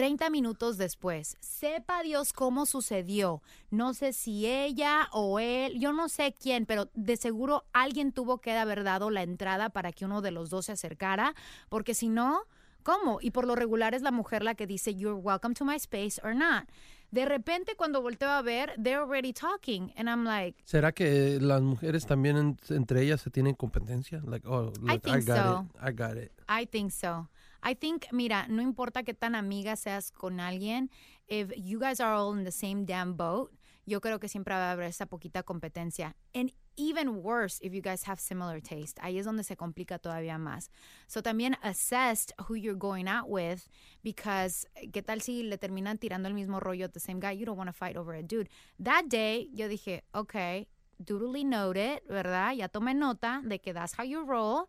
30 0.00 0.30
minutos 0.30 0.78
después, 0.78 1.36
sepa 1.40 2.02
Dios 2.02 2.32
cómo 2.32 2.64
sucedió. 2.64 3.42
No 3.70 3.92
sé 3.92 4.14
si 4.14 4.46
ella 4.46 5.08
o 5.12 5.38
él, 5.40 5.78
yo 5.78 5.92
no 5.92 6.08
sé 6.08 6.32
quién, 6.32 6.64
pero 6.64 6.88
de 6.94 7.18
seguro 7.18 7.64
alguien 7.74 8.10
tuvo 8.12 8.38
que 8.38 8.56
haber 8.56 8.82
dado 8.82 9.10
la 9.10 9.22
entrada 9.22 9.68
para 9.68 9.92
que 9.92 10.06
uno 10.06 10.22
de 10.22 10.30
los 10.30 10.48
dos 10.48 10.64
se 10.64 10.72
acercara, 10.72 11.34
porque 11.68 11.92
si 11.92 12.08
no, 12.08 12.44
¿cómo? 12.82 13.18
Y 13.20 13.32
por 13.32 13.46
lo 13.46 13.56
regular 13.56 13.92
es 13.94 14.00
la 14.00 14.10
mujer 14.10 14.42
la 14.42 14.54
que 14.54 14.66
dice, 14.66 14.94
you're 14.94 15.20
welcome 15.20 15.54
to 15.54 15.66
my 15.66 15.74
space 15.76 16.18
or 16.24 16.34
not. 16.34 16.64
De 17.10 17.26
repente 17.26 17.74
cuando 17.76 18.00
volteo 18.00 18.30
a 18.30 18.40
ver, 18.40 18.72
they're 18.82 19.02
already 19.02 19.34
talking, 19.34 19.92
and 19.98 20.08
I'm 20.08 20.24
like, 20.24 20.56
¿Será 20.64 20.92
que 20.92 21.38
las 21.42 21.60
mujeres 21.60 22.06
también 22.06 22.38
en- 22.38 22.58
entre 22.70 23.02
ellas 23.02 23.20
se 23.20 23.28
tienen 23.28 23.54
competencia? 23.54 24.22
Like, 24.24 24.48
oh, 24.48 24.72
look, 24.80 24.90
I, 24.94 24.98
think 24.98 25.26
got 25.26 25.36
so. 25.36 25.66
it. 25.74 25.82
I 25.82 25.92
got 25.92 26.16
it. 26.16 26.32
I 26.48 26.64
think 26.64 26.90
so. 26.90 27.28
I 27.62 27.74
think, 27.74 28.06
mira, 28.12 28.46
no 28.48 28.62
importa 28.62 29.02
qué 29.02 29.14
tan 29.14 29.34
amiga 29.34 29.76
seas 29.76 30.10
con 30.10 30.40
alguien, 30.40 30.90
if 31.28 31.52
you 31.56 31.78
guys 31.78 32.00
are 32.00 32.14
all 32.14 32.36
in 32.36 32.44
the 32.44 32.52
same 32.52 32.84
damn 32.84 33.16
boat, 33.16 33.52
yo 33.86 34.00
creo 34.00 34.20
que 34.20 34.28
siempre 34.28 34.54
va 34.54 34.70
a 34.70 34.72
haber 34.72 34.86
esa 34.86 35.06
poquita 35.06 35.42
competencia. 35.42 36.14
And 36.34 36.52
even 36.76 37.22
worse 37.22 37.58
if 37.60 37.72
you 37.72 37.82
guys 37.82 38.04
have 38.04 38.20
similar 38.20 38.60
taste. 38.60 38.98
Ahí 39.02 39.18
es 39.18 39.26
donde 39.26 39.44
se 39.44 39.56
complica 39.56 39.98
todavía 39.98 40.38
más. 40.38 40.70
So 41.06 41.22
también 41.22 41.56
assess 41.62 42.32
who 42.48 42.54
you're 42.54 42.78
going 42.78 43.08
out 43.08 43.28
with 43.28 43.68
because 44.02 44.66
qué 44.92 45.02
tal 45.02 45.20
si 45.20 45.42
le 45.42 45.58
terminan 45.58 45.98
tirando 45.98 46.28
el 46.28 46.34
mismo 46.34 46.60
rollo 46.60 46.84
at 46.84 46.92
the 46.92 47.00
same 47.00 47.20
guy. 47.20 47.32
You 47.32 47.44
don't 47.44 47.58
want 47.58 47.68
to 47.68 47.74
fight 47.74 47.96
over 47.96 48.14
a 48.14 48.22
dude. 48.22 48.48
That 48.78 49.08
day 49.08 49.50
yo 49.52 49.68
dije, 49.68 50.02
okay, 50.14 50.68
duly 50.98 51.44
noted, 51.44 52.02
¿verdad? 52.08 52.54
Ya 52.54 52.68
tomé 52.68 52.94
nota 52.94 53.42
de 53.44 53.58
que 53.58 53.72
that's 53.72 53.94
how 53.94 54.04
you 54.04 54.24
roll. 54.24 54.68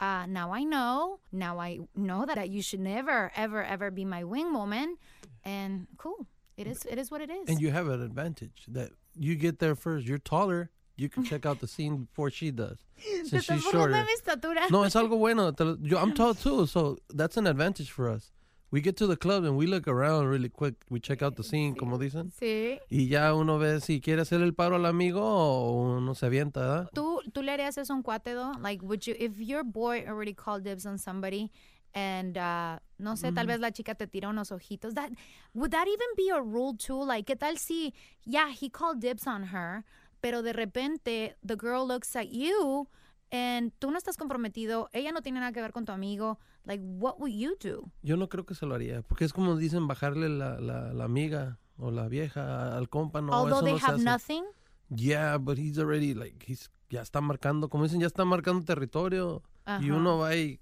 Uh, 0.00 0.24
now 0.26 0.52
I 0.52 0.64
know. 0.64 1.20
Now 1.30 1.58
I 1.60 1.80
know 1.94 2.24
that 2.26 2.48
you 2.48 2.62
should 2.62 2.80
never, 2.80 3.30
ever, 3.36 3.62
ever 3.62 3.90
be 3.90 4.04
my 4.04 4.24
wing 4.24 4.52
woman. 4.54 4.96
And 5.44 5.86
cool. 5.98 6.26
It 6.56 6.66
is. 6.66 6.84
It 6.86 6.98
is 6.98 7.10
what 7.10 7.20
it 7.20 7.30
is. 7.30 7.48
And 7.48 7.60
you 7.60 7.70
have 7.70 7.88
an 7.88 8.02
advantage 8.02 8.64
that 8.68 8.90
you 9.14 9.34
get 9.34 9.58
there 9.58 9.74
first. 9.74 10.06
You're 10.06 10.18
taller. 10.18 10.70
You 10.96 11.08
can 11.08 11.24
check 11.24 11.46
out 11.46 11.60
the 11.60 11.66
scene 11.66 12.04
before 12.04 12.30
she 12.30 12.50
does. 12.50 12.78
Since 13.24 13.44
she's 13.44 13.62
shorter. 13.62 13.94
de 13.94 14.04
mi 14.04 14.12
estatura. 14.14 14.70
No, 14.70 14.82
es 14.82 14.94
algo 14.94 15.18
bueno. 15.18 15.52
Yo- 15.82 15.98
I'm 15.98 16.12
tall 16.12 16.34
too, 16.34 16.66
so 16.66 16.98
that's 17.08 17.36
an 17.38 17.46
advantage 17.46 17.90
for 17.90 18.08
us. 18.10 18.30
We 18.72 18.80
get 18.80 18.96
to 18.98 19.06
the 19.08 19.16
club 19.16 19.44
and 19.44 19.56
we 19.56 19.66
look 19.66 19.88
around 19.88 20.28
really 20.28 20.48
quick. 20.48 20.74
We 20.90 21.00
check 21.00 21.22
out 21.22 21.34
the 21.36 21.42
scene, 21.42 21.74
como 21.74 21.98
dicen. 21.98 22.30
Sí. 22.38 22.78
Y 22.88 23.08
ya 23.08 23.34
uno 23.34 23.58
ve 23.58 23.80
si 23.80 24.00
quiere 24.00 24.22
hacer 24.22 24.42
el 24.42 24.52
paro 24.54 24.76
al 24.76 24.86
amigo 24.86 25.20
o 25.22 25.96
uno 25.96 26.14
se 26.14 26.26
avienta, 26.26 26.60
¿verdad? 26.60 26.90
¿Tú, 26.94 27.20
tú 27.32 27.42
le 27.42 27.50
harías 27.52 27.76
eso 27.78 27.92
a 27.92 27.96
un 27.96 28.02
cuate, 28.02 28.32
though? 28.34 28.52
Like, 28.60 28.82
would 28.84 29.00
you, 29.06 29.14
if 29.18 29.40
your 29.40 29.64
boy 29.64 30.04
already 30.06 30.32
called 30.34 30.62
dibs 30.62 30.86
on 30.86 30.98
somebody 30.98 31.50
and, 31.94 32.38
uh, 32.38 32.78
no 33.00 33.16
sé, 33.16 33.32
tal 33.34 33.46
Mm. 33.46 33.48
vez 33.48 33.60
la 33.60 33.70
chica 33.72 33.96
te 33.96 34.06
tira 34.06 34.28
unos 34.28 34.52
ojitos, 34.52 34.94
that, 34.94 35.10
would 35.52 35.72
that 35.72 35.88
even 35.88 36.06
be 36.16 36.30
a 36.30 36.40
rule 36.40 36.76
too? 36.76 37.02
Like, 37.04 37.26
¿qué 37.26 37.36
tal 37.36 37.56
si, 37.58 37.92
yeah, 38.24 38.50
he 38.52 38.68
called 38.70 39.00
dibs 39.00 39.26
on 39.26 39.48
her, 39.52 39.84
pero 40.20 40.42
de 40.42 40.52
repente 40.52 41.34
the 41.44 41.56
girl 41.56 41.84
looks 41.84 42.14
at 42.14 42.28
you 42.30 42.86
and 43.30 43.72
tú 43.78 43.90
no 43.90 43.98
estás 43.98 44.16
comprometido, 44.16 44.88
ella 44.92 45.12
no 45.12 45.22
tiene 45.22 45.40
nada 45.40 45.52
que 45.52 45.60
ver 45.60 45.72
con 45.72 45.84
tu 45.84 45.92
amigo, 45.92 46.38
like, 46.64 46.82
what 46.82 47.16
would 47.18 47.32
you 47.32 47.56
do? 47.62 47.90
Yo 48.02 48.16
no 48.16 48.28
creo 48.28 48.44
que 48.44 48.54
se 48.54 48.66
lo 48.66 48.74
haría, 48.74 49.02
porque 49.02 49.24
es 49.24 49.32
como 49.32 49.56
dicen 49.56 49.86
bajarle 49.86 50.28
la, 50.28 50.60
la, 50.60 50.92
la 50.92 51.04
amiga 51.04 51.58
o 51.76 51.90
la 51.90 52.08
vieja 52.08 52.76
al 52.76 52.88
compa, 52.88 53.20
no, 53.20 53.32
Although 53.32 53.58
eso 53.58 53.64
they 53.64 53.72
no 53.74 53.78
se 53.78 53.84
have 53.86 53.94
hace. 53.96 54.04
nothing, 54.04 54.44
Yeah, 54.92 55.38
but 55.38 55.56
he's 55.56 55.78
already 55.78 56.14
like 56.14 56.44
he's 56.44 56.68
ya 56.88 57.02
está 57.02 57.20
marcando, 57.20 57.68
como 57.68 57.84
dicen, 57.84 58.00
ya 58.00 58.08
está 58.08 58.24
marcando 58.24 58.64
territorio 58.64 59.42
y 59.80 59.90
uno 59.90 60.18
va 60.18 60.34
y 60.34 60.58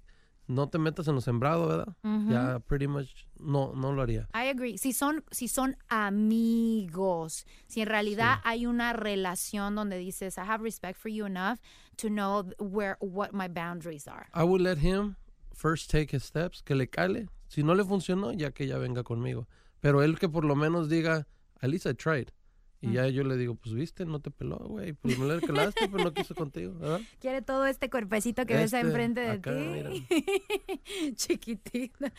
no 0.49 0.69
te 0.69 0.79
metas 0.79 1.07
en 1.09 1.15
lo 1.15 1.21
sembrado, 1.21 1.69
¿verdad? 1.69 1.97
Ujú. 2.03 2.33
Ya 2.33 2.59
pretty 2.59 2.89
much 2.89 3.09
no 3.39 3.73
no 3.75 3.93
lo 3.93 4.03
haría. 4.03 4.29
I 4.35 4.49
agree. 4.49 4.79
Si 4.79 4.93
son, 4.93 5.23
si 5.31 5.47
son 5.47 5.77
amigos, 5.89 7.47
si 7.67 7.81
en 7.83 7.89
realidad 7.89 8.41
hay 8.45 8.67
una 8.67 8.93
relación 8.93 9.75
donde 9.75 9.99
dices, 9.99 10.37
I 10.39 10.43
have 10.43 10.63
respect 10.63 10.99
for 10.99 11.11
you 11.11 11.27
enough 11.27 11.59
to 11.97 12.09
know 12.09 12.51
where 12.59 12.97
what 13.01 13.33
my 13.33 13.47
boundaries 13.49 14.09
are. 14.09 14.27
I 14.35 14.43
would 14.43 14.61
let 14.61 14.79
him 14.79 15.17
first 15.55 15.91
take 15.91 16.11
his 16.11 16.25
steps, 16.25 16.63
que 16.63 16.75
le 16.75 16.87
cale. 16.87 17.29
Si 17.49 17.63
no 17.63 17.75
le 17.75 17.85
funcionó, 17.85 18.33
ya 18.33 18.51
que 18.51 18.65
ella 18.65 18.79
venga 18.79 19.03
conmigo. 19.03 19.47
Pero 19.81 20.03
él 20.03 20.19
que 20.19 20.29
por 20.29 20.45
lo 20.45 20.55
menos 20.55 20.89
diga, 20.89 21.27
at 21.61 21.71
least 21.71 21.87
I 21.87 21.93
tried. 21.93 22.33
Y 22.81 22.93
ya 22.93 23.09
yo 23.09 23.25
le 23.25 23.37
digo, 23.37 23.57
pues 23.57 23.75
viste, 23.75 24.07
no 24.07 24.21
te 24.21 24.31
peló, 24.31 24.57
güey. 24.59 24.93
Pues 24.93 25.19
me 25.19 25.41
calaste, 25.41 25.89
pero 25.89 26.05
no 26.05 26.13
quiso 26.13 26.35
contigo, 26.35 26.75
¿verdad? 26.79 27.01
Quiere 27.21 27.43
todo 27.43 27.67
este 27.67 27.91
cuerpecito 27.91 28.47
que 28.47 28.55
ves 28.55 28.73
enfrente 28.73 29.21
de 29.21 29.31
acá, 29.31 29.53
ti. 29.53 30.07
Chiquitita. 31.17 32.13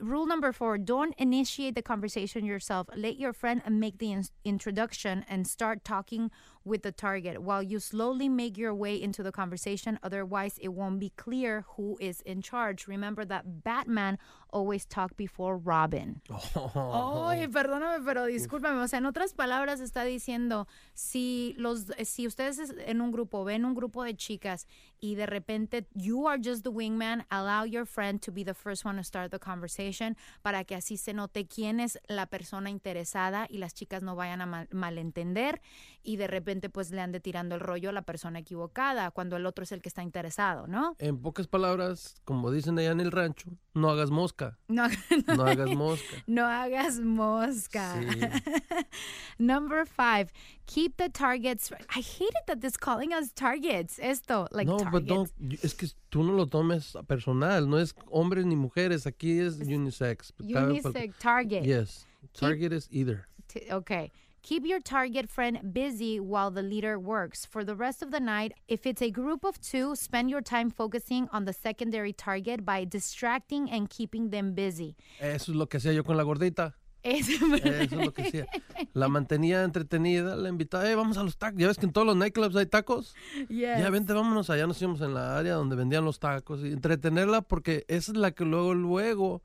Rule 0.00 0.26
number 0.26 0.52
four, 0.52 0.78
don't 0.78 1.14
initiate 1.18 1.74
the 1.74 1.82
conversation 1.82 2.44
yourself. 2.44 2.88
Let 2.96 3.18
your 3.18 3.32
friend 3.34 3.62
make 3.68 3.98
the 3.98 4.12
in- 4.12 4.28
introduction 4.44 5.24
and 5.28 5.46
start 5.46 5.84
talking 5.84 6.30
with 6.66 6.82
the 6.82 6.92
target 6.92 7.40
while 7.40 7.62
you 7.62 7.78
slowly 7.78 8.28
make 8.28 8.58
your 8.58 8.74
way 8.74 9.00
into 9.00 9.22
the 9.22 9.32
conversation. 9.32 9.98
Otherwise, 10.02 10.58
it 10.60 10.68
won't 10.68 10.98
be 10.98 11.10
clear 11.16 11.64
who 11.76 11.96
is 12.00 12.20
in 12.22 12.42
charge. 12.42 12.88
Remember 12.88 13.24
that 13.24 13.62
Batman 13.62 14.18
always 14.50 14.84
talked 14.84 15.16
before 15.16 15.56
Robin. 15.56 16.20
Oh. 16.78 17.26
Ay, 17.28 17.46
perdóname, 17.48 18.04
pero 18.04 18.26
discúlpame. 18.26 18.82
O 18.82 18.88
sea, 18.88 18.98
en 18.98 19.06
otras 19.06 19.32
palabras 19.34 19.80
está 19.80 20.04
diciendo, 20.04 20.66
si 20.94 21.54
los, 21.58 21.86
si 22.04 22.26
ustedes 22.26 22.72
en 22.84 23.00
un 23.00 23.12
grupo 23.12 23.44
ven 23.44 23.64
un 23.64 23.74
grupo 23.74 24.02
de 24.02 24.14
chicas 24.14 24.66
y 25.00 25.14
de 25.14 25.26
repente 25.26 25.86
you 25.94 26.28
are 26.28 26.40
just 26.42 26.62
the 26.62 26.70
wingman, 26.70 27.24
allow 27.28 27.64
your 27.64 27.86
friend 27.86 28.20
to 28.20 28.32
be 28.32 28.44
the 28.44 28.54
first 28.54 28.84
one 28.84 28.96
to 28.96 29.04
start 29.04 29.30
the 29.30 29.38
conversation 29.38 30.16
para 30.42 30.64
que 30.64 30.74
así 30.74 30.96
se 30.96 31.12
note 31.12 31.46
quién 31.46 31.80
es 31.80 31.98
la 32.08 32.26
persona 32.26 32.70
interesada 32.70 33.46
y 33.50 33.58
las 33.58 33.74
chicas 33.74 34.02
no 34.02 34.16
vayan 34.16 34.40
a 34.40 34.46
mal- 34.46 34.68
malentender 34.70 35.60
y 36.02 36.16
de 36.16 36.26
repente 36.26 36.70
pues 36.70 36.90
le 36.90 37.00
ande 37.00 37.20
tirando 37.20 37.54
el 37.54 37.60
rollo 37.60 37.90
a 37.90 37.92
la 37.92 38.02
persona 38.02 38.38
equivocada 38.38 39.10
cuando 39.10 39.36
el 39.36 39.46
otro 39.46 39.64
es 39.64 39.72
el 39.72 39.82
que 39.82 39.88
está 39.88 40.02
interesado, 40.02 40.66
¿no? 40.66 40.96
En 40.98 41.18
pocas 41.20 41.46
palabras, 41.46 42.20
como 42.24 42.50
dicen 42.50 42.78
allá 42.78 42.92
en 42.92 43.00
el 43.00 43.12
rancho, 43.12 43.50
no 43.76 43.88
hagas 43.88 44.10
mosca. 44.10 44.56
No, 44.68 44.88
No 45.28 45.44
hagas 45.44 45.74
mosca. 45.76 46.16
No 46.26 46.42
hagas 46.44 46.98
mosca. 46.98 47.94
Sí. 47.94 48.84
Number 49.38 49.84
five, 49.84 50.32
keep 50.66 50.96
the 50.96 51.08
targets. 51.08 51.70
I 51.94 52.00
hate 52.00 52.32
it 52.34 52.46
that 52.46 52.64
it's 52.64 52.76
calling 52.76 53.12
us 53.12 53.30
targets. 53.32 54.00
Esto, 54.02 54.48
like 54.50 54.66
no, 54.66 54.78
but 54.78 55.06
targets. 55.06 55.06
don't, 55.06 55.30
es 55.62 55.74
que 55.74 55.88
tú 56.10 56.24
no 56.24 56.32
lo 56.32 56.46
tomes 56.46 56.96
personal, 57.06 57.66
no 57.66 57.76
es 57.76 57.92
hombres 58.10 58.44
ni 58.46 58.56
mujeres, 58.56 59.06
aquí 59.06 59.40
es 59.40 59.56
unisex. 59.58 60.32
Unisex 60.40 61.18
target. 61.20 61.64
Yes, 61.64 62.06
target 62.34 62.72
is 62.72 62.88
either. 62.90 63.26
Okay. 63.70 64.10
Keep 64.48 64.64
your 64.64 64.78
target 64.80 65.28
friend 65.28 65.58
busy 65.74 66.20
while 66.20 66.52
the 66.52 66.62
leader 66.62 67.00
works. 67.00 67.44
For 67.44 67.64
the 67.64 67.74
rest 67.74 68.00
of 68.00 68.12
the 68.12 68.20
night, 68.20 68.52
if 68.68 68.86
it's 68.86 69.02
a 69.02 69.10
group 69.10 69.44
of 69.44 69.58
two, 69.60 69.96
spend 69.96 70.30
your 70.30 70.40
time 70.40 70.70
focusing 70.70 71.26
on 71.32 71.46
the 71.46 71.52
secondary 71.52 72.12
target 72.12 72.64
by 72.64 72.84
distracting 72.86 73.68
and 73.68 73.88
keeping 73.90 74.30
them 74.30 74.54
busy. 74.54 74.94
Eso 75.18 75.50
es 75.50 75.56
lo 75.56 75.66
que 75.68 75.78
hacía 75.78 75.92
yo 75.92 76.04
con 76.04 76.16
la 76.16 76.22
gordita. 76.22 76.76
Es- 77.02 77.28
Eso 77.28 77.56
es 77.56 77.90
lo 77.90 78.12
que 78.12 78.22
hacía. 78.22 78.46
La 78.94 79.08
mantenía 79.08 79.64
entretenida, 79.64 80.36
la 80.36 80.48
invitaba, 80.48 80.88
eh, 80.88 80.94
vamos 80.94 81.16
a 81.18 81.24
los 81.24 81.36
tacos. 81.38 81.58
Ya 81.60 81.66
ves 81.66 81.78
que 81.78 81.86
en 81.86 81.92
todos 81.92 82.06
los 82.06 82.16
nightclubs 82.16 82.54
hay 82.54 82.66
tacos. 82.66 83.16
Yes. 83.48 83.80
Ya 83.80 83.90
vente, 83.90 84.12
vámonos 84.12 84.48
allá, 84.48 84.68
nos 84.68 84.80
íbamos 84.80 85.00
en 85.00 85.12
la 85.12 85.36
área 85.36 85.54
donde 85.54 85.74
vendían 85.74 86.04
los 86.04 86.20
tacos 86.20 86.60
y 86.62 86.68
entretenerla 86.72 87.42
porque 87.42 87.84
esa 87.88 88.12
es 88.12 88.16
la 88.18 88.30
que 88.30 88.44
luego, 88.44 88.74
luego, 88.74 89.42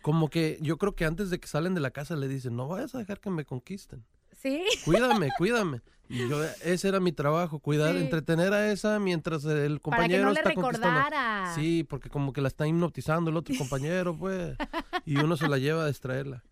como 0.00 0.28
que 0.30 0.58
yo 0.60 0.78
creo 0.78 0.94
que 0.94 1.04
antes 1.06 1.30
de 1.30 1.40
que 1.40 1.48
salen 1.48 1.74
de 1.74 1.80
la 1.80 1.90
casa 1.90 2.14
le 2.14 2.28
dicen, 2.28 2.54
no 2.54 2.68
vayas 2.68 2.94
a 2.94 2.98
dejar 2.98 3.18
que 3.18 3.30
me 3.30 3.44
conquisten. 3.44 4.04
Cuídame, 4.84 5.30
cuídame. 5.38 5.80
Y 6.08 6.28
yo, 6.28 6.42
ese 6.62 6.88
era 6.88 7.00
mi 7.00 7.12
trabajo, 7.12 7.58
cuidar, 7.60 7.94
Sí. 7.94 8.00
entretener 8.02 8.52
a 8.52 8.70
esa 8.70 8.98
mientras 8.98 9.44
el 9.46 9.52
Para 9.52 9.68
que 9.78 9.80
compañero 9.80 10.24
no 10.24 10.32
le 10.32 10.40
está 10.40 10.54
conquistando. 10.54 10.98
recordara. 11.00 11.52
Sí, 11.54 11.82
porque 11.84 12.10
como 12.10 12.32
que 12.32 12.40
la 12.42 12.48
está 12.48 12.66
hipnotizando 12.66 13.30
el 13.30 13.36
otro 13.38 13.54
compañero, 13.58 14.16
pues. 14.16 14.56
Y 15.06 15.16
uno 15.16 15.36
se 15.36 15.48
la 15.48 15.58
lleva 15.58 15.84
a 15.84 15.88
distraerla. 15.88 16.44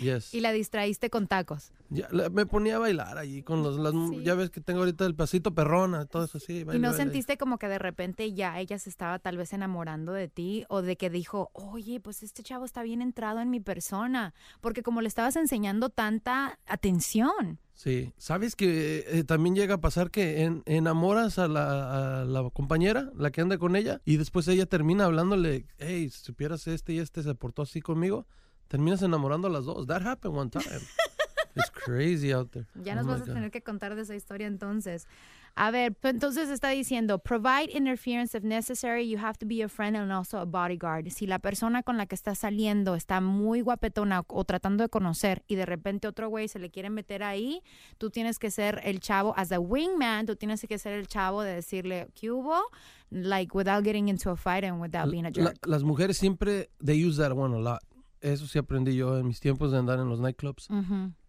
Yes. 0.00 0.32
Y 0.34 0.40
la 0.40 0.52
distraíste 0.52 1.10
con 1.10 1.26
tacos. 1.26 1.72
Ya, 1.90 2.08
la- 2.10 2.28
me 2.30 2.46
ponía 2.46 2.76
a 2.76 2.78
bailar 2.78 3.18
allí 3.18 3.42
con 3.42 3.62
los, 3.62 3.76
las, 3.78 3.92
ya 4.24 4.34
ves 4.34 4.50
que 4.50 4.60
tengo 4.60 4.80
ahorita 4.80 5.04
el 5.04 5.14
pasito 5.14 5.54
perrona, 5.54 6.06
todo 6.06 6.24
eso 6.24 6.38
así. 6.38 6.60
¿Y 6.60 6.64
no 6.64 6.70
baile. 6.70 6.92
sentiste 6.94 7.36
como 7.36 7.58
que 7.58 7.68
de 7.68 7.78
repente 7.78 8.32
ya 8.32 8.58
ella 8.58 8.78
se 8.78 8.88
estaba 8.88 9.18
tal 9.18 9.36
vez 9.36 9.52
enamorando 9.52 10.12
de 10.12 10.28
ti 10.28 10.64
o 10.68 10.80
de 10.82 10.96
que 10.96 11.10
dijo, 11.10 11.50
oye, 11.52 12.00
pues 12.00 12.22
este 12.22 12.42
chavo 12.42 12.64
está 12.64 12.82
bien 12.82 13.02
entrado 13.02 13.40
en 13.40 13.50
mi 13.50 13.60
persona? 13.60 14.32
Porque 14.60 14.82
como 14.82 15.00
le 15.02 15.08
estabas 15.08 15.36
enseñando 15.36 15.90
tanta 15.90 16.58
atención. 16.66 17.58
Sí, 17.74 18.12
sabes 18.18 18.54
que 18.54 19.04
eh, 19.08 19.24
también 19.24 19.54
llega 19.56 19.74
a 19.76 19.80
pasar 19.80 20.10
que 20.10 20.42
en- 20.42 20.62
enamoras 20.66 21.38
a 21.38 21.48
la, 21.48 22.20
a 22.20 22.24
la 22.24 22.48
compañera, 22.50 23.10
la 23.16 23.30
que 23.30 23.40
anda 23.40 23.58
con 23.58 23.76
ella, 23.76 24.00
y 24.04 24.18
después 24.18 24.46
ella 24.48 24.66
termina 24.66 25.06
hablándole, 25.06 25.66
hey, 25.78 26.08
si 26.10 26.18
supieras 26.24 26.66
este 26.68 26.92
y 26.92 26.98
este 26.98 27.22
se 27.22 27.34
portó 27.34 27.62
así 27.62 27.80
conmigo, 27.80 28.26
terminas 28.68 29.02
enamorando 29.02 29.48
a 29.48 29.50
las 29.50 29.64
dos. 29.64 29.86
That 29.86 30.06
happened 30.06 30.36
one 30.36 30.50
time. 30.50 30.64
It's 31.54 31.70
crazy 31.70 32.32
out 32.32 32.50
there. 32.52 32.66
Ya 32.82 32.92
Oh 32.92 32.96
nos 32.96 33.06
vas 33.06 33.22
a 33.22 33.24
tener 33.24 33.50
que 33.50 33.62
contar 33.62 33.94
de 33.94 34.02
esa 34.02 34.14
historia 34.14 34.46
entonces. 34.46 35.06
A 35.54 35.70
ver, 35.70 35.92
pues 35.94 36.14
entonces 36.14 36.48
está 36.48 36.70
diciendo, 36.70 37.18
provide 37.18 37.68
interference 37.76 38.34
if 38.36 38.42
necessary, 38.42 39.06
you 39.08 39.18
have 39.18 39.36
to 39.38 39.46
be 39.46 39.62
a 39.62 39.68
friend 39.68 39.96
and 39.96 40.10
also 40.10 40.38
a 40.38 40.46
bodyguard. 40.46 41.10
Si 41.10 41.26
la 41.26 41.38
persona 41.38 41.82
con 41.82 41.98
la 41.98 42.06
que 42.06 42.14
estás 42.14 42.38
saliendo 42.38 42.94
está 42.94 43.20
muy 43.20 43.60
guapetona 43.60 44.24
o, 44.28 44.44
tratando 44.44 44.82
de 44.84 44.88
conocer 44.88 45.42
y 45.46 45.56
de 45.56 45.66
repente 45.66 46.08
otro 46.08 46.28
güey 46.30 46.48
se 46.48 46.58
le 46.58 46.70
quiere 46.70 46.88
meter 46.88 47.22
ahí, 47.22 47.60
tú 47.98 48.08
tienes 48.08 48.38
que 48.38 48.50
ser 48.50 48.80
el 48.84 49.00
chavo, 49.00 49.34
as 49.36 49.52
a 49.52 49.60
wingman, 49.60 50.24
tú 50.24 50.36
tienes 50.36 50.64
que 50.66 50.78
ser 50.78 50.94
el 50.94 51.06
chavo 51.06 51.42
de 51.42 51.54
decirle, 51.56 52.08
¿qué 52.14 52.30
hubo? 52.30 52.56
Like, 53.10 53.54
without 53.54 53.84
getting 53.84 54.08
into 54.08 54.30
a 54.30 54.36
fight 54.36 54.64
and 54.64 54.80
without 54.80 55.10
being 55.10 55.26
a 55.26 55.30
La- 55.34 55.50
jerk. 55.50 55.66
las 55.66 55.82
mujeres 55.82 56.16
siempre, 56.16 56.70
they 56.82 56.96
use 57.06 57.18
that 57.20 57.32
one 57.36 57.54
a 57.54 57.58
lot. 57.60 57.82
Eso 58.22 58.46
sí 58.46 58.58
aprendí 58.58 58.94
yo 58.96 59.18
en 59.18 59.26
mis 59.26 59.40
tiempos 59.40 59.70
de 59.72 59.78
andar 59.78 59.98
en 59.98 60.08
los 60.08 60.20
nightclubs. 60.20 60.68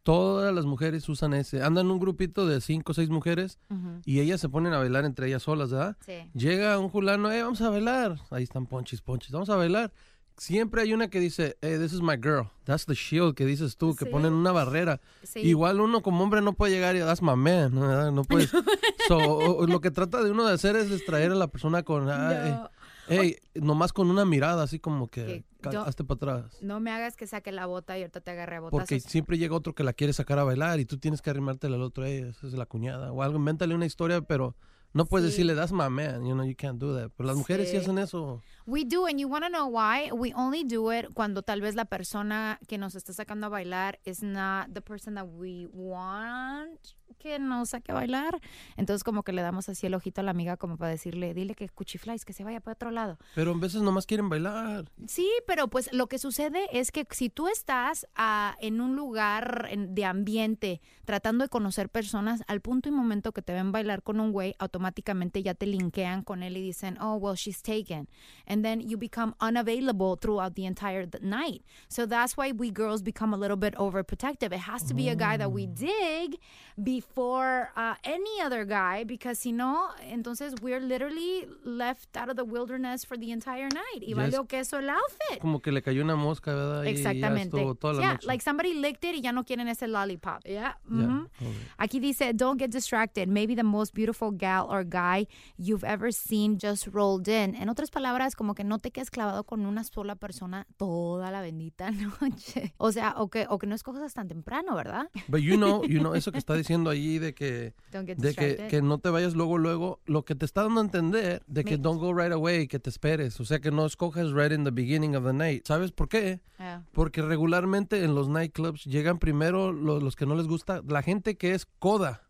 Todas 0.04 0.54
las 0.54 0.66
mujeres 0.66 1.08
usan 1.10 1.34
ese. 1.34 1.64
Andan 1.64 1.90
un 1.90 2.00
grupito 2.00 2.46
de 2.46 2.60
cinco 2.62 2.92
o 2.92 2.96
seis 2.96 3.10
mujeres 3.10 3.58
y 4.06 4.20
ellas 4.20 4.40
se 4.42 4.50
ponen 4.50 4.74
a 4.74 4.78
bailar 4.78 5.06
entre 5.06 5.28
ellas 5.28 5.44
solas, 5.44 5.72
¿verdad? 5.72 5.98
Sí. 6.06 6.14
Llega 6.34 6.78
un 6.80 6.90
fulano, 6.92 7.32
eh, 7.32 7.42
vamos 7.42 7.62
a 7.62 7.70
bailar. 7.70 8.20
Ahí 8.32 8.44
están 8.44 8.66
ponchis, 8.66 9.02
ponchis, 9.02 9.32
vamos 9.32 9.50
a 9.50 9.56
bailar. 9.56 9.92
Siempre 10.36 10.82
hay 10.82 10.94
una 10.94 11.10
que 11.10 11.20
dice, 11.20 11.58
hey, 11.62 11.78
this 11.80 11.94
is 11.94 12.02
my 12.02 12.16
girl. 12.16 12.48
That's 12.64 12.88
the 12.88 12.96
shield 12.96 13.36
que 13.36 13.46
dices 13.46 13.78
tú, 13.78 13.96
que 13.96 14.06
Sí. 14.06 14.12
ponen 14.12 14.34
una 14.34 14.52
barrera. 14.52 15.00
Sí. 15.22 15.40
Igual 15.42 15.80
uno 15.80 16.02
como 16.02 16.24
hombre 16.24 16.42
no 16.42 16.54
puede 16.54 16.74
llegar 16.74 16.96
y 16.96 17.00
that's 17.00 17.22
my 17.22 17.36
man. 17.36 17.80
¿verdad? 17.80 18.12
No 18.12 18.24
puedes. 18.24 18.52
So, 19.08 19.66
lo 19.68 19.80
que 19.82 19.92
trata 19.92 20.24
de 20.24 20.32
uno 20.32 20.46
de 20.46 20.54
hacer 20.54 20.76
es 20.78 20.90
distraer 20.90 21.32
a 21.32 21.36
la 21.36 21.48
persona 21.48 21.84
con, 21.84 22.10
"Ay, 22.10 22.52
No. 22.52 22.70
Hey, 23.08 23.38
nomás 23.56 23.94
con 23.94 24.10
una 24.10 24.26
mirada, 24.26 24.64
así 24.64 24.80
como 24.80 25.08
que, 25.08 25.26
Que 25.26 25.46
"Ca- 25.62 25.72
yo- 25.72 25.82
hazte 25.84 26.04
para 26.04 26.16
atrás. 26.38 26.58
No 26.62 26.80
me 26.80 26.92
hagas 26.92 27.16
que 27.16 27.28
saque 27.28 27.52
la 27.52 27.66
bota 27.66 27.98
y 27.98 28.02
ahorita 28.02 28.22
te 28.22 28.32
agarre 28.32 28.58
a 28.58 28.62
Porque 28.62 28.96
botazos. 28.96 29.12
siempre 29.12 29.38
llega 29.38 29.56
otro 29.56 29.74
que 29.74 29.84
la 29.84 29.94
quiere 29.94 30.14
sacar 30.14 30.40
a 30.40 30.44
bailar 30.44 30.80
y 30.80 30.86
tú 30.86 30.98
tienes 30.98 31.22
que 31.22 31.30
arrimártela 31.30 31.76
al 31.76 31.82
otro, 31.84 32.06
"Ey, 32.06 32.20
esa 32.30 32.48
es 32.48 32.54
la 32.54 32.66
cuñada. 32.66 33.12
O 33.12 33.22
algo, 33.24 33.38
invéntale 33.38 33.74
una 33.76 33.86
historia, 33.86 34.22
pero 34.22 34.56
no 34.94 35.06
puedes 35.06 35.26
Sí. 35.26 35.32
decirle, 35.32 35.56
that's 35.56 35.72
my 35.72 35.90
man, 35.90 36.24
you 36.24 36.34
know, 36.34 36.46
you 36.46 36.56
can't 36.56 36.80
do 36.80 36.96
that. 36.96 37.10
Pero 37.18 37.26
las 37.28 37.36
mujeres 37.36 37.68
sí 37.70 37.78
Sí. 37.78 37.82
hacen 37.84 37.98
eso. 37.98 38.42
We 38.68 38.86
do, 38.86 39.08
and 39.08 39.20
you 39.20 39.28
want 39.28 39.44
to 39.44 39.50
know 39.50 39.68
why? 39.68 40.12
We 40.12 40.34
only 40.36 40.64
do 40.64 40.94
it 40.94 41.08
cuando 41.16 41.42
tal 41.42 41.62
vez 41.62 41.74
la 41.76 41.86
persona 41.86 42.60
que 42.68 42.78
nos 42.78 42.94
está 42.96 43.12
sacando 43.12 43.48
a 43.48 43.50
bailar 43.50 44.00
is 44.06 44.22
not 44.22 44.68
the 44.74 44.82
person 44.82 45.16
that 45.16 45.26
we 45.28 45.68
want 45.74 46.80
que 47.24 47.40
nos 47.40 47.70
saque 47.70 47.92
a 47.92 47.96
bailar. 47.96 48.40
Entonces 48.78 49.04
como 49.04 49.24
que 49.24 49.32
le 49.32 49.42
damos 49.42 49.70
así 49.70 49.88
el 49.88 49.94
ojito 49.94 50.22
a 50.22 50.24
la 50.24 50.32
amiga 50.32 50.58
como 50.58 50.78
para 50.78 50.92
decirle, 50.92 51.34
dile 51.34 51.56
que 51.56 51.70
cuchiflais, 51.70 52.26
que 52.26 52.34
se 52.34 52.44
vaya 52.44 52.60
para 52.60 52.74
otro 52.74 52.92
lado. 52.92 53.18
Pero 53.34 53.52
a 53.52 53.58
veces 53.58 53.82
nomás 53.82 54.06
quieren 54.06 54.28
bailar. 54.30 54.86
Sí, 55.08 55.30
pero 55.48 55.70
pues 55.70 55.92
lo 55.94 56.08
que 56.08 56.18
sucede 56.20 56.68
es 56.72 56.92
que 56.92 57.08
si 57.12 57.30
tú 57.30 57.48
estás 57.48 58.06
ah, 58.16 58.56
en 58.60 58.82
un 58.82 58.96
lugar 58.96 59.68
en- 59.72 59.96
de 59.96 60.06
ambiente 60.06 60.82
tratando 61.06 61.46
de 61.46 61.50
conocer 61.50 61.90
personas, 61.90 62.44
al 62.48 62.60
punto 62.62 62.90
y 62.90 62.92
momento 62.92 63.32
que 63.32 63.42
te 63.42 63.54
ven 63.54 63.72
bailar 63.72 64.04
con 64.04 64.20
un 64.20 64.32
güey, 64.32 64.54
automáticamente 64.60 65.42
ya 65.42 65.54
te 65.54 65.66
linkean 65.66 66.24
con 66.24 66.44
él 66.44 66.58
y 66.58 66.62
dicen, 66.62 66.98
oh, 67.02 67.16
well, 67.16 67.36
she's 67.36 67.62
taken. 67.62 68.10
And 68.46 68.64
then 68.64 68.82
you 68.82 68.98
become 68.98 69.34
unavailable 69.40 70.18
throughout 70.20 70.56
the 70.56 70.66
entire 70.66 71.08
night. 71.22 71.64
So 71.88 72.06
that's 72.06 72.36
why 72.36 72.52
we 72.52 72.72
girls 72.72 73.02
become 73.04 73.34
a 73.34 73.38
little 73.38 73.58
bit 73.58 73.76
overprotective. 73.76 74.52
It 74.54 74.62
has 74.68 74.84
to 74.88 74.94
be 74.94 75.08
a 75.10 75.16
guy 75.16 75.38
that 75.38 75.52
we 75.52 75.68
dig 75.68 76.40
before 76.82 77.13
uh, 77.18 77.96
any 78.04 78.42
other 78.44 78.66
guy, 78.66 79.04
because 79.04 79.40
si 79.40 79.52
no, 79.52 79.90
entonces 80.10 80.54
we're 80.62 80.80
literally 80.80 81.48
left 81.64 82.16
out 82.18 82.30
of 82.30 82.36
the 82.36 82.44
wilderness 82.44 83.06
for 83.06 83.18
the 83.18 83.32
entire 83.32 83.70
night. 83.70 84.02
Y 84.02 84.14
valió 84.14 84.42
es- 84.42 84.48
queso 84.48 84.78
el 84.80 84.90
outfit. 84.90 85.40
Como 85.40 85.60
que 85.62 85.72
le 85.72 85.82
cayó 85.82 86.02
una 86.04 86.16
mosca, 86.16 86.54
¿verdad? 86.54 86.84
Y 86.84 86.86
ya 86.86 86.92
Exactamente. 86.92 87.58
estuvo 87.58 87.76
toda 87.76 87.94
la 87.94 88.00
yeah, 88.00 88.14
noche. 88.14 88.28
like 88.28 88.44
somebody 88.44 88.74
licked 88.74 89.04
it 89.04 89.16
y 89.16 89.22
ya 89.22 89.32
no 89.32 89.44
quieren 89.44 89.68
ese 89.68 89.88
lollipop. 89.88 90.44
Yeah. 90.46 90.78
Ya, 90.90 91.08
mhm. 91.08 91.28
joder. 91.40 91.54
Aquí 91.78 92.00
dice, 92.00 92.34
don't 92.34 92.60
get 92.60 92.72
distracted. 92.72 93.28
Maybe 93.28 93.56
the 93.56 93.64
most 93.64 93.94
beautiful 93.94 94.32
gal 94.32 94.68
or 94.70 94.84
guy 94.84 95.28
you've 95.58 95.84
ever 95.84 96.12
seen 96.12 96.58
just 96.62 96.88
rolled 96.88 97.28
in. 97.28 97.56
En 97.56 97.70
otras 97.70 97.92
palabras, 97.92 98.36
como 98.36 98.54
que 98.56 98.64
no 98.64 98.80
te 98.80 98.92
quedes 98.92 99.10
clavado 99.12 99.44
con 99.46 99.66
una 99.66 99.84
sola 99.84 100.16
persona 100.16 100.66
toda 100.78 101.32
la 101.32 101.42
bendita 101.42 101.92
noche. 102.22 102.74
O 102.78 102.92
sea, 102.92 103.16
o 103.18 103.30
que, 103.30 103.46
o 103.50 103.58
que 103.60 103.68
no 103.68 103.76
escojas 103.76 104.14
tan 104.14 104.28
temprano, 104.28 104.76
¿verdad? 104.76 105.10
But 105.28 105.42
you 105.42 105.58
know, 105.58 105.84
you 105.84 106.00
know, 106.00 106.16
eso 106.16 106.32
que 106.32 106.38
está 106.38 106.56
diciendo 106.56 106.90
de 107.20 107.34
que, 107.34 107.74
de 107.92 108.34
que, 108.36 108.68
que 108.70 108.82
no 108.82 108.98
te 109.00 109.10
vayas 109.10 109.36
luego, 109.36 109.58
luego, 109.58 110.00
lo 110.06 110.26
que 110.26 110.36
te 110.36 110.46
está 110.46 110.64
dando 110.64 110.82
a 110.82 110.84
entender 110.84 111.44
de 111.48 111.64
que 111.64 111.78
Me- 111.78 111.84
don't 111.84 112.00
go 112.00 112.14
right 112.14 112.32
away, 112.32 112.68
que 112.68 112.80
te 112.80 112.90
esperes. 112.90 113.40
O 113.40 113.46
sea, 113.46 113.60
que 113.60 113.72
no 113.72 113.86
escojas 113.86 114.32
right 114.32 114.52
in 114.52 114.64
the 114.64 114.72
beginning 114.72 115.16
of 115.16 115.26
the 115.26 115.34
night. 115.34 115.66
¿Sabes 115.68 115.92
por 115.92 116.10
qué? 116.10 116.42
Ah. 116.60 116.84
Porque 116.92 117.22
regularmente 117.22 118.04
en 118.04 118.16
los 118.16 118.30
nightclubs 118.30 118.86
llegan 118.86 119.20
primero 119.20 119.72
los, 119.72 120.02
los 120.02 120.16
que 120.16 120.26
no 120.26 120.36
les 120.36 120.48
gusta, 120.48 120.82
la 120.88 121.02
gente 121.02 121.36
que 121.38 121.54
es 121.54 121.66
coda. 121.80 122.24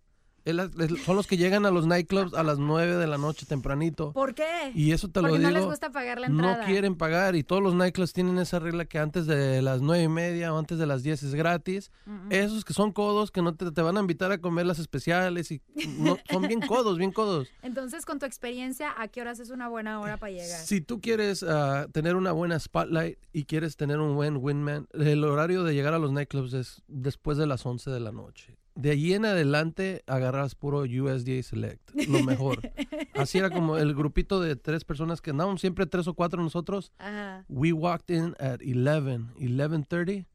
Es 0.46 0.54
la- 0.54 0.70
es- 0.80 1.04
son 1.06 1.16
los 1.16 1.26
que 1.26 1.38
llegan 1.38 1.66
a 1.66 1.72
los 1.72 1.88
nightclubs 1.88 2.34
a 2.34 2.44
las 2.44 2.58
9 2.60 2.98
de 2.98 3.08
la 3.08 3.18
noche 3.18 3.46
tempranito. 3.46 4.12
¿Por 4.12 4.34
qué? 4.36 4.72
Y 4.76 4.92
eso 4.92 5.08
te 5.08 5.22
Porque 5.22 5.38
lo 5.38 5.42
no 5.42 5.48
digo. 5.48 5.60
les 5.60 5.68
gusta 5.70 5.92
pagar 5.92 6.20
la 6.20 6.28
No 6.28 6.50
entrada. 6.50 6.66
quieren 6.66 6.96
pagar 6.96 7.36
y 7.36 7.44
todos 7.44 7.64
los 7.64 7.74
nightclubs 7.76 8.12
tienen 8.12 8.38
esa 8.40 8.60
regla 8.60 8.84
que 8.86 9.00
antes 9.00 9.26
de 9.26 9.62
las 9.62 9.82
nueve 9.82 10.04
y 10.04 10.08
media 10.10 10.54
o 10.54 10.58
antes 10.58 10.78
de 10.78 10.86
las 10.86 11.02
10 11.02 11.24
es 11.24 11.34
gratis. 11.34 11.92
Esos 12.30 12.66
que 12.66 12.74
son 12.74 12.92
codos, 12.92 13.32
que 13.32 13.42
no 13.42 13.56
te, 13.56 13.72
te 13.72 13.82
van 13.82 13.96
a 13.98 14.02
invitar 14.02 14.32
a 14.34 14.38
comer 14.40 14.66
las 14.66 14.80
especiales 14.80 15.50
y 15.52 15.62
no, 15.98 16.18
son 16.30 16.48
bien 16.48 16.60
codos, 16.68 16.98
bien 16.98 17.12
codos. 17.14 17.48
Entonces, 17.62 18.06
con 18.06 18.20
tu 18.20 18.26
experiencia, 18.26 18.94
¿a 18.98 19.08
qué 19.08 19.22
horas 19.22 19.40
es 19.40 19.50
una 19.50 19.70
buena 19.70 20.00
hora 20.02 20.18
para 20.18 20.32
llegar? 20.34 20.60
Si 20.60 20.82
tú 20.82 21.00
quieres 21.00 21.44
ah, 21.48 21.88
tener 21.94 22.16
una 22.18 22.34
buena 22.34 22.60
spotlight 22.60 23.18
y 23.32 23.46
quieres 23.46 23.78
tener 23.78 24.00
un 24.00 24.16
buen 24.16 24.38
winman, 24.38 24.88
el 24.94 25.24
horario 25.24 25.64
de 25.64 25.74
llegar 25.74 25.94
a 25.94 26.00
los 26.00 26.12
nightclubs 26.12 26.54
es 26.54 26.82
después 26.88 27.38
de 27.38 27.48
las 27.48 27.66
11 27.66 27.90
de 27.92 28.00
la 28.02 28.12
noche. 28.12 28.58
De 28.76 28.92
allí 28.92 29.14
en 29.14 29.26
adelante 29.26 30.04
agarras 30.08 30.56
puro 30.56 30.80
USDA 30.80 31.44
Select, 31.44 31.92
lo 32.08 32.24
mejor. 32.24 32.60
Así 33.16 33.38
era 33.38 33.50
como 33.50 33.78
el 33.78 33.94
grupito 33.94 34.42
de 34.42 34.56
tres 34.56 34.84
personas 34.84 35.22
que 35.22 35.30
andábamos 35.30 35.62
siempre 35.62 35.86
tres 35.86 36.08
o 36.08 36.16
cuatro 36.16 36.42
nosotros. 36.42 36.92
Ajá. 36.98 37.46
We 37.50 37.72
walked 37.72 38.10
in 38.16 38.36
at 38.40 38.62
11, 38.62 39.34
11:30. 39.40 40.26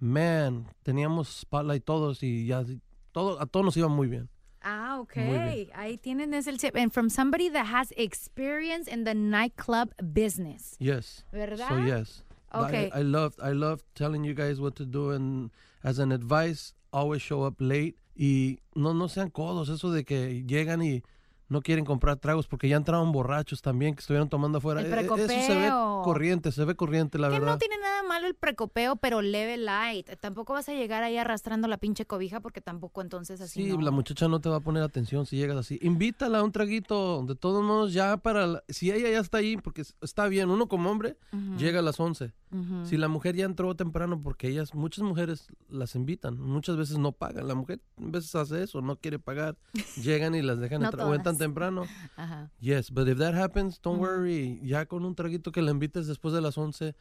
Man, 0.00 0.66
teníamos 0.82 1.28
spotlight 1.28 1.84
todos 1.84 2.22
y 2.22 2.46
ya 2.46 2.64
todo 3.12 3.40
a 3.40 3.46
todos 3.46 3.64
nos 3.66 3.76
iba 3.76 3.88
muy 3.88 4.08
bien. 4.08 4.28
Ah, 4.62 4.98
ok. 5.00 5.16
Muy 5.16 5.38
bien. 5.38 5.68
Ahí 5.74 5.96
tienen 5.96 6.34
ese 6.34 6.56
tip. 6.56 6.76
And 6.76 6.92
from 6.92 7.08
somebody 7.08 7.48
that 7.50 7.66
has 7.66 7.92
experience 7.96 8.88
in 8.88 9.04
the 9.04 9.14
nightclub 9.14 9.92
business. 10.12 10.76
Yes. 10.78 11.24
¿Verdad? 11.32 11.68
So 11.68 11.78
yes. 11.78 12.24
Okay. 12.52 12.90
I, 12.92 13.00
I 13.00 13.02
love 13.02 13.34
I 13.40 13.52
love 13.52 13.82
telling 13.94 14.24
you 14.24 14.34
guys 14.34 14.60
what 14.60 14.74
to 14.76 14.84
do 14.84 15.10
and 15.10 15.50
as 15.82 15.98
an 15.98 16.12
advice, 16.12 16.74
always 16.92 17.22
show 17.22 17.46
up 17.46 17.60
late 17.60 17.96
y 18.16 18.60
no 18.74 18.94
no 18.94 19.08
sean 19.08 19.30
codos, 19.30 19.68
eso 19.68 19.90
de 19.90 20.04
que 20.04 20.44
llegan 20.46 20.82
y 20.82 21.02
no 21.50 21.60
quieren 21.60 21.84
comprar 21.84 22.16
tragos 22.16 22.46
porque 22.46 22.68
ya 22.68 22.76
entraron 22.76 23.12
borrachos 23.12 23.60
también 23.60 23.94
que 23.94 24.00
estuvieron 24.00 24.28
tomando 24.30 24.58
afuera. 24.58 24.80
El 24.80 24.86
E- 24.86 25.00
Eso 25.00 25.16
se 25.16 25.26
ve 25.26 25.26
precopeo. 25.26 26.02
corriente, 26.04 26.52
se 26.52 26.64
ve 26.64 26.74
corriente 26.76 27.18
la 27.18 27.28
Que 27.28 27.34
verdad. 27.40 27.52
no 27.52 27.58
tiene 27.58 27.76
nada 27.78 28.02
malo 28.04 28.26
el 28.26 28.34
precopeo, 28.34 28.96
pero 28.96 29.20
leve 29.20 29.58
light. 29.58 30.08
Tampoco 30.20 30.54
vas 30.54 30.68
a 30.68 30.72
llegar 30.72 31.02
ahí 31.02 31.18
arrastrando 31.18 31.68
la 31.68 31.76
pinche 31.76 32.06
cobija 32.06 32.40
porque 32.40 32.60
tampoco 32.62 33.02
entonces 33.02 33.40
así 33.42 33.64
Sí, 33.64 33.70
no. 33.72 33.80
la 33.82 33.90
muchacha 33.90 34.28
no 34.28 34.40
te 34.40 34.48
va 34.48 34.56
a 34.56 34.60
poner 34.60 34.82
atención 34.82 35.26
si 35.26 35.36
llegas 35.36 35.56
así. 35.58 35.78
Invítala 35.82 36.38
a 36.38 36.42
un 36.42 36.52
traguito, 36.52 37.22
de 37.26 37.34
todos 37.34 37.62
modos, 37.64 37.92
ya 37.92 38.16
para... 38.16 38.46
la- 38.46 38.62
si 38.68 38.90
ella 38.90 39.10
ya 39.10 39.18
está 39.18 39.38
ahí, 39.38 39.56
porque 39.56 39.82
es- 39.82 39.96
está 40.00 40.28
bien, 40.28 40.48
uno 40.50 40.68
como 40.68 40.90
hombre 40.90 41.16
llega 41.58 41.80
a 41.80 41.82
las 41.82 41.98
11. 41.98 42.32
Ujú. 42.52 42.84
Si 42.86 42.96
la 42.96 43.08
mujer 43.08 43.34
ya 43.36 43.44
entró 43.44 43.74
temprano, 43.76 44.20
porque 44.22 44.48
ellas, 44.48 44.74
muchas 44.74 45.04
mujeres 45.04 45.48
las 45.68 45.94
invitan, 45.94 46.38
muchas 46.40 46.76
veces 46.76 46.98
no 46.98 47.12
pagan. 47.12 47.46
La 47.48 47.54
mujer 47.54 47.80
a 47.98 48.06
veces 48.06 48.34
hace 48.34 48.62
eso, 48.62 48.80
no 48.82 48.96
quiere 48.96 49.18
pagar. 49.18 49.56
Llegan 49.96 50.34
y 50.34 50.42
las 50.42 50.58
dejan 50.58 50.80
No 50.80 50.86
entrar. 50.86 51.06
Temprano. 51.40 51.86
Ajá. 52.16 52.50
Yes, 52.60 52.90
but 52.90 53.08
if 53.08 53.18
that 53.18 53.34
happens, 53.34 53.80
don't 53.80 53.98
worry. 53.98 54.60
Ya 54.62 54.86
con 54.86 55.04
un 55.04 55.14
traguito 55.14 55.50
que 55.50 55.62
la 55.62 55.72
invites 55.72 56.06
después 56.06 56.32
de 56.32 56.40
las 56.40 56.56
11, 56.56 56.94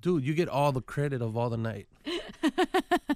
dude, 0.00 0.24
you 0.24 0.34
get 0.34 0.48
all 0.48 0.72
the 0.72 0.82
credit 0.82 1.22
of 1.22 1.36
all 1.36 1.50
the 1.50 1.56
night. 1.56 1.86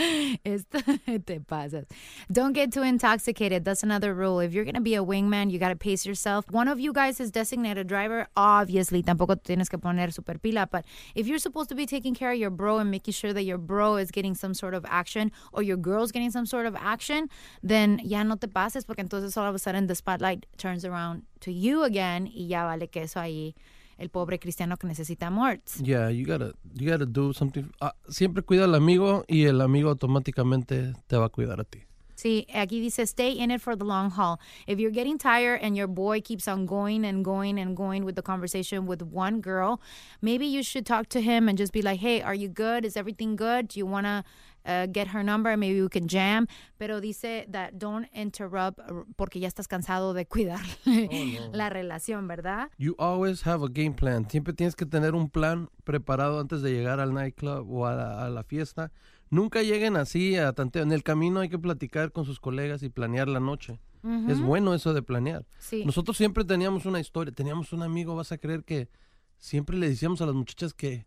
Don't 2.32 2.52
get 2.52 2.72
too 2.72 2.82
intoxicated. 2.82 3.64
That's 3.64 3.82
another 3.82 4.14
rule. 4.14 4.40
If 4.40 4.52
you're 4.52 4.64
going 4.64 4.74
to 4.74 4.80
be 4.80 4.94
a 4.94 5.04
wingman, 5.04 5.50
you 5.50 5.58
got 5.58 5.70
to 5.70 5.76
pace 5.76 6.06
yourself. 6.06 6.50
One 6.50 6.68
of 6.68 6.80
you 6.80 6.92
guys 6.92 7.20
is 7.20 7.30
designated 7.30 7.86
driver. 7.86 8.28
Obviously, 8.36 9.02
tampoco 9.02 9.42
tienes 9.42 9.68
que 9.68 9.78
poner 9.78 10.12
super 10.12 10.38
pila. 10.38 10.68
But 10.70 10.84
if 11.14 11.26
you're 11.26 11.38
supposed 11.38 11.68
to 11.70 11.74
be 11.74 11.86
taking 11.86 12.14
care 12.14 12.32
of 12.32 12.38
your 12.38 12.50
bro 12.50 12.78
and 12.78 12.90
making 12.90 13.12
sure 13.12 13.32
that 13.32 13.42
your 13.42 13.58
bro 13.58 13.96
is 13.96 14.10
getting 14.10 14.34
some 14.34 14.54
sort 14.54 14.74
of 14.74 14.84
action 14.88 15.32
or 15.52 15.62
your 15.62 15.76
girl's 15.76 16.12
getting 16.12 16.30
some 16.30 16.46
sort 16.46 16.66
of 16.66 16.76
action, 16.76 17.28
then 17.62 18.00
ya 18.02 18.22
no 18.22 18.36
te 18.36 18.46
pases 18.46 18.84
porque 18.84 19.00
entonces 19.00 19.36
all 19.36 19.46
of 19.46 19.54
a 19.54 19.58
sudden 19.58 19.86
the 19.86 19.94
spotlight 19.94 20.46
turns 20.56 20.84
around 20.84 21.22
to 21.40 21.52
you 21.52 21.82
again 21.82 22.26
y 22.26 22.46
ya 22.48 22.66
vale 22.66 22.86
ahí 22.86 23.54
el 24.00 24.08
pobre 24.08 24.38
cristiano 24.38 24.76
que 24.76 24.86
necesita 24.86 25.26
amor. 25.26 25.60
Yeah, 25.82 26.10
you 26.10 26.26
gotta, 26.26 26.54
you 26.74 26.90
gotta 26.90 27.06
do 27.06 27.32
something. 27.32 27.70
Ah, 27.80 27.94
siempre 28.08 28.42
cuida 28.42 28.64
al 28.64 28.74
amigo 28.74 29.24
y 29.28 29.44
el 29.44 29.60
amigo 29.60 29.90
automáticamente 29.90 30.94
te 31.06 31.16
va 31.16 31.26
a 31.26 31.28
cuidar 31.28 31.60
a 31.60 31.64
ti. 31.64 31.84
Sí, 32.16 32.46
aquí 32.54 32.80
dice, 32.80 33.06
stay 33.06 33.38
in 33.38 33.50
it 33.50 33.62
for 33.62 33.74
the 33.74 33.84
long 33.84 34.10
haul. 34.10 34.38
If 34.66 34.78
you're 34.78 34.90
getting 34.90 35.16
tired 35.16 35.60
and 35.62 35.74
your 35.74 35.86
boy 35.86 36.20
keeps 36.20 36.46
on 36.46 36.66
going 36.66 37.02
and 37.02 37.24
going 37.24 37.58
and 37.58 37.74
going 37.74 38.04
with 38.04 38.14
the 38.14 38.20
conversation 38.20 38.86
with 38.86 39.00
one 39.00 39.40
girl, 39.40 39.80
maybe 40.20 40.44
you 40.44 40.62
should 40.62 40.84
talk 40.84 41.08
to 41.10 41.22
him 41.22 41.48
and 41.48 41.56
just 41.56 41.72
be 41.72 41.80
like, 41.80 42.00
hey, 42.00 42.20
are 42.20 42.34
you 42.34 42.48
good? 42.48 42.84
Is 42.84 42.94
everything 42.94 43.36
good? 43.36 43.68
Do 43.68 43.78
you 43.78 43.86
want 43.86 44.04
to 44.04 44.22
uh, 44.64 44.86
get 44.92 45.08
her 45.08 45.22
number? 45.24 45.56
Maybe 45.56 45.82
we 45.82 45.88
can 45.88 46.08
jam. 46.08 46.46
Pero 46.78 47.00
dice 47.00 47.46
that 47.50 47.72
don't 47.74 48.08
interrupt 48.14 48.80
porque 49.16 49.40
ya 49.40 49.48
estás 49.48 49.68
cansado 49.68 50.14
de 50.14 50.26
cuidar 50.26 50.60
la 51.52 51.70
relación, 51.70 52.26
¿verdad? 52.28 52.70
You 52.78 52.94
always 52.98 53.46
have 53.46 53.64
a 53.64 53.68
game 53.68 53.92
plan. 53.92 54.28
Siempre 54.28 54.52
tienes 54.52 54.76
que 54.76 54.86
tener 54.86 55.14
un 55.14 55.30
plan 55.30 55.68
preparado 55.84 56.40
antes 56.40 56.62
de 56.62 56.72
llegar 56.72 57.00
al 57.00 57.12
nightclub 57.12 57.70
o 57.70 57.86
a 57.86 57.94
la, 57.94 58.24
a 58.24 58.30
la 58.30 58.42
fiesta. 58.42 58.92
Nunca 59.30 59.62
lleguen 59.62 59.96
así 59.96 60.36
a 60.36 60.52
tanteo. 60.52 60.82
En 60.82 60.92
el 60.92 61.02
camino 61.02 61.40
hay 61.40 61.48
que 61.48 61.58
platicar 61.58 62.10
con 62.10 62.24
sus 62.24 62.40
colegas 62.40 62.82
y 62.82 62.88
planear 62.88 63.28
la 63.28 63.40
noche. 63.40 63.80
Es 64.28 64.40
bueno 64.40 64.74
eso 64.74 64.94
de 64.94 65.02
planear. 65.02 65.46
Sí. 65.58 65.84
Nosotros 65.84 66.16
siempre 66.16 66.44
teníamos 66.44 66.86
una 66.86 67.00
historia. 67.00 67.34
Teníamos 67.34 67.72
un 67.74 67.82
amigo, 67.82 68.16
vas 68.16 68.32
a 68.32 68.38
creer 68.38 68.64
que 68.64 68.88
siempre 69.36 69.76
le 69.76 69.90
decíamos 69.90 70.22
a 70.22 70.26
las 70.26 70.34
muchachas 70.34 70.72
que 70.72 71.06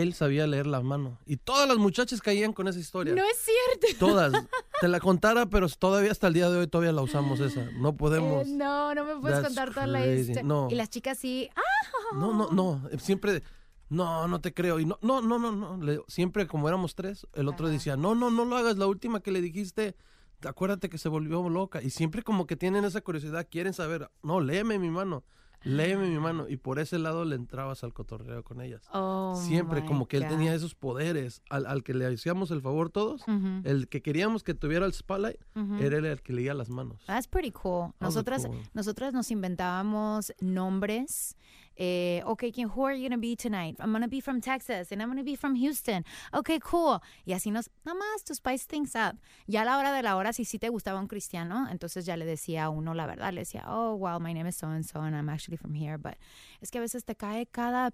él 0.00 0.14
sabía 0.14 0.46
leer 0.46 0.66
la 0.66 0.80
mano. 0.80 1.18
Y 1.26 1.36
todas 1.36 1.68
las 1.68 1.78
muchachas 1.78 2.20
caían 2.20 2.52
con 2.52 2.68
esa 2.68 2.78
historia. 2.78 3.14
No 3.14 3.22
es 3.22 3.36
cierto. 3.38 3.98
Todas. 3.98 4.32
Te 4.80 4.88
la 4.88 5.00
contara, 5.00 5.46
pero 5.46 5.68
todavía 5.68 6.10
hasta 6.10 6.26
el 6.26 6.34
día 6.34 6.50
de 6.50 6.58
hoy 6.58 6.66
todavía 6.66 6.92
la 6.92 7.02
usamos 7.02 7.40
esa. 7.40 7.70
No 7.78 7.96
podemos. 7.96 8.46
Eh, 8.46 8.50
no, 8.50 8.94
no 8.94 9.04
me 9.04 9.16
puedes 9.16 9.38
That's 9.38 9.48
contar 9.48 9.74
toda 9.74 9.86
la 9.86 10.06
historia. 10.06 10.42
No. 10.42 10.68
Y 10.70 10.74
las 10.74 10.90
chicas 10.90 11.18
sí, 11.18 11.48
ah, 11.54 12.16
No, 12.16 12.32
no, 12.34 12.50
no. 12.50 12.88
Siempre, 12.98 13.42
no, 13.88 14.26
no 14.28 14.40
te 14.40 14.52
creo. 14.52 14.80
Y 14.80 14.86
no, 14.86 14.98
no, 15.02 15.20
no, 15.20 15.38
no, 15.38 15.76
no. 15.76 16.04
Siempre 16.08 16.46
como 16.46 16.68
éramos 16.68 16.94
tres, 16.94 17.26
el 17.34 17.48
otro 17.48 17.68
decía, 17.68 17.96
no, 17.96 18.14
no, 18.14 18.30
no 18.30 18.44
lo 18.44 18.56
hagas. 18.56 18.76
La 18.76 18.86
última 18.86 19.20
que 19.20 19.30
le 19.30 19.40
dijiste, 19.40 19.96
acuérdate 20.42 20.88
que 20.88 20.98
se 20.98 21.08
volvió 21.08 21.48
loca. 21.48 21.82
Y 21.82 21.90
siempre 21.90 22.22
como 22.22 22.46
que 22.46 22.56
tienen 22.56 22.84
esa 22.84 23.00
curiosidad, 23.00 23.46
quieren 23.50 23.72
saber, 23.72 24.10
no, 24.22 24.40
léeme 24.40 24.78
mi 24.78 24.90
mano. 24.90 25.24
Léeme 25.64 26.08
mi 26.08 26.18
mano. 26.18 26.48
Y 26.48 26.56
por 26.56 26.78
ese 26.78 26.98
lado 26.98 27.24
le 27.24 27.36
entrabas 27.36 27.84
al 27.84 27.92
cotorreo 27.92 28.42
con 28.44 28.60
ellas. 28.60 28.82
Oh, 28.92 29.34
Siempre 29.46 29.84
como 29.84 30.06
que 30.06 30.16
él 30.18 30.24
God. 30.24 30.28
tenía 30.30 30.54
esos 30.54 30.74
poderes. 30.74 31.42
Al, 31.50 31.66
al 31.66 31.82
que 31.82 31.94
le 31.94 32.06
hacíamos 32.06 32.50
el 32.50 32.60
favor 32.60 32.90
todos, 32.90 33.22
el 33.64 33.88
que 33.88 34.02
queríamos 34.02 34.42
que 34.42 34.54
tuviera 34.54 34.86
el 34.86 34.92
spotlight, 34.92 35.40
era 35.80 35.96
el 35.98 36.22
que 36.22 36.32
leía 36.32 36.54
las 36.54 36.68
manos. 36.68 37.02
That's 37.06 37.26
pretty 37.26 37.50
cool. 37.50 37.92
Nosotras, 38.00 38.46
cool. 38.46 38.58
nosotras 38.74 39.12
nos 39.14 39.30
inventábamos 39.30 40.32
nombres. 40.40 41.36
Eh, 41.76 42.22
okay, 42.24 42.52
¿quién- 42.52 42.68
who 42.74 42.84
are 42.86 42.94
you 42.96 43.08
gonna 43.08 43.20
be 43.20 43.36
tonight? 43.36 43.76
I'm 43.80 43.92
gonna 43.92 44.06
be 44.08 44.20
from 44.20 44.40
Texas 44.40 44.92
and 44.92 45.00
I'm 45.02 45.08
gonna 45.08 45.22
be 45.24 45.36
from 45.36 45.54
Houston. 45.56 46.04
Okay, 46.32 46.58
cool. 46.60 47.00
Y 47.24 47.32
así 47.32 47.50
nos, 47.50 47.70
nada 47.84 47.98
más 47.98 48.22
to 48.24 48.34
spice 48.34 48.66
things 48.66 48.94
up. 48.94 49.16
Ya 49.46 49.62
a 49.62 49.64
la 49.64 49.78
hora 49.78 49.92
de 49.92 50.02
la 50.02 50.16
hora, 50.16 50.32
si 50.32 50.44
sí 50.44 50.58
te 50.58 50.68
gustaba 50.68 51.00
un 51.00 51.08
cristiano, 51.08 51.66
entonces 51.70 52.06
ya 52.06 52.16
le 52.16 52.24
decía 52.24 52.64
a 52.64 52.70
uno 52.70 52.94
la 52.94 53.06
verdad. 53.06 53.32
Le 53.32 53.40
decía, 53.40 53.64
oh, 53.68 53.94
well, 53.94 54.20
my 54.20 54.32
name 54.32 54.48
is 54.48 54.56
so 54.56 54.68
and 54.68 54.84
so 54.84 55.00
and 55.00 55.16
I'm 55.16 55.28
actually 55.28 55.56
from 55.56 55.74
here. 55.74 55.96
But 55.98 56.14
es 56.60 56.70
que 56.70 56.78
a 56.78 56.82
veces 56.82 57.04
te 57.04 57.14
cae 57.16 57.46
cada, 57.46 57.90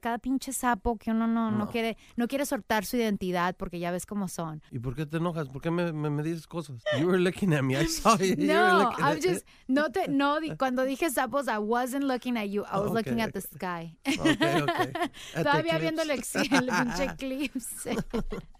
cada 0.00 0.18
pinche 0.18 0.52
sapo 0.52 0.96
que 0.96 1.10
uno 1.10 1.26
no, 1.26 1.50
no. 1.50 1.58
No. 1.58 1.70
quiere, 1.70 1.96
no 2.16 2.26
quiere 2.26 2.44
soltar 2.46 2.84
su 2.84 2.96
identidad 2.96 3.54
porque 3.56 3.78
ya 3.78 3.90
ves 3.90 4.06
cómo 4.06 4.28
son. 4.28 4.60
¿Y 4.70 4.78
por 4.80 4.94
qué 4.96 5.06
te 5.06 5.18
enojas? 5.18 5.48
¿Por 5.48 5.62
qué 5.62 5.70
me, 5.70 5.92
me, 5.92 6.10
me 6.10 6.22
dices 6.22 6.46
cosas? 6.46 6.82
You 6.98 7.06
were 7.06 7.18
looking 7.18 7.52
at 7.54 7.62
me. 7.62 7.76
I 7.76 7.86
saw 7.86 8.16
you. 8.18 8.34
You 8.34 8.46
No, 8.48 8.78
looking 8.90 9.04
I'm 9.04 9.20
just 9.20 9.46
no 9.68 9.88
te 9.90 10.08
no 10.08 10.38
cuando 10.58 10.84
dije 10.84 11.10
sapos 11.10 11.46
I 11.48 11.58
wasn't 11.58 12.04
looking 12.04 12.36
at 12.36 12.48
you. 12.48 12.64
I 12.64 12.78
was 12.78 12.90
Oh, 12.90 12.94
looking 12.94 13.03
okay, 13.12 13.20
at 13.22 13.32
the 13.32 13.40
sky. 13.40 13.96
Okay, 14.06 14.62
okay. 14.62 14.92
At 15.34 15.44
the 15.44 15.44
Todavía 15.44 15.78
viendo 15.78 16.02
el, 16.02 16.10
el 16.10 16.22
pinche 16.22 17.04
eclipse. 17.12 17.96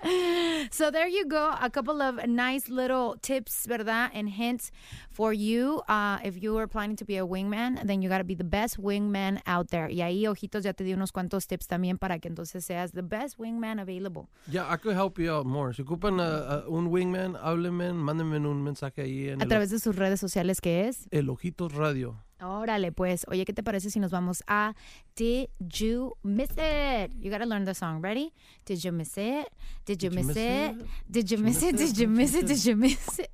so 0.71 0.91
there 0.91 1.09
you 1.09 1.27
go, 1.27 1.51
a 1.61 1.71
couple 1.71 2.01
of 2.03 2.27
nice 2.27 2.69
little 2.69 3.17
tips, 3.23 3.67
¿verdad? 3.67 4.11
And 4.15 4.29
hints 4.29 4.71
for 5.11 5.33
you. 5.33 5.83
Uh, 5.89 6.19
if 6.25 6.43
you 6.43 6.57
are 6.59 6.67
planning 6.67 6.97
to 6.97 7.05
be 7.05 7.17
a 7.17 7.27
wingman, 7.27 7.85
then 7.87 8.03
you 8.03 8.09
got 8.09 8.19
to 8.19 8.25
be 8.25 8.35
the 8.35 8.45
best 8.45 8.79
wingman 8.79 9.41
out 9.47 9.69
there. 9.71 9.89
Y 9.91 10.03
ahí, 10.03 10.27
ojitos, 10.27 10.65
ya 10.65 10.73
te 10.73 10.85
di 10.85 10.93
unos 10.93 11.13
cuantos 11.13 11.47
tips 11.47 11.67
también 11.67 11.99
para 11.99 12.19
que 12.19 12.29
entonces 12.29 12.65
seas 12.65 12.93
the 12.93 13.03
best 13.03 13.39
wingman 13.39 13.81
available. 13.81 14.29
Yeah, 14.51 14.67
I 14.69 14.77
could 14.77 14.95
help 14.97 15.19
you 15.19 15.33
out 15.33 15.47
more. 15.47 15.73
Si 15.75 15.83
ocupan 15.83 16.21
a- 16.21 16.65
a 16.65 16.69
un 16.69 16.89
wingman, 16.89 17.37
háblenme, 17.37 17.93
mándenme 17.93 18.39
un 18.39 18.63
mensaje 18.63 19.03
ahí 19.03 19.29
en 19.29 19.43
A 19.43 19.47
través 19.47 19.71
de 19.71 19.79
sus 19.79 19.97
redes 19.97 20.21
sociales, 20.21 20.61
que 20.61 20.89
es 20.89 21.07
el 21.11 21.29
Ojitos 21.31 21.73
Radio. 21.73 22.17
Órale, 22.45 22.93
pues. 22.93 23.25
Oye, 23.29 23.45
¿qué 23.45 23.53
te 23.53 23.63
parece 23.63 23.91
si 23.91 23.99
nos 24.01 24.11
vamos 24.11 24.43
a 24.47 24.75
Did 25.17 25.49
You 25.59 26.15
Miss 26.23 26.51
It? 26.51 27.13
You 27.21 27.31
gotta 27.31 27.47
learn 27.47 27.65
the 27.65 27.75
song. 27.75 28.03
Ready? 28.03 28.33
Did 28.67 28.85
you 28.85 28.93
miss 28.93 29.17
it? 29.17 29.49
Did 29.87 30.03
you 30.03 30.11
miss 30.11 30.37
it? 30.37 30.77
Did 31.09 31.31
you 31.31 31.39
miss 31.39 31.63
it? 31.63 31.77
Did 31.77 31.97
you 31.97 32.09
miss 32.09 32.35
it? 32.35 32.47
Did 32.47 32.65
you 32.65 32.77
miss 32.77 33.19
it? 33.19 33.31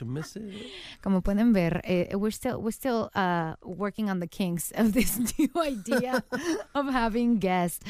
You 0.00 0.06
miss 0.06 0.36
it? 0.36 0.42
Como 1.02 1.20
pueden 1.20 1.52
ver, 1.52 1.80
eh, 1.84 2.14
we're 2.14 2.30
still 2.30 2.60
we're 2.60 2.72
still 2.72 3.10
uh, 3.14 3.54
working 3.62 4.10
on 4.10 4.20
the 4.20 4.26
kinks 4.26 4.72
of 4.72 4.92
this 4.92 5.18
new 5.38 5.50
idea 5.56 6.22
of 6.74 6.86
having 6.86 7.38
guests. 7.38 7.80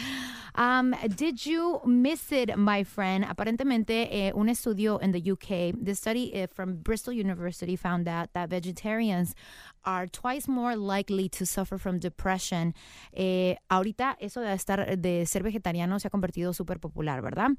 Um, 0.56 0.94
did 1.14 1.44
you 1.44 1.80
miss 1.84 2.32
it, 2.32 2.56
my 2.56 2.82
friend? 2.82 3.24
Aparentemente, 3.24 4.08
eh, 4.10 4.32
un 4.34 4.48
estudio 4.48 4.98
in 5.02 5.12
the 5.12 5.20
UK, 5.32 5.74
the 5.78 5.94
study 5.94 6.32
eh, 6.34 6.46
from 6.46 6.76
Bristol 6.76 7.12
University 7.12 7.76
found 7.76 8.08
out 8.08 8.32
that 8.32 8.48
vegetarians 8.48 9.34
are 9.84 10.06
twice 10.06 10.48
more 10.48 10.74
likely 10.74 11.28
to 11.28 11.44
suffer 11.44 11.78
from 11.78 11.98
depression. 11.98 12.74
Eh, 13.12 13.56
ahorita 13.70 14.16
eso 14.18 14.40
de 14.40 14.52
estar 14.52 14.96
de 14.98 15.26
ser 15.26 15.42
vegetariano 15.42 16.00
se 16.00 16.08
ha 16.08 16.10
convertido 16.10 16.54
súper 16.54 16.80
popular, 16.80 17.20
¿verdad? 17.22 17.50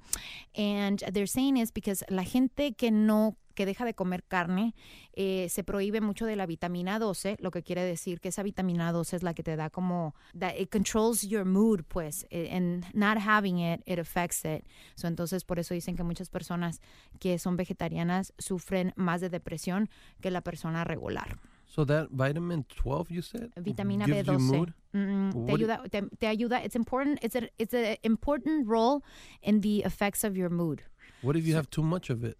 And 0.56 1.00
they're 1.12 1.28
saying 1.28 1.58
is 1.58 1.72
because 1.72 2.04
la 2.10 2.24
gente 2.24 2.74
que 2.76 2.92
no 2.92 3.38
que 3.58 3.66
deja 3.66 3.86
de 3.86 3.96
comer 3.96 4.24
carne, 4.24 4.76
eh, 5.14 5.48
se 5.50 5.64
prohíbe 5.64 6.00
mucho 6.00 6.28
de 6.28 6.36
la 6.36 6.46
vitamina 6.46 7.00
12, 7.00 7.38
lo 7.40 7.50
que 7.50 7.64
quiere 7.64 7.82
decir 7.84 8.20
que 8.22 8.30
esa 8.30 8.44
vitamina 8.44 8.92
12 8.92 9.16
es 9.16 9.24
la 9.24 9.34
que 9.34 9.42
te 9.42 9.56
da 9.56 9.72
como, 9.72 10.14
that 10.38 10.54
it 10.60 10.70
controls 10.72 11.24
your 11.24 11.44
mood, 11.44 11.82
pues, 11.88 12.28
eh, 12.30 12.56
and 12.56 12.86
not 12.94 13.18
having 13.18 13.58
it, 13.58 13.82
it 13.88 13.98
affects 13.98 14.46
it. 14.46 14.64
So, 14.94 15.08
entonces, 15.08 15.44
por 15.44 15.58
eso 15.58 15.74
dicen 15.74 15.96
que 15.96 16.04
muchas 16.04 16.30
personas 16.30 16.82
que 17.20 17.40
son 17.40 17.58
vegetarianas 17.58 18.32
sufren 18.38 18.94
más 18.96 19.22
de 19.22 19.30
depresión 19.30 19.90
que 20.22 20.30
la 20.30 20.42
persona 20.42 20.84
regular. 20.84 21.40
So 21.66 21.84
that 21.86 22.10
vitamin 22.12 22.64
12 22.70 23.10
you 23.10 23.24
said? 23.24 23.52
Vitamina 23.58 24.06
gives 24.06 24.28
you 24.28 24.34
B12. 24.34 24.40
mood? 24.40 24.74
Mm, 24.94 25.46
te 25.48 25.54
ayuda, 25.54 25.90
te, 25.90 26.02
te 26.20 26.28
ayuda, 26.28 26.64
it's 26.64 26.76
important, 26.76 27.20
it's 27.24 27.36
a, 27.36 27.50
it's 27.58 27.74
an 27.74 27.98
important 28.04 28.68
role 28.68 29.04
in 29.42 29.62
the 29.62 29.80
effects 29.84 30.24
of 30.24 30.38
your 30.38 30.50
mood. 30.50 30.84
What 31.24 31.36
if 31.36 31.48
you 31.48 31.56
have 31.56 31.70
too 31.72 31.82
much 31.82 32.12
of 32.12 32.24
it? 32.24 32.38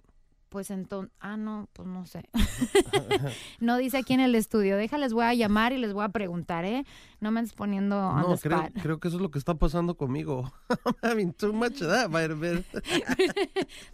Pues 0.50 0.72
entonces, 0.72 1.12
ah, 1.20 1.36
no, 1.36 1.68
pues 1.74 1.88
no 1.88 2.06
sé. 2.06 2.24
no 3.60 3.78
dice 3.78 3.98
aquí 3.98 4.14
en 4.14 4.22
el 4.22 4.34
estudio. 4.36 4.78
Déjales, 4.78 5.12
voy 5.14 5.26
a 5.26 5.34
llamar 5.34 5.74
y 5.74 5.78
les 5.78 5.94
voy 5.94 6.06
a 6.06 6.10
preguntar, 6.10 6.64
¿eh? 6.66 6.86
No 7.20 7.32
me 7.32 7.40
andes 7.40 7.54
poniendo 7.54 7.98
on 7.98 8.22
No, 8.22 8.36
the 8.36 8.42
creo, 8.42 8.58
spot. 8.64 8.82
creo 8.82 9.00
que 9.00 9.08
eso 9.10 9.18
es 9.18 9.22
lo 9.24 9.30
que 9.32 9.40
está 9.40 9.56
pasando 9.56 9.96
conmigo. 9.96 10.52
I'm 10.86 10.96
having 11.02 11.34
too 11.34 11.52
much 11.52 11.82
of 11.82 11.90
that. 11.90 12.10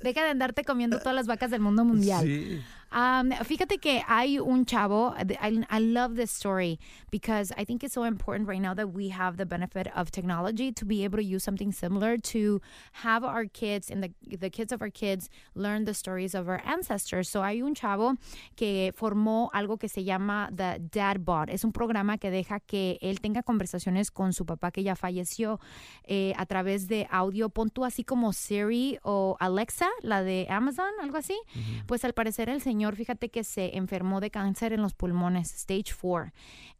Deja 0.04 0.24
de 0.24 0.30
andarte 0.30 0.64
comiendo 0.64 1.00
todas 1.00 1.16
las 1.16 1.28
vacas 1.28 1.50
del 1.52 1.62
mundo 1.62 1.86
mundial. 1.86 2.24
Sí. 2.24 2.62
Um, 2.94 3.32
fíjate 3.32 3.80
que 3.82 4.04
hay 4.08 4.38
un 4.38 4.66
chavo, 4.66 5.16
I, 5.18 5.66
I 5.68 5.80
love 5.80 6.16
this 6.16 6.30
story 6.30 6.80
because 7.10 7.52
I 7.58 7.66
think 7.66 7.84
it's 7.84 7.94
so 7.94 8.04
important 8.04 8.48
right 8.48 8.62
now 8.62 8.76
that 8.76 8.94
we 8.94 9.10
have 9.10 9.38
the 9.38 9.48
benefit 9.48 9.88
of 9.96 10.12
technology 10.12 10.72
to 10.72 10.86
be 10.86 11.04
able 11.04 11.18
to 11.18 11.24
use 11.24 11.44
something 11.44 11.72
similar 11.72 12.18
to 12.18 12.62
have 13.04 13.24
our 13.24 13.46
kids 13.46 13.90
and 13.90 14.04
the, 14.04 14.38
the 14.38 14.52
kids 14.52 14.72
of 14.72 14.84
our 14.84 14.92
kids 14.92 15.28
learn 15.56 15.86
the 15.86 15.96
stories 15.96 16.36
of 16.36 16.48
our 16.48 16.62
ancestors. 16.66 17.30
So 17.30 17.42
hay 17.42 17.64
un 17.64 17.74
chavo 17.74 18.18
que 18.56 18.92
formó 18.96 19.50
algo 19.54 19.80
que 19.80 19.90
se 19.90 20.04
llama 20.04 20.50
The 20.56 20.80
Dad 20.92 21.18
Bot. 21.22 21.50
Es 21.50 21.64
un 21.64 21.72
programa 21.72 22.20
que 22.20 22.30
deja 22.30 22.60
que 22.60 23.00
él 23.02 23.22
tenga 23.22 23.42
conversaciones 23.42 24.12
con 24.12 24.34
su 24.34 24.46
papá 24.46 24.70
que 24.70 24.84
ya 24.84 24.96
falleció 24.96 25.60
eh, 26.04 26.34
a 26.38 26.46
través 26.46 26.88
de 26.88 27.08
audio. 27.10 27.50
Pon 27.50 27.72
tú 27.72 27.86
así 27.86 28.04
como 28.04 28.34
Siri 28.34 29.00
o 29.02 29.36
Alexa, 29.40 29.90
la 30.04 30.22
de 30.22 30.46
Amazon, 30.50 30.92
algo 31.02 31.18
así. 31.18 31.40
Pues 31.88 32.06
al 32.06 32.14
parecer 32.14 32.50
el 32.50 32.62
señor, 32.62 32.83
fíjate 32.92 33.30
que 33.30 33.44
se 33.44 33.78
enfermó 33.78 34.20
de 34.20 34.30
cáncer 34.30 34.74
en 34.74 34.82
los 34.82 34.94
pulmones, 34.94 35.54
stage 35.54 35.94
4. 35.94 36.32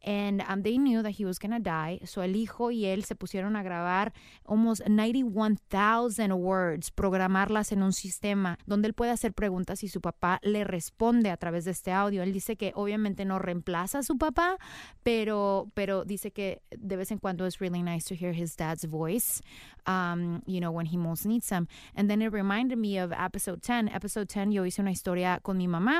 And 0.06 0.42
um, 0.48 0.62
they 0.62 0.76
knew 0.76 1.02
that 1.02 1.14
he 1.18 1.24
was 1.24 1.38
going 1.38 1.52
to 1.52 1.60
die. 1.60 2.00
So 2.04 2.22
el 2.22 2.36
hijo 2.36 2.70
y 2.70 2.84
él 2.84 3.04
se 3.04 3.14
pusieron 3.14 3.56
a 3.56 3.62
grabar 3.62 4.12
almost 4.44 4.82
91,000 4.86 6.32
words, 6.34 6.90
programarlas 6.90 7.72
en 7.72 7.82
un 7.82 7.92
sistema 7.92 8.58
donde 8.66 8.88
él 8.88 8.94
puede 8.94 9.12
hacer 9.12 9.32
preguntas 9.32 9.82
y 9.82 9.88
su 9.88 10.00
papá 10.00 10.40
le 10.42 10.64
responde 10.64 11.30
a 11.30 11.38
través 11.38 11.64
de 11.64 11.70
este 11.70 11.92
audio. 11.92 12.22
Él 12.22 12.32
dice 12.32 12.56
que 12.56 12.72
obviamente 12.74 13.24
no 13.24 13.38
reemplaza 13.38 14.00
a 14.00 14.02
su 14.02 14.18
papá, 14.18 14.58
pero, 15.02 15.70
pero 15.74 16.04
dice 16.04 16.32
que 16.32 16.60
de 16.70 16.96
vez 16.96 17.10
en 17.10 17.18
cuando 17.18 17.46
es 17.46 17.58
really 17.58 17.82
nice 17.82 18.06
to 18.06 18.14
hear 18.14 18.34
his 18.34 18.56
dad's 18.56 18.84
voice, 18.84 19.42
um, 19.86 20.42
you 20.46 20.60
know, 20.60 20.70
when 20.70 20.86
he 20.86 20.98
most 20.98 21.24
needs 21.24 21.50
him. 21.50 21.66
And 21.94 22.10
then 22.10 22.20
it 22.20 22.32
reminded 22.32 22.76
me 22.76 22.98
of 22.98 23.12
episode 23.12 23.62
10. 23.62 23.88
Episode 23.88 24.28
10 24.28 24.52
yo 24.52 24.64
hice 24.64 24.80
una 24.80 24.90
historia 24.90 25.40
con 25.42 25.56
mi 25.56 25.66
mamá 25.66 25.93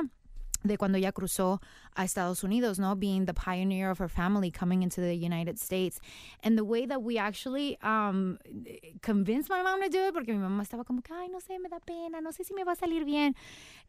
de 0.64 0.78
cuando 0.78 0.98
ella 0.98 1.12
cruzó 1.12 1.60
a 1.94 2.04
Estados 2.04 2.42
Unidos, 2.42 2.78
¿no? 2.78 2.96
Being 2.96 3.26
the 3.26 3.34
pioneer 3.34 3.90
of 3.90 4.00
her 4.00 4.08
family 4.08 4.50
coming 4.50 4.82
into 4.82 5.00
the 5.00 5.14
United 5.14 5.58
States. 5.58 6.00
And 6.42 6.56
the 6.56 6.64
way 6.64 6.86
that 6.86 7.02
we 7.02 7.18
actually 7.18 7.78
um, 7.82 8.38
convinced 9.02 9.50
my 9.50 9.62
mom 9.62 9.80
to 9.82 9.88
do 9.90 10.08
it, 10.08 10.14
porque 10.14 10.32
mi 10.32 10.38
mamá 10.38 10.62
estaba 10.62 10.84
como 10.84 11.02
que, 11.02 11.14
ay, 11.14 11.28
no 11.28 11.38
sé, 11.38 11.58
me 11.60 11.68
da 11.68 11.80
pena, 11.80 12.20
no 12.20 12.30
sé 12.32 12.44
si 12.44 12.54
me 12.54 12.64
va 12.64 12.72
a 12.72 12.76
salir 12.76 13.04
bien. 13.04 13.36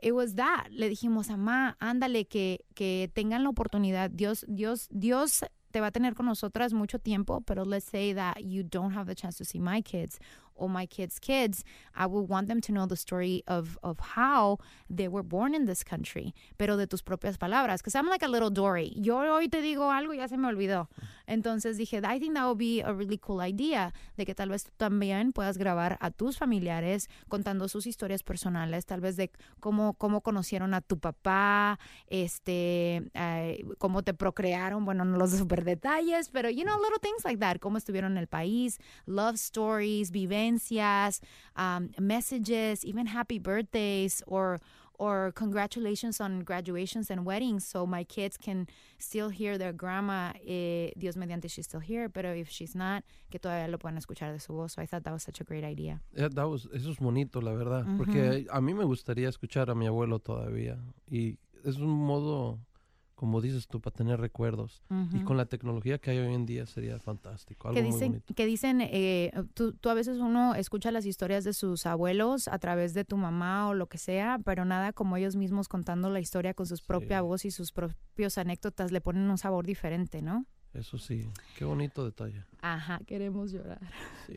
It 0.01 0.11
was 0.11 0.35
that. 0.35 0.67
Le 0.69 0.89
dijimos, 0.89 1.29
mamá, 1.29 1.77
ándale, 1.79 2.27
que, 2.27 2.65
que 2.75 3.09
tengan 3.13 3.43
la 3.43 3.49
oportunidad. 3.49 4.11
Dios, 4.11 4.45
Dios, 4.47 4.89
Dios 4.91 5.45
te 5.71 5.79
va 5.79 5.87
a 5.87 5.91
tener 5.91 6.13
con 6.13 6.25
nosotras 6.25 6.73
mucho 6.73 6.99
tiempo, 6.99 7.41
pero 7.41 7.65
let's 7.65 7.85
say 7.85 8.13
that 8.13 8.37
you 8.41 8.63
don't 8.63 8.93
have 8.95 9.07
the 9.07 9.15
chance 9.15 9.37
to 9.37 9.45
see 9.45 9.59
my 9.59 9.81
kids 9.81 10.19
or 10.55 10.69
my 10.69 10.85
kids' 10.85 11.19
kids, 11.19 11.63
I 11.95 12.05
would 12.05 12.27
want 12.29 12.47
them 12.47 12.61
to 12.61 12.71
know 12.71 12.85
the 12.85 12.95
story 12.95 13.43
of, 13.47 13.77
of 13.83 13.99
how 13.99 14.59
they 14.89 15.07
were 15.07 15.23
born 15.23 15.53
in 15.53 15.65
this 15.65 15.83
country, 15.83 16.33
pero 16.57 16.77
de 16.77 16.87
tus 16.87 17.01
propias 17.01 17.37
palabras. 17.37 17.81
Because 17.81 17.95
I'm 17.95 18.07
like 18.07 18.23
a 18.23 18.27
little 18.27 18.49
Dory. 18.49 18.93
Yo 18.95 19.17
hoy 19.17 19.47
te 19.47 19.61
digo 19.61 19.91
algo 19.91 20.13
y 20.13 20.17
ya 20.17 20.27
se 20.27 20.37
me 20.37 20.47
olvidó. 20.47 20.87
Entonces 21.27 21.77
dije, 21.77 22.01
I 22.03 22.19
think 22.19 22.35
that 22.35 22.45
would 22.45 22.57
be 22.57 22.81
a 22.81 22.93
really 22.93 23.17
cool 23.17 23.41
idea, 23.41 23.93
de 24.17 24.25
que 24.25 24.35
tal 24.35 24.49
vez 24.49 24.63
tú 24.63 24.71
también 24.77 25.33
puedas 25.33 25.57
grabar 25.57 25.97
a 25.99 26.11
tus 26.11 26.37
familiares 26.37 27.09
contando 27.27 27.67
sus 27.67 27.87
historias 27.87 28.23
personales, 28.23 28.85
tal 28.85 29.01
vez 29.01 29.15
de 29.17 29.31
cómo, 29.59 29.93
cómo 29.93 30.21
conocieron 30.21 30.73
a 30.73 30.81
tu 30.81 30.99
papá, 30.99 31.79
este, 32.07 33.09
eh, 33.13 33.65
cómo 33.77 34.03
te 34.03 34.13
procrearon, 34.13 34.85
bueno, 34.85 35.03
no 35.05 35.17
los 35.17 35.31
super 35.37 35.63
detalles, 35.63 36.29
pero, 36.29 36.49
you 36.49 36.63
know, 36.63 36.77
little 36.77 36.99
things 37.01 37.25
like 37.25 37.39
that, 37.39 37.59
cómo 37.59 37.77
estuvieron 37.77 38.13
en 38.13 38.17
el 38.19 38.27
país, 38.27 38.79
love 39.05 39.35
stories, 39.35 40.11
vivencias, 40.11 40.44
um, 41.55 41.89
messages, 41.99 42.83
even 42.85 43.07
happy 43.07 43.39
birthdays, 43.39 44.21
or 44.27 44.59
or 44.97 45.33
congratulations 45.35 46.21
on 46.21 46.39
graduations 46.45 47.11
and 47.11 47.25
weddings 47.25 47.67
so 47.67 47.85
my 47.85 48.01
kids 48.05 48.37
can 48.37 48.65
still 48.97 49.27
hear 49.27 49.57
their 49.57 49.73
grandma 49.73 50.31
eh, 50.47 50.89
Dios 50.97 51.17
mediante 51.17 51.49
she's 51.49 51.65
still 51.65 51.81
here 51.81 52.07
but 52.07 52.23
if 52.23 52.49
she's 52.49 52.73
not 52.75 53.03
que 53.29 53.37
todavía 53.37 53.67
lo 53.69 53.77
puedan 53.77 53.97
escuchar 53.97 54.31
de 54.31 54.39
su 54.39 54.53
voz 54.53 54.71
so 54.71 54.81
I 54.81 54.85
thought 54.85 55.03
that 55.03 55.11
was 55.11 55.21
such 55.23 55.41
a 55.41 55.43
great 55.43 55.65
idea 55.65 55.99
Yeah, 56.15 56.29
that 56.29 56.47
was- 56.47 56.69
eso 56.73 56.91
es 56.91 56.99
bonito, 56.99 57.41
la 57.41 57.51
verdad. 57.51 57.85
Porque 57.97 58.45
a 58.49 58.61
mí 58.61 58.73
me 58.73 58.85
gustaría 58.85 59.27
escuchar 59.27 59.69
a 59.69 59.75
mi 59.75 59.85
abuelo 59.85 60.19
todavía. 60.19 60.77
Y 61.11 61.37
es 61.65 61.75
un 61.75 61.89
modo, 61.89 62.59
como 63.15 63.41
dices 63.41 63.67
tú, 63.67 63.81
para 63.81 63.95
tener 63.95 64.19
recuerdos. 64.19 64.83
Y 65.13 65.21
con 65.23 65.37
la 65.37 65.45
tecnología 65.45 65.97
que 65.97 66.11
hay 66.11 66.19
hoy 66.19 66.33
en 66.33 66.45
día 66.45 66.65
sería 66.65 66.99
fantástico. 66.99 67.69
Algo 67.69 67.75
que 67.75 67.83
muy 67.83 67.91
dicen, 67.93 68.07
bonito. 68.09 68.33
que 68.33 68.45
dicen 68.45 68.81
eh, 68.81 69.31
tú, 69.53 69.73
tú 69.73 69.89
a 69.89 69.93
veces 69.93 70.17
uno 70.19 70.53
escucha 70.55 70.91
las 70.91 71.05
historias 71.05 71.43
de 71.43 71.53
sus 71.53 71.85
abuelos 71.85 72.47
a 72.47 72.59
través 72.59 72.93
de 72.93 73.05
tu 73.05 73.17
mamá 73.17 73.69
o 73.69 73.73
lo 73.73 73.87
que 73.87 73.97
sea, 73.97 74.39
pero 74.43 74.65
nada 74.65 74.93
como 74.93 75.17
ellos 75.17 75.35
mismos 75.35 75.67
contando 75.67 76.09
la 76.09 76.19
historia 76.19 76.53
con 76.53 76.65
su 76.65 76.77
propia 76.85 77.21
voz 77.21 77.45
y 77.45 77.51
sus 77.51 77.71
propios 77.71 78.37
anécdotas 78.37 78.91
le 78.91 79.01
ponen 79.01 79.29
un 79.29 79.37
sabor 79.37 79.65
diferente, 79.65 80.21
¿no? 80.21 80.45
Eso 80.73 80.97
sí, 80.97 81.25
qué 81.57 81.63
bonito 81.63 82.03
detalle. 82.03 82.43
Ajá, 82.61 82.99
queremos 83.07 83.51
llorar. 83.51 83.79
Sí. 84.27 84.35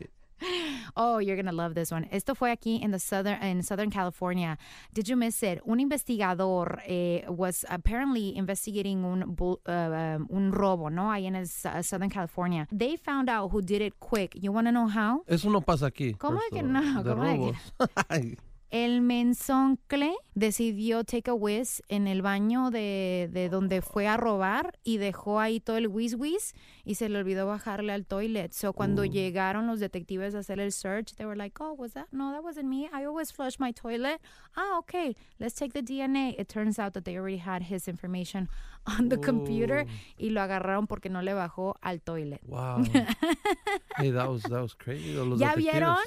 Oh, 0.95 1.19
you're 1.19 1.35
gonna 1.35 1.51
love 1.51 1.73
this 1.75 1.91
one. 1.91 2.07
Esto 2.11 2.33
fue 2.35 2.51
aquí 2.51 2.81
in 2.81 2.91
the 2.91 2.99
southern 2.99 3.41
in 3.43 3.61
Southern 3.63 3.89
California. 3.89 4.57
Did 4.93 5.07
you 5.09 5.15
miss 5.15 5.43
it? 5.43 5.59
Un 5.67 5.79
investigador 5.79 6.79
eh, 6.87 7.21
was 7.27 7.65
apparently 7.69 8.35
investigating 8.35 9.03
un 9.05 9.33
bu- 9.35 9.59
uh, 9.67 9.71
um, 9.71 10.27
un 10.31 10.51
robo, 10.51 10.89
¿no? 10.89 11.11
Ahí 11.11 11.25
en 11.27 11.35
el 11.35 11.45
Su- 11.47 11.69
Southern 11.83 12.09
California. 12.09 12.67
They 12.71 12.95
found 12.97 13.29
out 13.29 13.51
who 13.51 13.61
did 13.61 13.81
it 13.81 13.99
quick. 13.99 14.33
You 14.35 14.51
want 14.51 14.67
to 14.67 14.71
know 14.71 14.87
how? 14.87 15.23
Eso 15.27 15.49
no 15.49 15.61
pasa 15.61 15.87
aquí. 15.87 16.13
¿Cómo 16.17 16.39
de 16.39 16.55
que 16.57 16.63
no? 16.63 17.03
¿Cómo 17.03 17.23
de 17.23 17.53
que 18.17 18.37
El 18.71 19.01
mensoncle 19.01 20.13
decidió 20.35 21.03
take 21.03 21.31
a 21.31 21.33
whiz 21.33 21.81
en 21.87 22.07
el 22.07 22.21
baño 22.21 22.69
de, 22.69 23.27
de 23.31 23.49
donde 23.49 23.81
fue 23.81 24.07
a 24.07 24.15
robar 24.15 24.77
y 24.83 24.97
dejó 24.97 25.39
ahí 25.39 25.59
todo 25.59 25.77
el 25.77 25.87
whiz 25.87 26.15
whiz 26.15 26.53
y 26.85 26.95
se 26.95 27.09
le 27.09 27.17
olvidó 27.17 27.47
bajarle 27.47 27.93
al 27.93 28.05
toilet. 28.05 28.51
So 28.51 28.73
cuando 28.73 29.05
llegaron 29.05 29.65
los 29.65 29.79
detectives 29.79 30.35
a 30.35 30.39
hacer 30.39 30.59
el 30.59 30.71
search, 30.71 31.15
they 31.15 31.25
were 31.25 31.35
like, 31.35 31.59
oh, 31.59 31.73
was 31.73 31.93
that? 31.93 32.07
No, 32.11 32.31
that 32.31 32.43
wasn't 32.43 32.67
me. 32.67 32.89
I 32.93 33.05
always 33.05 33.31
flush 33.31 33.59
my 33.59 33.71
toilet. 33.71 34.21
Ah, 34.55 34.77
okay. 34.79 35.15
Let's 35.39 35.55
take 35.55 35.73
the 35.73 35.81
DNA. 35.81 36.35
It 36.37 36.47
turns 36.47 36.77
out 36.77 36.93
that 36.93 37.05
they 37.05 37.17
already 37.17 37.37
had 37.37 37.63
his 37.63 37.87
information 37.87 38.49
on 38.85 39.09
the 39.09 39.17
computer 39.17 39.85
y 40.17 40.29
lo 40.29 40.41
agarraron 40.41 40.87
porque 40.87 41.09
no 41.09 41.21
le 41.21 41.33
bajó 41.33 41.75
al 41.81 42.01
toilet. 42.01 42.41
wow. 42.47 42.83
hey, 43.97 44.11
that 44.11 44.29
was, 44.29 44.43
that 44.43 44.61
was 44.61 44.73
crazy. 44.75 45.13
Los 45.13 45.39
¿Ya 45.39 45.55
detectives, 45.55 45.73
vieron? 45.73 45.97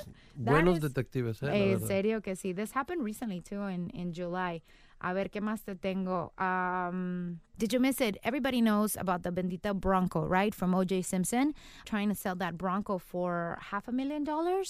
Buenos 0.44 0.76
is- 0.78 0.82
detectives, 0.82 1.42
eh, 1.42 1.72
En 1.72 1.80
serio 1.80 2.20
que 2.20 2.34
sí. 2.36 2.54
This 2.54 2.72
happened 2.74 3.02
recently 3.04 3.40
too 3.40 3.66
in, 3.68 3.90
in 3.90 4.12
July. 4.12 4.62
A 5.04 5.12
ver, 5.12 5.30
¿qué 5.30 5.40
más 5.40 5.64
te 5.64 5.74
tengo? 5.74 6.32
Um, 6.38 7.40
did 7.58 7.72
you 7.72 7.80
miss 7.80 8.00
it? 8.00 8.16
Everybody 8.22 8.60
knows 8.60 8.96
about 8.96 9.22
the 9.24 9.30
Bendita 9.32 9.74
Bronco, 9.74 10.24
right? 10.24 10.54
From 10.54 10.74
O.J. 10.74 11.02
Simpson. 11.02 11.54
Trying 11.84 12.08
to 12.08 12.14
sell 12.14 12.36
that 12.36 12.56
Bronco 12.56 12.98
for 12.98 13.58
half 13.72 13.88
a 13.88 13.92
million 13.92 14.22
dollars. 14.22 14.68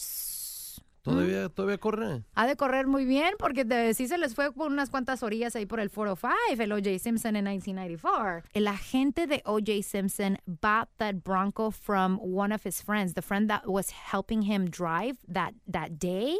¿Todavía, 1.03 1.49
todavía 1.49 1.79
corre? 1.79 2.23
Ha 2.35 2.47
de 2.47 2.55
correr 2.57 2.87
muy 2.87 3.05
bien 3.05 3.35
porque 3.37 3.65
te- 3.65 3.93
sí 3.93 4.07
se 4.07 4.19
les 4.19 4.37
fue 4.37 4.53
por 4.53 4.71
unas 4.71 4.89
cuantas 4.89 5.25
orillas 5.25 5.57
ahí 5.57 5.67
por 5.67 5.81
el 5.81 5.91
405, 5.91 6.63
el 6.63 6.71
O.J. 6.73 6.99
Simpson 7.01 7.35
en 7.35 7.45
1994. 7.45 8.49
El 8.55 8.69
agente 8.69 9.27
de 9.27 9.43
O.J. 9.45 9.83
Simpson 9.83 10.39
bought 10.47 10.89
that 10.99 11.17
Bronco 11.25 11.73
from 11.73 12.19
one 12.23 12.55
of 12.55 12.65
his 12.65 12.81
friends, 12.81 13.15
the 13.15 13.23
friend 13.23 13.49
that 13.51 13.67
was 13.67 13.91
helping 13.91 14.43
him 14.43 14.67
drive 14.71 15.19
that, 15.27 15.55
that 15.67 15.99
day. 15.99 16.39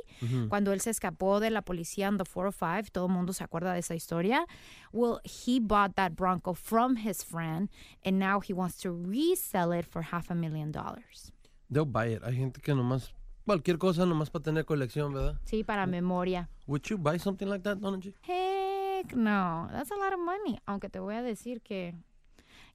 Cuando 0.49 0.73
él 0.73 0.81
se 0.81 0.91
escapó 0.91 1.41
de 1.41 1.51
la 1.51 1.63
policía 1.63 2.07
en 2.07 2.17
the 2.19 2.25
405, 2.25 2.93
todo 2.93 3.07
el 3.07 3.13
mundo 3.13 3.33
se 3.33 3.43
acuerda 3.43 3.73
de 3.73 3.81
esa 3.81 3.97
historia. 3.97 4.47
Well, 4.93 5.21
he 5.25 5.59
bought 5.59 5.97
that 5.97 6.13
Bronco 6.15 6.55
from 6.55 6.97
his 6.97 7.25
friend 7.25 7.69
and 8.05 8.19
now 8.21 8.39
he 8.41 8.53
wants 8.53 8.77
to 8.83 8.93
resell 8.93 9.73
it 9.73 9.87
for 9.87 10.03
half 10.03 10.31
a 10.31 10.35
million 10.37 10.71
dollars. 10.71 11.33
They'll 11.69 11.85
buy 11.85 12.13
it. 12.15 12.23
Hay 12.23 12.37
gente 12.37 12.61
que 12.61 12.75
nomás, 12.75 13.13
cualquier 13.45 13.79
cosa 13.79 14.07
nomás 14.07 14.31
para 14.31 14.43
tener 14.43 14.65
colección, 14.65 15.13
¿verdad? 15.15 15.41
Sí, 15.45 15.65
para 15.65 15.87
memoria. 15.87 16.49
Would 16.67 16.83
you 16.89 16.99
buy 16.99 17.19
something 17.19 17.47
like 17.47 17.63
that, 17.65 17.79
Donna 17.79 17.99
G? 17.99 18.15
Heck 18.23 19.15
no, 19.17 19.69
that's 19.73 19.91
a 19.91 19.97
lot 19.97 20.13
of 20.13 20.21
money. 20.21 20.59
Aunque 20.67 20.89
te 20.89 21.01
voy 21.01 21.15
a 21.17 21.23
decir 21.23 21.61
que 21.63 21.95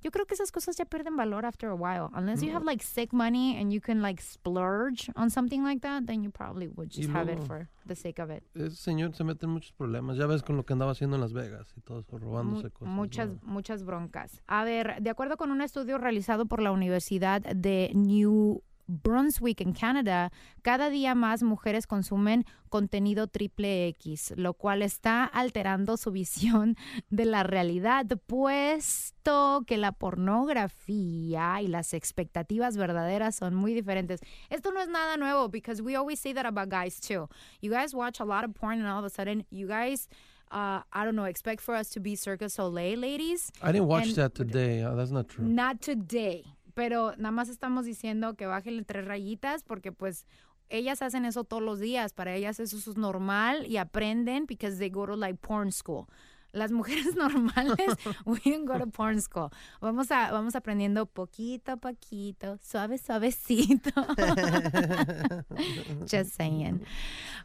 yo 0.04 0.12
creo 0.12 0.26
que 0.28 0.36
esas 0.36 0.52
cosas 0.52 0.76
ya 0.78 0.86
pierden 0.86 1.16
valor 1.16 1.46
after 1.46 1.70
a 1.70 1.74
while. 1.76 2.10
Unless 2.14 2.44
you 2.44 2.52
have 2.54 2.64
like 2.64 2.84
sick 2.84 3.14
money 3.14 3.58
and 3.60 3.72
you 3.72 3.82
can 3.82 4.02
like 4.02 4.22
splurge 4.22 5.10
on 5.16 5.30
something 5.32 5.64
like 5.64 5.82
that, 5.82 6.06
then 6.06 6.22
you 6.24 6.30
probably 6.30 6.68
would 6.68 6.90
just 6.92 7.10
have 7.10 7.30
it 7.32 7.42
for 7.46 7.68
the 7.86 7.96
sake 7.96 8.20
of 8.22 8.30
it. 8.30 8.44
Ese 8.54 8.76
señor 8.78 9.16
se 9.16 9.24
mete 9.24 9.46
en 9.46 9.52
muchos 9.54 9.72
problemas. 9.74 10.18
Ya 10.18 10.28
ves 10.28 10.44
con 10.44 10.56
lo 10.58 10.64
que 10.66 10.74
andaba 10.74 10.92
haciendo 10.92 11.16
en 11.16 11.22
Las 11.22 11.34
Vegas 11.34 11.74
y 11.76 11.82
todo 11.82 12.00
eso, 12.02 12.12
Mu- 12.14 12.20
robándose 12.20 12.70
cosas. 12.70 12.94
muchas, 12.94 13.30
¿no? 13.36 13.40
muchas 13.44 13.84
broncas. 13.84 14.44
A 14.46 14.64
ver, 14.64 15.02
de 15.02 15.10
acuerdo 15.10 15.36
con 15.38 15.50
un 15.52 15.62
estudio 15.62 15.98
realizado 15.98 16.46
por 16.46 16.62
la 16.62 16.72
Universidad 16.72 17.42
de 17.42 17.92
New 17.96 18.62
Brunswick, 18.88 19.62
en 19.62 19.74
Canadá, 19.74 20.32
cada 20.62 20.90
día 20.90 21.14
más 21.16 21.44
mujeres 21.44 21.88
consumen 21.88 22.46
contenido 22.70 23.28
triple 23.28 23.88
X, 23.90 24.34
lo 24.36 24.54
cual 24.54 24.82
está 24.82 25.24
alterando 25.26 25.98
su 25.98 26.12
visión 26.18 26.76
de 27.10 27.26
la 27.26 27.44
realidad, 27.44 28.06
puesto 28.26 29.64
que 29.68 29.78
la 29.78 29.92
pornografía 29.92 31.62
y 31.62 31.68
las 31.68 31.94
expectativas 31.94 32.78
verdaderas 32.78 33.36
son 33.36 33.56
muy 33.56 33.74
diferentes. 33.74 34.20
Esto 34.50 34.72
no 34.72 34.80
es 34.82 34.88
nada 34.90 35.18
nuevo, 35.18 35.50
because 35.50 35.82
we 35.82 35.96
always 35.96 36.20
say 36.20 36.34
that 36.34 36.46
about 36.46 36.70
guys 36.70 37.00
too. 37.00 37.28
You 37.62 37.72
guys 37.72 37.94
watch 37.94 38.20
a 38.20 38.26
lot 38.26 38.44
of 38.44 38.54
porn 38.54 38.80
and 38.80 38.88
all 38.88 39.00
of 39.00 39.06
a 39.06 39.10
sudden 39.10 39.46
you 39.50 39.68
guys 39.68 40.08
uh, 40.50 40.82
I 40.94 41.04
don't 41.04 41.16
know, 41.18 41.26
expect 41.26 41.60
for 41.62 41.76
us 41.76 41.90
to 41.90 42.00
be 42.00 42.16
Cirque 42.16 42.50
Soleil 42.50 42.98
ladies. 42.98 43.52
I 43.62 43.74
didn't 43.74 43.88
watch 43.88 44.08
And- 44.08 44.16
that 44.16 44.34
today. 44.34 44.82
Uh, 44.82 44.96
that's 44.96 45.12
not 45.12 45.28
true. 45.28 45.44
Not 45.44 45.82
today. 45.82 46.46
Pero 46.78 47.14
nada 47.18 47.32
más 47.32 47.50
estamos 47.50 47.86
diciendo 47.86 48.36
que 48.36 48.46
bájenle 48.46 48.84
tres 48.84 49.04
rayitas 49.04 49.64
porque 49.64 49.92
pues 49.92 50.28
ellas 50.70 51.02
hacen 51.02 51.26
eso 51.26 51.44
todos 51.44 51.64
los 51.64 51.80
días. 51.80 52.14
Para 52.14 52.36
ellas 52.36 52.60
eso 52.60 52.78
es 52.78 52.98
normal 52.98 53.66
y 53.66 53.78
aprenden 53.78 54.46
because 54.46 54.78
they 54.78 54.92
go 54.92 55.08
to 55.08 55.16
like 55.16 55.40
porn 55.40 55.72
school. 55.72 56.06
Las 56.52 56.72
mujeres 56.72 57.16
normales, 57.16 57.78
we 58.26 58.40
don't 58.46 58.68
go 58.68 58.78
to 58.78 58.86
porn 58.88 59.20
school. 59.22 59.50
Vamos, 59.82 60.12
a, 60.12 60.32
vamos 60.32 60.56
aprendiendo 60.56 61.08
poquito 61.08 61.72
a 61.72 61.78
poquito, 61.78 62.60
suave, 62.62 63.00
suavecito. 63.00 63.90
Just 66.10 66.36
saying. 66.38 66.82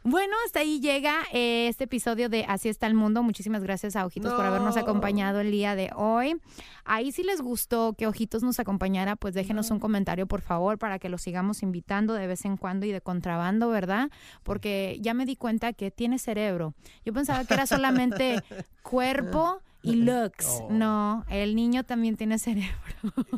Bueno, 0.03 0.33
hasta 0.45 0.59
ahí 0.61 0.79
llega 0.79 1.23
eh, 1.31 1.67
este 1.69 1.85
episodio 1.85 2.29
de 2.29 2.45
Así 2.45 2.69
está 2.69 2.87
el 2.87 2.93
mundo. 2.93 3.23
Muchísimas 3.23 3.63
gracias 3.63 3.95
a 3.95 4.05
Ojitos 4.05 4.33
por 4.33 4.45
habernos 4.45 4.75
No. 4.75 4.81
acompañado 4.81 5.39
el 5.41 5.51
día 5.51 5.75
de 5.75 5.91
hoy. 5.95 6.39
Ahí 6.85 7.11
si 7.11 7.23
les 7.23 7.41
gustó 7.41 7.93
que 7.93 8.07
Ojitos 8.07 8.43
nos 8.43 8.59
acompañara, 8.59 9.15
pues 9.15 9.33
déjenos 9.33 9.71
un 9.71 9.79
comentario, 9.79 10.27
por 10.27 10.41
favor, 10.41 10.77
para 10.77 10.99
que 10.99 11.09
lo 11.09 11.17
sigamos 11.17 11.63
invitando 11.63 12.13
de 12.13 12.27
vez 12.27 12.45
en 12.45 12.57
cuando 12.57 12.85
y 12.85 12.91
de 12.91 13.01
contrabando, 13.01 13.69
¿verdad? 13.69 14.09
Porque 14.43 14.97
ya 15.01 15.13
me 15.13 15.25
di 15.25 15.35
cuenta 15.35 15.73
que 15.73 15.91
tiene 15.91 16.19
cerebro. 16.19 16.73
Yo 17.05 17.13
pensaba 17.13 17.45
que 17.45 17.53
era 17.53 17.65
solamente 17.65 18.41
cuerpo 18.83 19.61
y 19.83 19.95
looks. 19.95 20.47
Oh. 20.61 20.69
No, 20.71 21.25
el 21.29 21.55
niño 21.55 21.83
también 21.83 22.15
tiene 22.15 22.39
cerebro. 22.39 22.73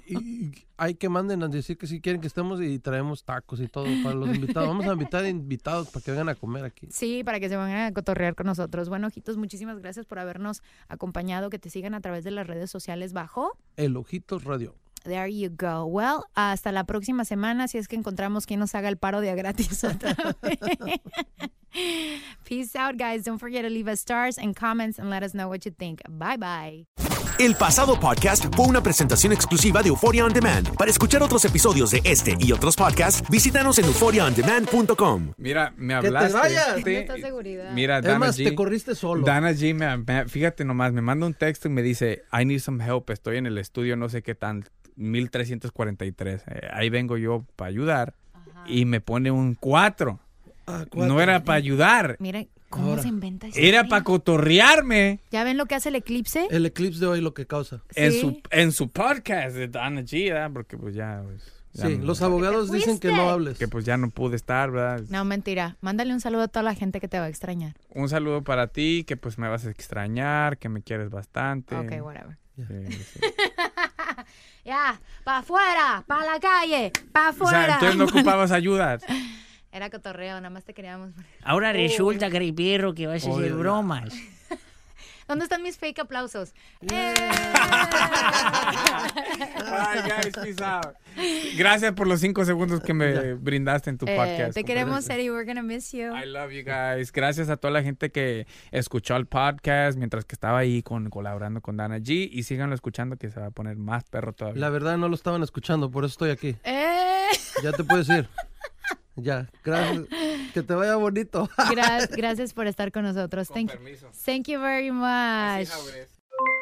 Y 0.08 0.52
hay 0.78 0.96
que 0.96 1.10
manden 1.10 1.42
a 1.44 1.48
decir 1.48 1.78
que 1.78 1.88
si 1.88 2.00
quieren 2.00 2.22
que 2.22 2.28
estemos 2.28 2.62
y 2.62 2.80
traemos 2.80 3.24
tacos 3.24 3.60
y 3.60 3.68
todo 3.68 3.88
para 4.04 4.16
los 4.16 4.34
invitados. 4.34 4.70
Vamos 4.70 4.86
a 4.86 4.94
invitar 4.94 5.26
invitados 5.26 5.90
para 5.90 6.04
que 6.04 6.12
vengan 6.12 6.30
a 6.30 6.36
comer 6.36 6.64
aquí. 6.64 6.88
Sí, 6.92 7.24
para 7.24 7.40
que 7.40 7.50
se 7.50 7.58
vengan 7.58 7.88
a 7.88 7.94
cotorrear 7.94 8.36
con 8.36 8.46
nosotros. 8.46 8.88
Bueno, 8.88 9.08
Ojitos, 9.08 9.38
muchísimas 9.38 9.80
gracias 9.80 10.06
por 10.06 10.20
habernos 10.20 10.62
acompañado. 10.88 11.50
Que 11.50 11.60
te 11.60 11.70
sigan 11.70 11.96
a 11.96 12.02
través 12.02 12.24
de 12.24 12.32
las 12.32 12.46
redes 12.46 12.70
sociales 12.70 13.14
bajo. 13.14 13.58
El 13.76 13.98
Ojitos 13.98 14.44
Radio. 14.44 14.76
There 15.06 15.28
you 15.32 15.50
go. 15.50 15.86
Well, 15.86 16.24
hasta 16.34 16.72
la 16.72 16.84
próxima 16.84 17.26
semana, 17.26 17.68
si 17.68 17.78
es 17.78 17.88
que 17.88 17.96
encontramos 17.96 18.46
quien 18.48 18.60
nos 18.60 18.74
haga 18.76 18.90
el 18.90 18.98
paro 18.98 19.22
de 19.22 19.30
a 19.30 19.36
gratis 19.36 19.84
otra 19.84 20.16
vez. 20.42 20.60
Peace 22.44 22.76
out, 22.76 22.96
guys. 22.98 23.24
Don't 23.24 23.40
forget 23.40 23.62
to 23.64 23.70
leave 23.70 23.88
us 23.88 24.00
stars 24.00 24.38
and 24.38 24.56
comments 24.56 24.98
and 24.98 25.10
let 25.10 25.24
us 25.24 25.34
know 25.34 25.48
what 25.48 25.60
you 25.66 25.72
think. 25.72 26.02
Bye 26.10 26.38
bye. 26.38 26.86
El 27.38 27.54
pasado 27.56 28.00
podcast 28.00 28.46
fue 28.56 28.66
una 28.66 28.82
presentación 28.82 29.34
exclusiva 29.34 29.84
de 29.84 29.90
Euphoria 29.90 30.24
On 30.26 30.32
Demand. 30.32 30.74
Para 30.78 30.90
escuchar 30.90 31.22
otros 31.22 31.44
episodios 31.44 31.92
de 31.92 32.02
este 32.06 32.36
y 32.40 32.54
otros 32.54 32.78
podcasts, 32.78 33.28
visítanos 33.30 33.78
en 33.78 33.86
euphoriaondemand.com. 33.86 35.34
Mira, 35.38 35.74
me 35.76 35.96
¡Que 35.96 36.02
te 36.02 36.08
hablaste. 36.08 36.34
vayas! 36.38 36.82
Seguridad. 37.22 37.72
Mira, 37.74 38.00
Dana 38.02 38.20
más, 38.20 38.40
G. 38.40 38.46
te 38.46 38.56
corriste 38.56 38.96
solo. 38.96 39.26
Dana 39.26 39.52
G, 39.52 39.76
me- 39.76 39.98
me- 39.98 40.30
fíjate 40.30 40.64
nomás, 40.64 40.94
me 40.94 41.02
manda 41.02 41.26
un 41.28 41.34
texto 41.34 41.68
y 41.68 41.72
me 41.72 41.82
dice, 41.82 42.24
I 42.32 42.46
need 42.46 42.60
some 42.60 42.82
help, 42.82 43.10
estoy 43.10 43.36
en 43.38 43.48
el 43.48 43.58
estudio, 43.58 43.98
no 43.98 44.08
sé 44.08 44.24
qué 44.24 44.34
tan, 44.34 44.64
1343. 44.96 46.44
Eh, 46.48 46.68
ahí 46.74 46.90
vengo 46.90 47.18
yo 47.18 47.46
para 47.56 47.70
ayudar. 47.70 48.14
Y 48.68 48.86
me 48.86 49.02
pone 49.02 49.32
un 49.32 49.56
4. 49.56 50.20
Ah, 50.68 50.86
cuatro. 50.90 51.06
No 51.14 51.22
era 51.22 51.44
para 51.44 51.58
ayudar, 51.58 52.16
Miren 52.20 52.48
cómo 52.70 52.90
Ahora. 52.90 53.04
se 53.04 53.08
inventa 53.08 53.46
era 53.48 53.56
historia. 53.56 53.84
para 53.88 54.04
cotorrearme 54.04 55.20
¿Ya 55.32 55.44
ven 55.44 55.58
lo 55.58 55.68
que 55.68 55.76
hace 55.76 55.90
el 55.90 55.96
eclipse? 55.96 56.48
El 56.50 56.66
eclipse 56.66 57.00
de 57.00 57.06
hoy 57.06 57.22
lo 57.22 57.36
que 57.36 57.46
causa. 57.46 57.84
en, 57.94 58.12
su, 58.12 58.42
en 58.50 58.72
su 58.72 58.90
podcast 58.90 59.56
de 59.56 59.68
Dana 59.68 60.02
G, 60.02 60.30
¿verdad? 60.34 60.50
Porque 60.52 60.76
pues 60.76 60.96
ya... 60.96 61.22
pues, 61.24 61.44
ya 61.74 61.86
Sí, 61.88 61.98
no- 62.00 62.06
los 62.06 62.24
abogados 62.24 62.72
dicen 62.72 62.98
que 63.00 63.12
no 63.12 63.30
hables. 63.30 63.60
Que 63.60 63.68
pues 63.68 63.86
ya 63.86 63.96
no 63.98 64.10
pude 64.10 64.36
estar, 64.36 64.72
¿verdad? 64.72 65.04
No, 65.10 65.24
mentira. 65.24 65.78
Mándale 65.82 66.12
un 66.14 66.20
saludo 66.20 66.42
a 66.42 66.48
toda 66.48 66.64
la 66.64 66.74
gente 66.74 67.00
que 67.00 67.08
te 67.08 67.20
va 67.20 67.26
a 67.26 67.30
extrañar. 67.30 67.76
Un 67.92 68.10
saludo 68.10 68.42
para 68.44 68.66
ti, 68.68 69.04
que 69.06 69.18
pues 69.18 69.38
me 69.38 69.48
vas 69.48 69.68
a 69.68 69.70
extrañar, 69.70 70.58
que 70.58 70.68
me 70.70 70.82
quieres 70.82 71.12
bastante. 71.12 71.76
Ok, 71.76 71.92
whatever. 72.04 72.38
Sí, 72.58 72.64
sí. 72.92 73.20
Ya, 74.66 75.00
para 75.24 75.38
afuera, 75.40 76.04
para 76.08 76.26
la 76.34 76.40
calle, 76.40 76.92
para 77.12 77.30
O 77.30 77.34
sea, 77.34 77.46
afuera. 77.48 77.74
entonces 77.76 77.96
no 77.98 78.06
ocupabas 78.06 78.52
ayuda. 78.52 78.98
Era 79.72 79.90
cotorreo, 79.90 80.36
nada 80.38 80.50
más 80.50 80.64
te 80.64 80.74
queríamos. 80.74 81.12
Ahora 81.44 81.72
resulta, 81.72 82.30
Caripierro, 82.32 82.94
que 82.96 83.08
vas 83.08 83.26
a 83.28 83.30
hacer 83.32 83.54
bromas. 83.54 84.14
¿Dónde 85.28 85.44
están 85.46 85.64
mis 85.64 85.78
fake 85.78 86.00
aplausos? 86.00 86.54
¡Eh! 86.92 87.14
Bye, 89.56 90.02
guys, 90.04 90.34
peace 90.36 90.64
out. 90.64 90.96
Gracias 91.58 91.94
por 91.94 92.08
los 92.08 92.20
cinco 92.20 92.46
segundos 92.46 92.82
que 92.82 92.94
me 92.94 93.34
brindaste 93.34 93.90
en 93.90 93.98
tu 93.98 94.06
Eh, 94.08 94.16
podcast. 94.16 94.54
te 94.54 94.64
queremos, 94.64 95.10
Eddie. 95.10 95.32
We're 95.32 95.46
gonna 95.46 95.64
miss 95.64 95.92
you. 95.94 96.14
I 96.16 96.26
love 96.26 96.52
you 96.52 96.64
guys. 96.64 97.12
Gracias 97.12 97.50
a 97.50 97.58
toda 97.58 97.72
la 97.72 97.82
gente 97.84 98.12
que 98.12 98.46
escuchó 98.72 99.16
el 99.16 99.26
podcast 99.26 99.98
mientras 99.98 100.26
que 100.26 100.36
estaba 100.36 100.60
ahí 100.60 100.84
con, 100.84 101.10
colaborando 101.10 101.62
con 101.62 101.78
Dana 101.78 101.98
G. 101.98 102.30
Y 102.32 102.44
síganlo 102.44 102.76
escuchando 102.76 103.18
que 103.18 103.30
se 103.32 103.40
va 103.40 103.48
a 103.48 103.52
poner 103.52 103.78
más 103.78 104.04
perro 104.04 104.34
todavía. 104.34 104.60
La 104.62 104.70
verdad 104.70 104.98
no 104.98 105.10
lo 105.10 105.16
estaban 105.16 105.42
escuchando, 105.44 105.90
por 105.90 106.04
eso 106.06 106.12
estoy 106.12 106.30
aquí. 106.32 106.56
Eh, 106.64 107.28
Ya 107.64 107.72
te 107.72 107.84
puedes 107.84 108.10
ir. 108.10 108.28
Ya, 109.16 109.50
gracias. 109.64 110.06
Que 110.54 110.62
te 110.64 110.74
vaya 110.76 110.96
bonito. 110.96 111.48
gra- 111.58 112.08
gracias 112.18 112.54
por 112.54 112.68
estar 112.68 112.92
con 112.92 113.04
nosotros. 113.04 113.48
Con 113.48 113.56
Thank, 113.68 113.72
permiso. 113.72 114.10
thank 114.26 114.48
you 114.48 114.60
very 114.60 114.92
much. 114.92 115.70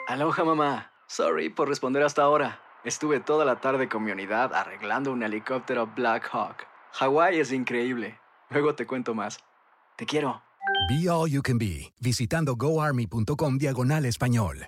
Aloha 0.08 0.44
mamá. 0.44 0.92
Sorry 1.08 1.50
por 1.50 1.68
responder 1.70 2.04
hasta 2.04 2.22
ahora. 2.24 2.60
Estuve 2.84 3.20
toda 3.20 3.46
la 3.46 3.62
tarde 3.62 3.88
con 3.88 4.04
mi 4.04 4.12
unidad 4.12 4.54
arreglando 4.54 5.12
un 5.12 5.24
helicóptero 5.24 5.88
Black 5.96 6.30
Hawk. 6.34 6.68
Hawái 6.94 7.40
es 7.40 7.52
increíble. 7.52 8.20
Luego 8.50 8.76
te 8.76 8.86
cuento 8.86 9.14
más. 9.16 9.40
Te 9.96 10.06
quiero. 10.06 10.42
Be 10.90 11.10
All 11.10 11.30
You 11.30 11.42
Can 11.42 11.58
Be, 11.58 11.94
visitando 12.00 12.56
goarmy.com 12.56 13.58
diagonal 13.58 14.06
español. 14.06 14.68